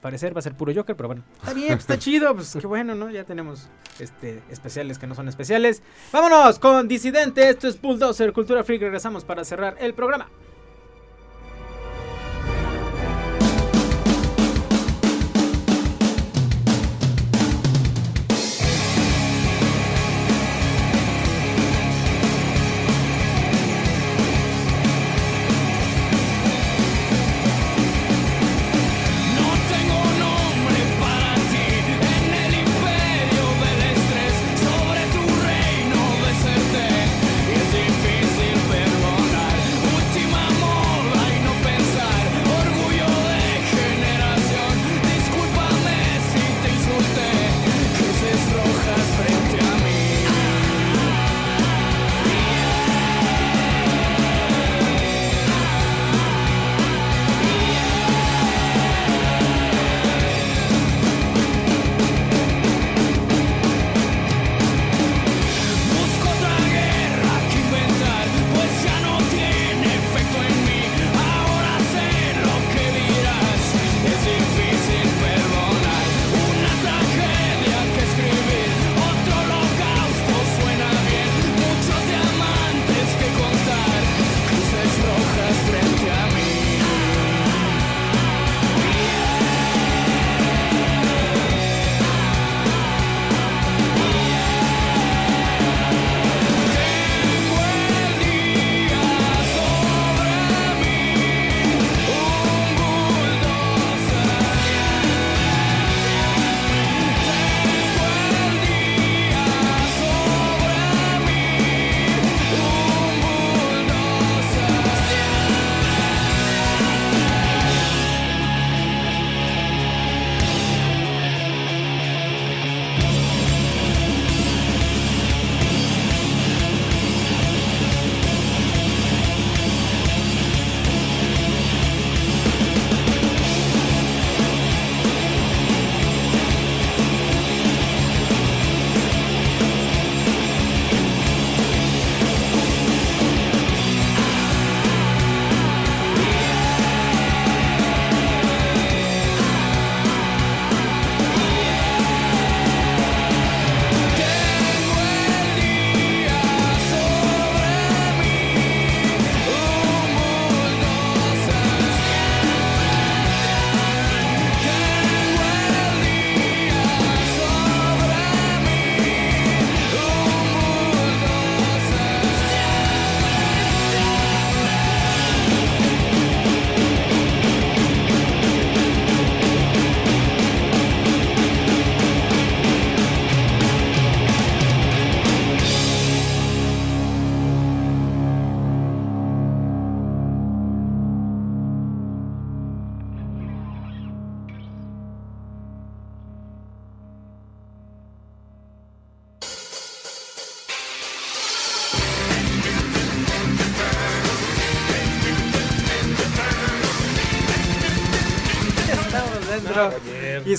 parecer 0.00 0.34
va 0.34 0.40
a 0.40 0.42
ser 0.42 0.54
puro 0.54 0.72
Joker, 0.74 0.96
pero 0.96 1.08
bueno, 1.08 1.22
está 1.40 1.54
bien, 1.54 1.68
pues, 1.68 1.80
está 1.80 1.98
chido, 1.98 2.34
pues 2.34 2.56
qué 2.60 2.66
bueno, 2.66 2.94
¿no? 2.94 3.10
Ya 3.10 3.24
tenemos 3.24 3.68
este 3.98 4.42
especiales 4.50 4.98
que 4.98 5.06
no 5.06 5.14
son 5.14 5.28
especiales. 5.28 5.82
Vámonos 6.12 6.58
con 6.58 6.88
Disidente, 6.88 7.48
esto 7.48 7.68
es 7.68 7.80
Bulldozer, 7.80 8.32
Cultura 8.32 8.64
Freak, 8.64 8.82
regresamos 8.82 9.24
para 9.24 9.44
cerrar 9.44 9.76
el 9.80 9.94
programa. 9.94 10.28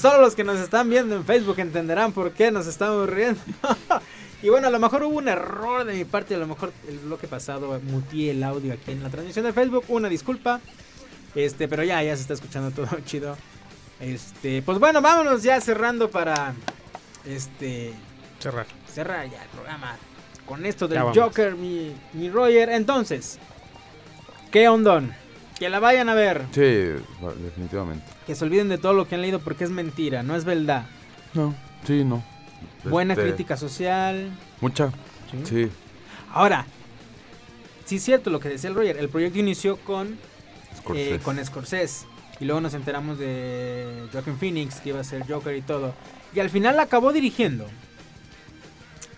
Solo 0.03 0.19
los 0.19 0.35
que 0.35 0.43
nos 0.43 0.59
están 0.59 0.89
viendo 0.89 1.15
en 1.15 1.23
Facebook 1.23 1.57
entenderán 1.59 2.11
por 2.11 2.33
qué 2.33 2.51
nos 2.51 2.67
estamos 2.67 3.09
riendo. 3.09 3.39
y 4.43 4.49
bueno, 4.49 4.67
a 4.67 4.69
lo 4.69 4.77
mejor 4.77 5.01
hubo 5.03 5.17
un 5.17 5.29
error 5.29 5.85
de 5.85 5.93
mi 5.93 6.03
parte. 6.03 6.35
A 6.35 6.39
lo 6.39 6.45
mejor 6.45 6.73
el 6.89 6.99
bloque 6.99 7.25
pasado 7.25 7.79
mutié 7.81 8.31
el 8.31 8.43
audio 8.43 8.73
aquí 8.73 8.91
en 8.91 9.01
la 9.01 9.09
transmisión 9.09 9.45
de 9.45 9.53
Facebook. 9.53 9.85
Una 9.87 10.09
disculpa. 10.09 10.59
Este, 11.35 11.69
pero 11.69 11.85
ya, 11.85 12.03
ya 12.03 12.13
se 12.17 12.23
está 12.23 12.33
escuchando 12.33 12.71
todo 12.71 12.99
chido. 13.05 13.37
Este, 14.01 14.61
pues 14.61 14.77
bueno, 14.77 15.01
vámonos 15.01 15.41
ya 15.41 15.61
cerrando 15.61 16.11
para. 16.11 16.53
Este. 17.23 17.93
Cerrar. 18.41 18.65
Cerrar 18.93 19.31
ya 19.31 19.41
el 19.41 19.49
programa. 19.51 19.95
Con 20.45 20.65
esto 20.65 20.89
del. 20.89 20.99
Joker, 20.99 21.55
mi, 21.55 21.95
mi 22.11 22.29
Roger. 22.29 22.67
Entonces, 22.67 23.39
¿qué 24.51 24.67
ondón? 24.67 25.22
Que 25.59 25.69
la 25.69 25.79
vayan 25.79 26.09
a 26.09 26.13
ver. 26.13 26.45
Sí, 26.51 26.61
definitivamente. 27.43 28.05
Que 28.25 28.35
se 28.35 28.43
olviden 28.43 28.69
de 28.69 28.77
todo 28.77 28.93
lo 28.93 29.07
que 29.07 29.15
han 29.15 29.21
leído 29.21 29.39
porque 29.39 29.63
es 29.63 29.69
mentira, 29.69 30.23
no 30.23 30.35
es 30.35 30.45
verdad. 30.45 30.85
No, 31.33 31.53
sí, 31.85 32.03
no. 32.03 32.23
Buena 32.85 33.13
Este, 33.13 33.25
crítica 33.25 33.55
social. 33.57 34.31
Mucha. 34.61 34.91
Sí. 35.45 35.69
Ahora, 36.31 36.65
sí 37.85 37.95
es 37.97 38.03
cierto 38.03 38.29
lo 38.29 38.39
que 38.39 38.49
decía 38.49 38.69
el 38.69 38.75
Roger. 38.75 38.97
El 38.97 39.09
proyecto 39.09 39.39
inició 39.39 39.77
con 39.77 40.17
Scorsese. 40.77 41.15
eh, 41.15 41.19
con 41.19 41.43
Scorsese. 41.45 42.05
Y 42.39 42.45
luego 42.45 42.59
nos 42.61 42.73
enteramos 42.73 43.19
de 43.19 44.07
Joaquin 44.11 44.37
Phoenix, 44.37 44.79
que 44.81 44.89
iba 44.89 44.99
a 44.99 45.03
ser 45.03 45.25
Joker 45.27 45.55
y 45.55 45.61
todo. 45.61 45.93
Y 46.33 46.39
al 46.39 46.49
final 46.49 46.75
la 46.75 46.83
acabó 46.83 47.13
dirigiendo. 47.13 47.67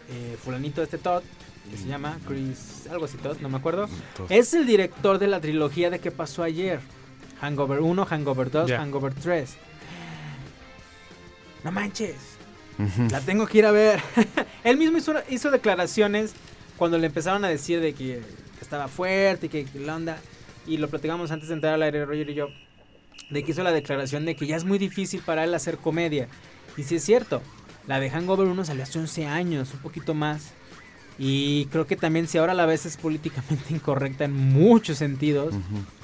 eh, 0.10 0.38
fulanito 0.44 0.84
este 0.84 0.98
Todd, 1.00 1.24
que 1.70 1.78
se 1.78 1.88
llama 1.88 2.18
Chris, 2.28 2.88
algo 2.90 3.06
así 3.06 3.18
Todd, 3.18 3.38
no 3.42 3.50
me 3.50 3.58
acuerdo. 3.58 3.88
Es 4.30 4.54
el 4.54 4.66
director 4.66 5.20
de 5.20 5.28
la 5.28 5.42
trilogía 5.42 5.90
de 5.90 6.00
¿Qué 6.00 6.12
pasó 6.12 6.44
ayer? 6.44 6.80
Hangover 7.42 7.82
1, 7.82 8.06
Hangover 8.06 8.52
2, 8.52 8.70
Ya. 8.70 8.80
Hangover 8.80 9.14
3. 9.14 9.56
No 11.64 11.72
manches. 11.72 12.16
La 13.10 13.22
tengo 13.22 13.48
que 13.48 13.58
ir 13.60 13.66
a 13.66 13.72
ver. 13.72 14.00
Él 14.64 14.78
mismo 14.78 14.98
hizo, 14.98 15.14
hizo 15.30 15.50
declaraciones 15.50 16.34
cuando 16.78 16.98
le 16.98 17.08
empezaron 17.08 17.44
a 17.46 17.48
decir 17.48 17.80
de 17.80 17.94
que 17.94 18.22
estaba 18.62 18.88
fuerte 18.88 19.48
y 19.48 19.50
que, 19.50 19.66
que 19.66 19.80
la 19.80 19.96
onda. 19.96 20.18
Y 20.68 20.78
lo 20.78 20.90
platicamos 20.90 21.32
antes 21.32 21.50
de 21.50 21.56
entrar 21.56 21.74
al 21.74 21.84
aire, 21.84 22.06
Roger 22.06 22.30
y 22.30 22.34
yo. 22.34 22.48
De 23.30 23.44
que 23.44 23.52
hizo 23.52 23.64
la 23.64 23.72
declaración 23.72 24.26
de 24.26 24.36
que 24.36 24.46
ya 24.46 24.56
es 24.56 24.66
muy 24.66 24.78
difícil 24.78 25.22
para 25.22 25.44
él 25.44 25.54
hacer 25.54 25.78
comedia. 25.78 26.28
Y 26.78 26.84
sí 26.84 26.96
es 26.96 27.04
cierto. 27.04 27.42
La 27.88 28.00
de 28.00 28.10
Hangover 28.10 28.48
1 28.48 28.66
salió 28.66 28.84
hace 28.84 29.00
11 29.00 29.26
años, 29.28 29.74
un 29.74 29.80
poquito 29.80 30.14
más. 30.14 30.54
Y 31.18 31.66
creo 31.68 31.88
que 31.88 31.96
también 31.96 32.28
si 32.28 32.38
ahora 32.38 32.54
la 32.54 32.66
ves 32.66 32.86
es 32.86 32.98
políticamente 32.98 33.66
incorrecta 33.74 34.26
en 34.26 34.34
muchos 34.34 34.98
sentidos. 34.98 35.54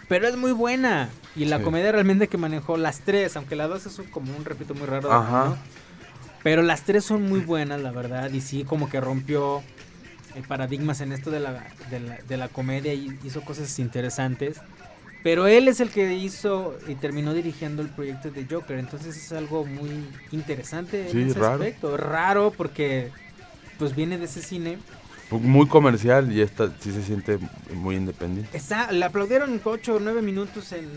Pero 0.07 0.27
es 0.27 0.35
muy 0.37 0.51
buena. 0.51 1.09
Y 1.35 1.45
la 1.45 1.57
Sí. 1.57 1.63
comedia 1.63 1.91
realmente 1.91 2.27
que 2.27 2.37
manejó 2.37 2.77
las 2.77 2.99
tres, 3.01 3.35
aunque 3.37 3.55
la 3.55 3.67
dos 3.67 3.85
es 3.85 3.97
un- 3.99 4.05
como 4.07 4.35
un 4.35 4.43
repito 4.45 4.73
muy 4.73 4.85
raro. 4.85 5.11
Ajá. 5.11 5.45
¿no? 5.45 5.57
Pero 6.43 6.61
las 6.63 6.83
tres 6.83 7.05
son 7.05 7.23
muy 7.29 7.39
buenas, 7.41 7.81
la 7.81 7.91
verdad. 7.91 8.31
Y 8.31 8.41
sí, 8.41 8.63
como 8.63 8.89
que 8.89 8.99
rompió 8.99 9.61
eh, 10.33 10.43
paradigmas 10.47 11.01
en 11.01 11.11
esto 11.11 11.29
de 11.29 11.41
la, 11.41 11.65
de 11.89 11.99
la, 11.99 12.17
de 12.27 12.37
la 12.37 12.47
comedia 12.47 12.93
y 12.93 13.17
hizo 13.25 13.41
cosas 13.41 13.77
interesantes. 13.79 14.57
Pero 15.23 15.45
él 15.45 15.67
es 15.67 15.81
el 15.81 15.89
que 15.89 16.13
hizo 16.15 16.77
y 16.87 16.95
terminó 16.95 17.33
dirigiendo 17.33 17.81
el 17.81 17.89
proyecto 17.89 18.31
de 18.31 18.47
Joker. 18.49 18.79
Entonces 18.79 19.15
es 19.17 19.31
algo 19.33 19.65
muy 19.65 20.05
interesante 20.31 21.09
Sí, 21.11 21.21
en 21.21 21.29
ese 21.29 21.39
raro. 21.39 21.53
aspecto. 21.55 21.95
Raro 21.97 22.51
porque 22.55 23.11
pues 23.77 23.95
viene 23.95 24.17
de 24.17 24.25
ese 24.25 24.41
cine. 24.41 24.77
Muy 25.31 25.67
comercial 25.67 26.31
y 26.31 26.41
esta 26.41 26.71
sí 26.79 26.91
se 26.91 27.01
siente 27.03 27.39
muy 27.73 27.95
independiente. 27.95 28.55
Está, 28.55 28.91
le 28.91 29.05
aplaudieron 29.05 29.61
8 29.63 29.95
o 29.95 29.99
9 29.99 30.21
minutos 30.21 30.71
en, 30.73 30.89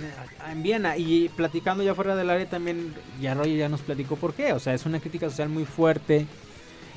en 0.50 0.62
Viena 0.62 0.96
y 0.96 1.28
platicando 1.28 1.84
ya 1.84 1.94
fuera 1.94 2.16
del 2.16 2.30
área 2.30 2.48
también, 2.48 2.92
ya 3.20 3.34
Roger 3.34 3.56
ya 3.56 3.68
nos 3.68 3.82
platicó 3.82 4.16
por 4.16 4.34
qué. 4.34 4.52
O 4.52 4.58
sea, 4.58 4.74
es 4.74 4.86
una 4.86 4.98
crítica 4.98 5.30
social 5.30 5.48
muy 5.48 5.64
fuerte, 5.64 6.26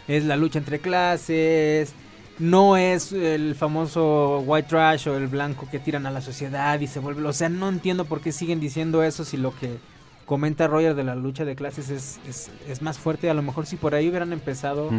es 0.08 0.26
la 0.26 0.36
lucha 0.36 0.58
entre 0.60 0.80
clases, 0.80 1.94
no 2.40 2.78
es 2.78 3.12
el 3.12 3.56
famoso 3.56 4.44
white 4.46 4.70
trash 4.70 5.08
o 5.08 5.18
el 5.18 5.28
blanco 5.28 5.68
que 5.70 5.80
tiran 5.80 6.06
a 6.06 6.12
la 6.12 6.22
sociedad 6.22 6.80
y 6.80 6.88
se 6.88 7.00
vuelve... 7.00 7.24
O 7.28 7.34
sea, 7.34 7.50
no 7.50 7.70
entiendo 7.70 8.06
por 8.06 8.22
qué 8.22 8.32
siguen 8.32 8.60
diciendo 8.60 9.04
eso 9.04 9.26
si 9.26 9.38
lo 9.38 9.56
que 9.56 9.78
comenta 10.26 10.68
Roger 10.68 10.94
de 10.94 11.04
la 11.04 11.16
lucha 11.16 11.46
de 11.46 11.56
clases 11.56 11.90
es, 11.90 12.20
es, 12.28 12.52
es 12.68 12.82
más 12.82 13.00
fuerte. 13.00 13.30
A 13.30 13.34
lo 13.34 13.42
mejor 13.42 13.66
si 13.66 13.76
por 13.76 13.96
ahí 13.96 14.10
hubieran 14.10 14.34
empezado 14.34 14.90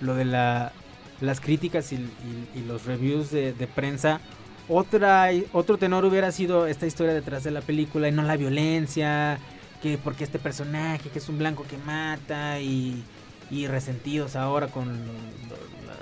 lo 0.00 0.14
de 0.14 0.24
la, 0.24 0.72
las 1.20 1.40
críticas 1.40 1.92
y, 1.92 1.96
y- 1.96 2.58
y 2.58 2.64
los 2.66 2.84
reviews 2.86 3.30
de, 3.30 3.52
de 3.52 3.66
prensa. 3.66 4.20
Otra, 4.68 5.28
otro 5.52 5.78
tenor 5.78 6.04
hubiera 6.04 6.30
sido 6.32 6.66
esta 6.66 6.86
historia 6.86 7.12
detrás 7.12 7.42
de 7.44 7.50
la 7.50 7.60
película 7.60 8.08
y 8.08 8.12
no 8.12 8.22
la 8.22 8.36
violencia, 8.36 9.38
que 9.82 9.98
porque 9.98 10.24
este 10.24 10.38
personaje 10.38 11.08
que 11.10 11.18
es 11.18 11.28
un 11.28 11.38
blanco 11.38 11.64
que 11.68 11.76
mata 11.78 12.60
y, 12.60 13.02
y 13.50 13.66
resentidos 13.66 14.36
ahora 14.36 14.68
con 14.68 14.88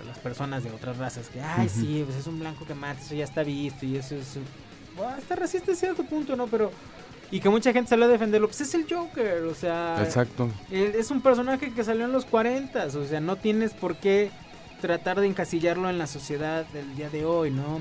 las 0.07 0.19
personas 0.19 0.65
de 0.65 0.71
otras 0.71 0.99
razas, 0.99 1.29
que 1.29 1.41
ay 1.41 1.67
Ujú. 1.67 1.81
sí, 1.81 2.03
pues 2.05 2.19
es 2.19 2.27
un 2.27 2.39
blanco 2.41 2.67
que 2.67 2.75
mata, 2.75 3.01
eso 3.01 3.15
ya 3.15 3.25
está 3.25 3.43
visto 3.43 3.87
y 3.87 3.97
eso 3.97 4.15
es... 4.17 4.37
Hasta 5.17 5.37
racista 5.37 5.73
a 5.73 5.75
cierto 5.75 6.03
punto, 6.05 6.35
¿no? 6.37 6.47
Pero... 6.49 6.71
Y 7.31 7.41
que 7.41 7.49
mucha 7.51 7.73
gente 7.73 7.91
salió 7.91 8.07
a 8.07 8.09
defenderlo, 8.09 8.49
pues 8.49 8.61
es 8.63 8.75
el 8.75 8.87
Joker, 8.91 9.45
o 9.45 9.55
sea... 9.55 9.97
Exacto. 10.03 10.49
Es 10.71 11.11
un 11.11 11.21
personaje 11.21 11.73
que 11.73 11.85
salió 11.85 12.05
en 12.07 12.13
los 12.13 12.25
40, 12.25 12.87
o 12.87 13.05
sea, 13.07 13.21
no 13.21 13.37
tienes 13.37 13.73
por 13.75 13.97
qué 13.97 14.31
tratar 14.81 15.21
de 15.21 15.27
encasillarlo 15.27 15.89
en 15.91 15.99
la 15.99 16.07
sociedad 16.07 16.65
del 16.67 16.95
día 16.97 17.11
de 17.11 17.25
hoy, 17.25 17.51
¿no? 17.51 17.81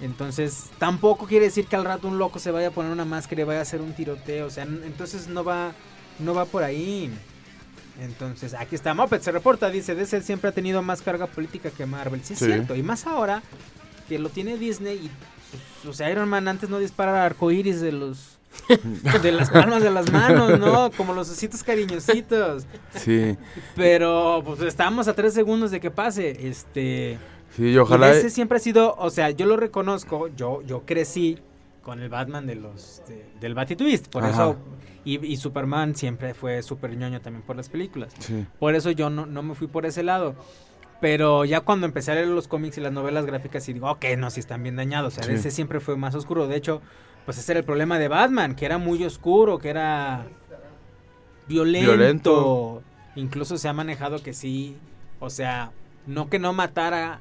Entonces, 0.00 0.70
tampoco 0.78 1.26
quiere 1.26 1.46
decir 1.46 1.66
que 1.66 1.76
al 1.76 1.84
rato 1.84 2.06
un 2.08 2.18
loco 2.18 2.38
se 2.38 2.50
vaya 2.52 2.68
a 2.68 2.70
poner 2.70 2.92
una 2.92 3.04
máscara 3.04 3.42
y 3.42 3.44
vaya 3.44 3.58
a 3.60 3.62
hacer 3.62 3.80
un 3.80 3.92
tiroteo, 3.94 4.46
o 4.46 4.50
sea, 4.50 4.64
entonces 4.64 5.28
no 5.28 5.42
va 5.44 5.72
no 6.20 6.34
va 6.34 6.44
por 6.44 6.62
ahí. 6.64 7.10
Entonces, 8.00 8.54
aquí 8.54 8.76
está 8.76 8.94
Muppet 8.94 9.22
se 9.22 9.32
reporta, 9.32 9.70
dice, 9.70 9.94
DC 9.96 10.20
siempre 10.22 10.50
ha 10.50 10.52
tenido 10.52 10.82
más 10.82 11.02
carga 11.02 11.26
política 11.26 11.70
que 11.70 11.84
Marvel. 11.86 12.22
Sí 12.22 12.34
es 12.34 12.38
Sí. 12.38 12.44
cierto, 12.46 12.76
y 12.76 12.82
más 12.82 13.06
ahora 13.06 13.42
que 14.08 14.18
lo 14.18 14.28
tiene 14.28 14.56
Disney 14.56 14.96
y 15.06 15.10
pues, 15.82 15.86
o 15.86 15.92
sea, 15.96 16.10
Iron 16.10 16.28
Man 16.28 16.46
antes 16.48 16.70
no 16.70 16.78
disparaba 16.78 17.24
arcoíris 17.24 17.80
de 17.80 17.92
los 17.92 18.37
de 19.22 19.32
las 19.32 19.50
palmas 19.50 19.82
de 19.82 19.90
las 19.90 20.10
manos, 20.12 20.58
¿no? 20.58 20.90
Como 20.96 21.12
los 21.14 21.30
ositos 21.30 21.62
cariñositos. 21.62 22.66
Sí. 22.94 23.36
Pero 23.76 24.42
pues 24.44 24.60
estamos 24.62 25.08
a 25.08 25.14
tres 25.14 25.34
segundos 25.34 25.70
de 25.70 25.80
que 25.80 25.90
pase. 25.90 26.48
Este. 26.48 27.18
Sí, 27.56 27.70
y 27.70 27.78
ojalá. 27.78 28.10
Y 28.10 28.14
DC 28.16 28.30
siempre 28.30 28.56
ha 28.58 28.60
sido, 28.60 28.94
o 28.98 29.10
sea, 29.10 29.30
yo 29.30 29.46
lo 29.46 29.56
reconozco, 29.56 30.28
yo, 30.36 30.62
yo 30.62 30.82
crecí 30.84 31.38
con 31.82 32.00
el 32.00 32.08
Batman 32.10 32.46
de 32.46 32.56
los 32.56 33.02
de- 33.08 33.24
del 33.40 33.54
Batitwist, 33.54 34.08
por 34.08 34.22
Ajá. 34.24 34.32
eso 34.32 34.56
y, 35.04 35.24
y 35.24 35.36
Superman 35.38 35.94
siempre 35.96 36.34
fue 36.34 36.62
súper 36.62 36.94
ñoño 36.96 37.22
también 37.22 37.42
por 37.42 37.56
las 37.56 37.70
películas. 37.70 38.12
Sí. 38.18 38.44
Por 38.58 38.74
eso 38.74 38.90
yo 38.90 39.08
no, 39.08 39.24
no 39.24 39.42
me 39.42 39.54
fui 39.54 39.66
por 39.66 39.86
ese 39.86 40.02
lado. 40.02 40.34
Pero 41.00 41.44
ya 41.44 41.60
cuando 41.60 41.86
empecé 41.86 42.10
a 42.10 42.16
leer 42.16 42.26
los 42.26 42.48
cómics 42.48 42.76
y 42.76 42.80
las 42.80 42.92
novelas 42.92 43.24
gráficas 43.24 43.66
y 43.68 43.72
digo, 43.72 43.88
ok, 43.90 44.04
no, 44.18 44.30
si 44.30 44.40
están 44.40 44.62
bien 44.64 44.74
dañados. 44.76 45.14
O 45.14 45.16
sea, 45.16 45.24
Sí. 45.24 45.32
DC 45.32 45.50
siempre 45.52 45.78
fue 45.80 45.96
más 45.96 46.14
oscuro. 46.16 46.48
De 46.48 46.56
hecho, 46.56 46.82
pues 47.28 47.36
ese 47.36 47.52
era 47.52 47.58
el 47.60 47.66
problema 47.66 47.98
de 47.98 48.08
Batman, 48.08 48.54
que 48.54 48.64
era 48.64 48.78
muy 48.78 49.04
oscuro, 49.04 49.58
que 49.58 49.68
era 49.68 50.24
violento. 51.46 51.90
Violento. 51.92 52.82
Incluso 53.16 53.58
se 53.58 53.68
ha 53.68 53.74
manejado 53.74 54.22
que 54.22 54.32
sí, 54.32 54.78
o 55.20 55.28
sea, 55.28 55.70
no 56.06 56.30
que 56.30 56.38
no 56.38 56.54
matara. 56.54 57.20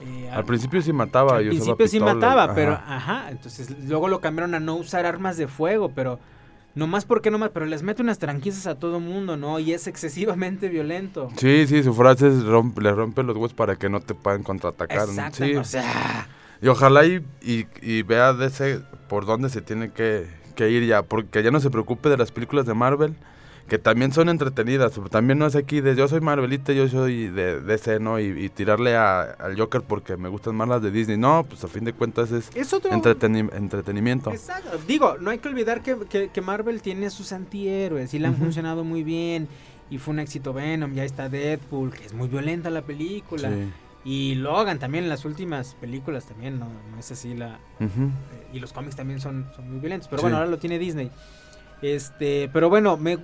eh, 0.00 0.30
Al 0.32 0.46
principio 0.46 0.80
sí 0.80 0.90
mataba. 0.90 1.36
al 1.36 1.48
principio 1.48 1.86
sí 1.86 2.00
mataba, 2.00 2.44
ajá. 2.44 2.54
pero 2.54 2.72
ajá, 2.72 3.26
entonces 3.30 3.76
luego 3.86 4.08
lo 4.08 4.22
cambiaron 4.22 4.54
a 4.54 4.60
no 4.60 4.74
usar 4.76 5.04
armas 5.04 5.36
de 5.36 5.48
fuego, 5.48 5.90
pero 5.94 6.18
no 6.74 6.86
más 6.86 7.04
porque 7.04 7.30
no 7.30 7.36
más, 7.36 7.50
pero 7.50 7.66
les 7.66 7.82
mete 7.82 8.00
unas 8.00 8.18
tranquillas 8.18 8.66
a 8.66 8.78
todo 8.78 9.00
mundo, 9.00 9.36
¿no? 9.36 9.58
Y 9.58 9.74
es 9.74 9.86
excesivamente 9.86 10.70
violento. 10.70 11.28
Sí, 11.36 11.66
sí, 11.66 11.82
su 11.82 11.92
frase 11.92 12.28
es 12.28 12.42
rompe, 12.42 12.80
le 12.80 12.90
rompe 12.92 13.22
los 13.22 13.36
huevos 13.36 13.52
para 13.52 13.76
que 13.76 13.90
no 13.90 14.00
te 14.00 14.14
puedan 14.14 14.42
contraatacar. 14.42 15.10
Exacto, 15.10 15.44
sí. 15.44 15.56
o 15.56 15.64
sea, 15.64 16.26
Y 16.62 16.68
ojalá 16.68 17.04
y, 17.04 17.22
y, 17.42 17.66
y 17.82 18.02
vea 18.02 18.32
de 18.32 18.46
ese 18.46 18.80
por 19.08 19.26
dónde 19.26 19.48
se 19.50 19.60
tiene 19.62 19.90
que, 19.90 20.26
que 20.54 20.70
ir 20.70 20.84
ya, 20.86 21.02
porque 21.02 21.42
ya 21.42 21.50
no 21.50 21.60
se 21.60 21.70
preocupe 21.70 22.08
de 22.08 22.16
las 22.16 22.32
películas 22.32 22.66
de 22.66 22.74
Marvel, 22.74 23.14
que 23.68 23.78
también 23.78 24.12
son 24.12 24.28
entretenidas, 24.28 24.92
pero 24.94 25.08
también 25.08 25.40
no 25.40 25.46
es 25.46 25.56
aquí 25.56 25.80
de 25.80 25.96
yo 25.96 26.06
soy 26.06 26.20
Marvelita, 26.20 26.72
yo 26.72 26.88
soy 26.88 27.26
de 27.26 27.60
DC, 27.60 27.98
¿no? 27.98 28.20
Y, 28.20 28.26
y 28.44 28.48
tirarle 28.48 28.94
a- 28.94 29.22
al 29.22 29.58
Joker 29.58 29.82
porque 29.82 30.16
me 30.16 30.28
gustan 30.28 30.54
más 30.54 30.68
las 30.68 30.82
de 30.82 30.92
Disney. 30.92 31.16
No, 31.16 31.44
pues 31.48 31.64
a 31.64 31.68
fin 31.68 31.82
de 31.84 31.92
cuentas 31.92 32.30
es, 32.30 32.48
Es 32.54 32.72
otro- 32.72 32.92
entreteni- 32.92 33.52
entretenimiento. 33.52 34.30
Exacto. 34.30 34.70
Digo, 34.86 35.16
no 35.20 35.30
hay 35.30 35.38
que 35.38 35.48
olvidar 35.48 35.82
que, 35.82 35.96
que- 36.08 36.28
que 36.28 36.40
Marvel 36.42 36.80
tiene 36.80 37.10
sus 37.10 37.32
antihéroes 37.32 38.14
y 38.14 38.20
le 38.20 38.28
han 38.28 38.34
Ujú. 38.34 38.44
funcionado 38.44 38.84
muy 38.84 39.02
bien. 39.02 39.48
Y 39.90 39.98
fue 39.98 40.14
un 40.14 40.20
éxito 40.20 40.52
Venom, 40.52 40.94
ya 40.94 41.04
está 41.04 41.28
Deadpool, 41.28 41.92
que 41.92 42.06
es 42.06 42.12
muy 42.14 42.28
violenta 42.28 42.70
la 42.70 42.82
película. 42.82 43.50
Sí. 43.50 43.68
Y 44.08 44.36
Logan 44.36 44.78
también 44.78 45.02
en 45.04 45.10
las 45.10 45.24
últimas 45.24 45.74
películas 45.80 46.26
también, 46.26 46.60
no, 46.60 46.66
no 46.92 46.98
es 46.98 47.10
así 47.10 47.34
la... 47.34 47.58
Eh, 47.80 47.88
y 48.52 48.60
los 48.60 48.72
cómics 48.72 48.94
también 48.94 49.20
son, 49.20 49.48
son 49.56 49.68
muy 49.68 49.80
violentos. 49.80 50.06
Pero 50.08 50.20
Sí. 50.20 50.22
bueno, 50.22 50.36
ahora 50.36 50.48
lo 50.48 50.58
tiene 50.58 50.78
Disney. 50.78 51.10
Este, 51.82 52.48
pero 52.52 52.68
bueno, 52.70 52.96
me, 52.96 53.18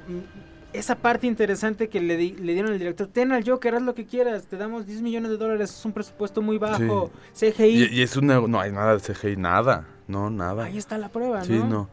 esa 0.73 0.97
parte 0.97 1.27
interesante 1.29 1.89
que 1.89 2.01
le, 2.01 2.17
di- 2.17 2.33
le 2.33 2.53
dieron 2.55 2.73
al 2.73 2.79
director, 2.81 3.07
ten 3.07 3.31
al 3.31 3.49
Joker, 3.49 3.77
haz 3.77 3.83
lo 3.83 3.95
que 3.95 4.07
quieras, 4.07 4.45
te 4.45 4.57
damos 4.57 4.85
10 4.87 5.03
millones 5.03 5.31
de 5.31 5.37
dólares, 5.37 5.71
es 5.71 5.85
un 5.85 5.93
presupuesto 5.93 6.43
muy 6.43 6.59
bajo, 6.59 7.11
CGI. 7.33 7.85
Y, 7.85 7.99
y 7.99 8.03
es 8.03 8.17
un, 8.17 8.27
no 8.27 8.61
hay 8.61 8.73
nada 8.73 8.97
de 8.97 9.01
CGI, 9.01 9.37
nada, 9.37 9.87
no, 10.09 10.31
nada. 10.31 10.65
Ahí 10.65 10.79
está 10.79 10.99
la 10.99 11.09
prueba, 11.11 11.45
Sí, 11.45 11.53
¿no? 11.59 11.67
no. 11.69 11.89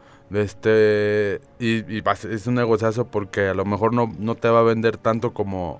Este, 0.53 1.41
y, 1.59 1.97
y 1.97 2.03
es 2.31 2.47
un 2.47 2.55
negociazo 2.55 3.05
porque 3.07 3.47
a 3.49 3.53
lo 3.53 3.65
mejor 3.65 3.93
no, 3.93 4.11
no 4.19 4.35
te 4.35 4.49
va 4.49 4.59
a 4.59 4.63
vender 4.63 4.97
tanto 4.97 5.33
como, 5.33 5.79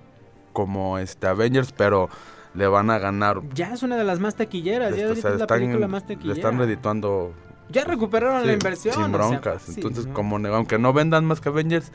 como 0.54 0.98
este 1.00 1.28
Avengers, 1.28 1.72
pero 1.72 2.10
le 2.54 2.68
van 2.68 2.90
a 2.90 3.00
ganar. 3.00 3.42
Ya 3.54 3.74
es 3.74 3.84
una 3.84 3.98
de 3.98 4.04
las 4.04 4.20
más 4.20 4.36
taquilleras, 4.36 4.96
ya 4.96 5.10
O 5.12 5.16
sea, 5.16 5.32
es 5.32 5.38
la 5.38 5.46
están- 5.46 5.48
película 5.60 5.88
más 5.88 6.04
le 6.08 6.16
taquillera. 6.16 6.36
están 6.36 6.58
redituando. 6.58 7.34
Ya 7.70 7.84
recuperaron 7.84 8.42
la 8.42 8.48
sí, 8.48 8.54
inversión. 8.54 8.94
Sin 8.96 9.04
o 9.04 9.08
sea, 9.08 9.18
broncas. 9.18 9.70
Entonces, 9.70 10.08
¿no? 10.08 10.14
como 10.14 10.38
aunque 10.38 10.80
no 10.80 10.92
vendan 10.92 11.26
más 11.26 11.40
que 11.40 11.50
Avengers, 11.50 11.92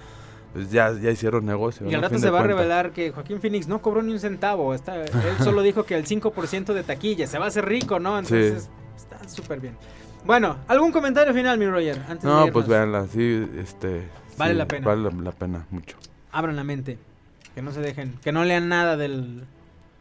pues 0.53 0.71
ya, 0.71 0.93
ya 0.93 1.11
hicieron 1.11 1.45
negocio. 1.45 1.87
Y 1.87 1.91
¿no? 1.91 1.97
al 1.97 2.03
rato 2.03 2.19
se 2.19 2.31
va 2.31 2.41
a 2.41 2.45
revelar 2.45 2.93
que 2.93 3.11
Joaquín 3.11 3.41
Phoenix 3.41 3.67
no 3.67 3.83
cobró 3.83 4.03
ni 4.03 4.13
un 4.13 4.21
centavo. 4.21 4.73
Está, 4.73 5.03
él 5.03 5.11
solo 5.43 5.63
dijo 5.63 5.85
que 5.85 5.97
el 5.97 6.07
5% 6.07 6.73
de 6.73 6.85
taquilla. 6.85 7.27
Se 7.27 7.39
va 7.39 7.47
a 7.47 7.49
hacer 7.49 7.67
rico, 7.67 7.99
¿no? 7.99 8.17
Entonces, 8.17 8.71
está 8.97 9.29
súper 9.29 9.59
bien. 9.61 9.77
Bueno, 10.25 10.57
¿algún 10.69 10.93
comentario 10.93 11.35
final, 11.35 11.59
mi 11.59 11.67
Roger? 11.67 12.01
Antes 12.09 12.25
No, 12.25 12.47
pues 12.53 12.67
véanla, 12.69 13.07
sí, 13.09 13.47
este... 13.59 14.09
Vale 14.39 14.53
sí, 14.53 14.59
la 14.59 14.67
pena. 14.67 14.87
Vale 14.87 15.11
la 15.23 15.33
pena, 15.33 15.67
mucho. 15.71 15.97
Abran 16.33 16.57
la 16.57 16.65
mente. 16.65 16.99
Que 17.55 17.61
no 17.61 17.73
se 17.73 17.81
dejen. 17.81 18.15
Que 18.23 18.33
no 18.33 18.45
lean 18.45 18.69
nada 18.69 18.97
del, 18.97 19.45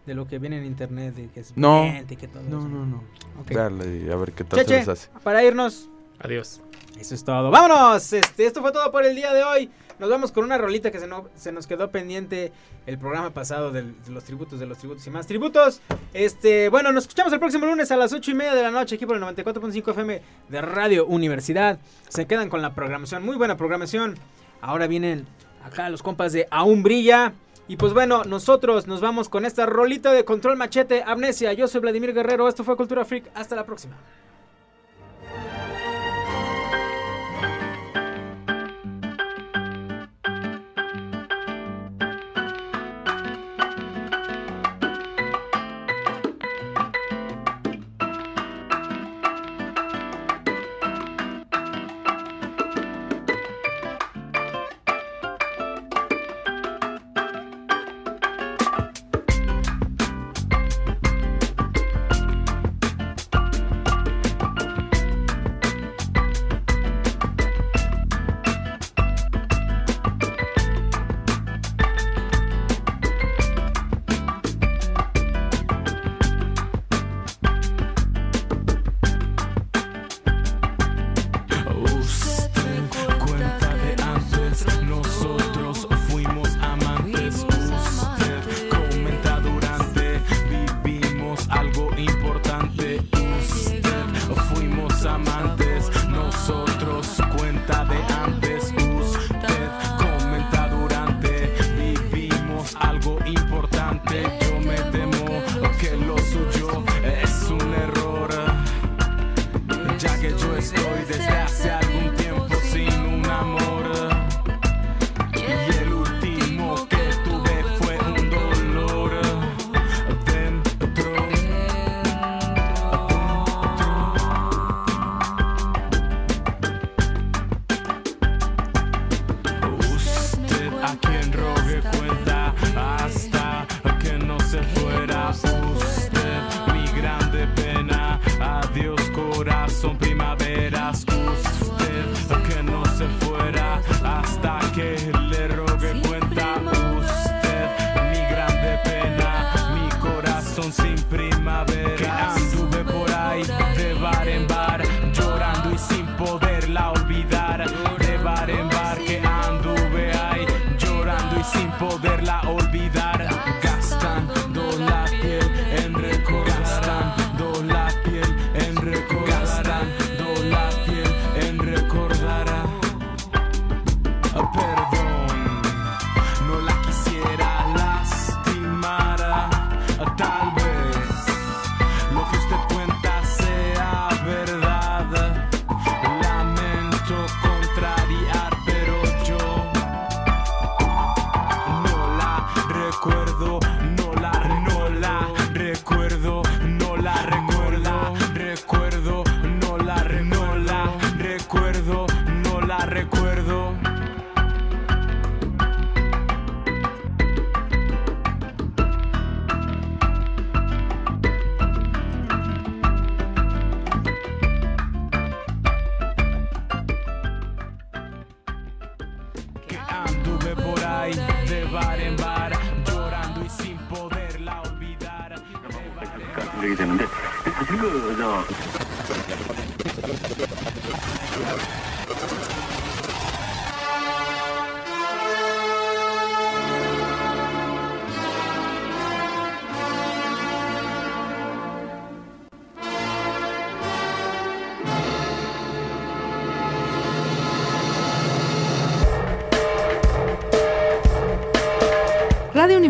de 0.06 0.14
lo 0.16 0.28
que 0.28 0.40
viene 0.40 0.58
en 0.58 0.66
internet. 0.66 1.16
De 1.16 1.28
que 1.30 1.40
es 1.42 1.54
No, 1.56 1.86
y 1.86 2.16
que 2.16 2.28
todo 2.28 2.44
no, 2.44 2.60
eso. 2.60 2.68
no, 2.68 2.86
no. 2.86 3.04
Ok. 3.42 3.50
Véanla 3.50 3.86
y 3.86 4.10
a 4.12 4.16
ver 4.16 4.32
qué 4.34 4.44
tal 4.44 4.60
se 4.60 4.66
Cheche, 4.66 4.78
les 4.80 4.88
hace. 4.88 5.10
para 5.24 5.44
irnos. 5.44 5.90
Adiós. 6.20 6.62
Eso 7.00 7.16
es 7.16 7.24
todo. 7.24 7.50
¡Vámonos! 7.50 8.14
Este, 8.14 8.46
esto 8.46 8.62
fue 8.62 8.72
todo 8.72 8.92
por 8.92 9.04
el 9.06 9.16
día 9.16 9.34
de 9.34 9.44
hoy. 9.44 9.70
Nos 10.00 10.10
vamos 10.10 10.32
con 10.32 10.44
una 10.44 10.58
rolita 10.58 10.92
que 10.92 11.00
se, 11.00 11.08
no- 11.08 11.28
se 11.36 11.52
nos 11.52 11.66
quedó 11.68 11.90
pendiente 11.92 12.52
el 12.86 12.98
programa 12.98 13.32
pasado 13.32 13.72
del- 13.72 13.96
de 14.04 14.12
los 14.12 14.24
tributos, 14.24 14.60
de 14.60 14.66
los 14.66 14.78
tributos 14.78 15.06
y 15.08 15.10
más 15.10 15.26
tributos. 15.28 15.82
Este, 16.14 16.70
bueno, 16.70 16.92
nos 16.92 17.06
escuchamos 17.06 17.32
el 17.34 17.40
próximo 17.40 17.66
lunes 17.66 17.92
a 17.92 17.98
las 17.98 18.12
8 18.14 18.32
y 18.32 18.34
media 18.34 18.54
de 18.54 18.62
la 18.64 18.72
noche 18.72 18.96
aquí 18.96 19.06
por 19.06 19.16
el 19.16 19.22
94.5 19.24 19.92
FM 19.92 20.22
de 20.50 20.62
Radio 20.62 21.06
Universidad. 21.06 21.80
Se 22.10 22.26
quedan 22.28 22.50
con 22.50 22.62
la 22.62 22.74
programación, 22.76 23.24
muy 23.24 23.38
buena 23.38 23.58
programación. 23.58 24.16
Ahora 24.62 24.88
vienen 24.88 25.26
acá 25.64 25.90
los 25.90 26.04
compas 26.04 26.32
de 26.34 26.48
Aún 26.52 26.84
Brilla. 26.84 27.34
Y 27.68 27.78
pues 27.78 27.94
bueno, 27.94 28.24
nosotros 28.26 28.88
nos 28.88 29.00
vamos 29.00 29.30
con 29.30 29.46
esta 29.46 29.66
rolita 29.66 30.12
de 30.12 30.26
Control 30.26 30.58
Machete, 30.58 31.04
Amnesia. 31.06 31.54
Yo 31.54 31.68
soy 31.68 31.82
Vladimir 31.82 32.14
Guerrero, 32.14 32.48
esto 32.48 32.64
fue 32.64 32.76
Cultura 32.76 33.06
Freak. 33.06 33.32
Hasta 33.34 33.56
la 33.56 33.66
próxima. 33.66 33.96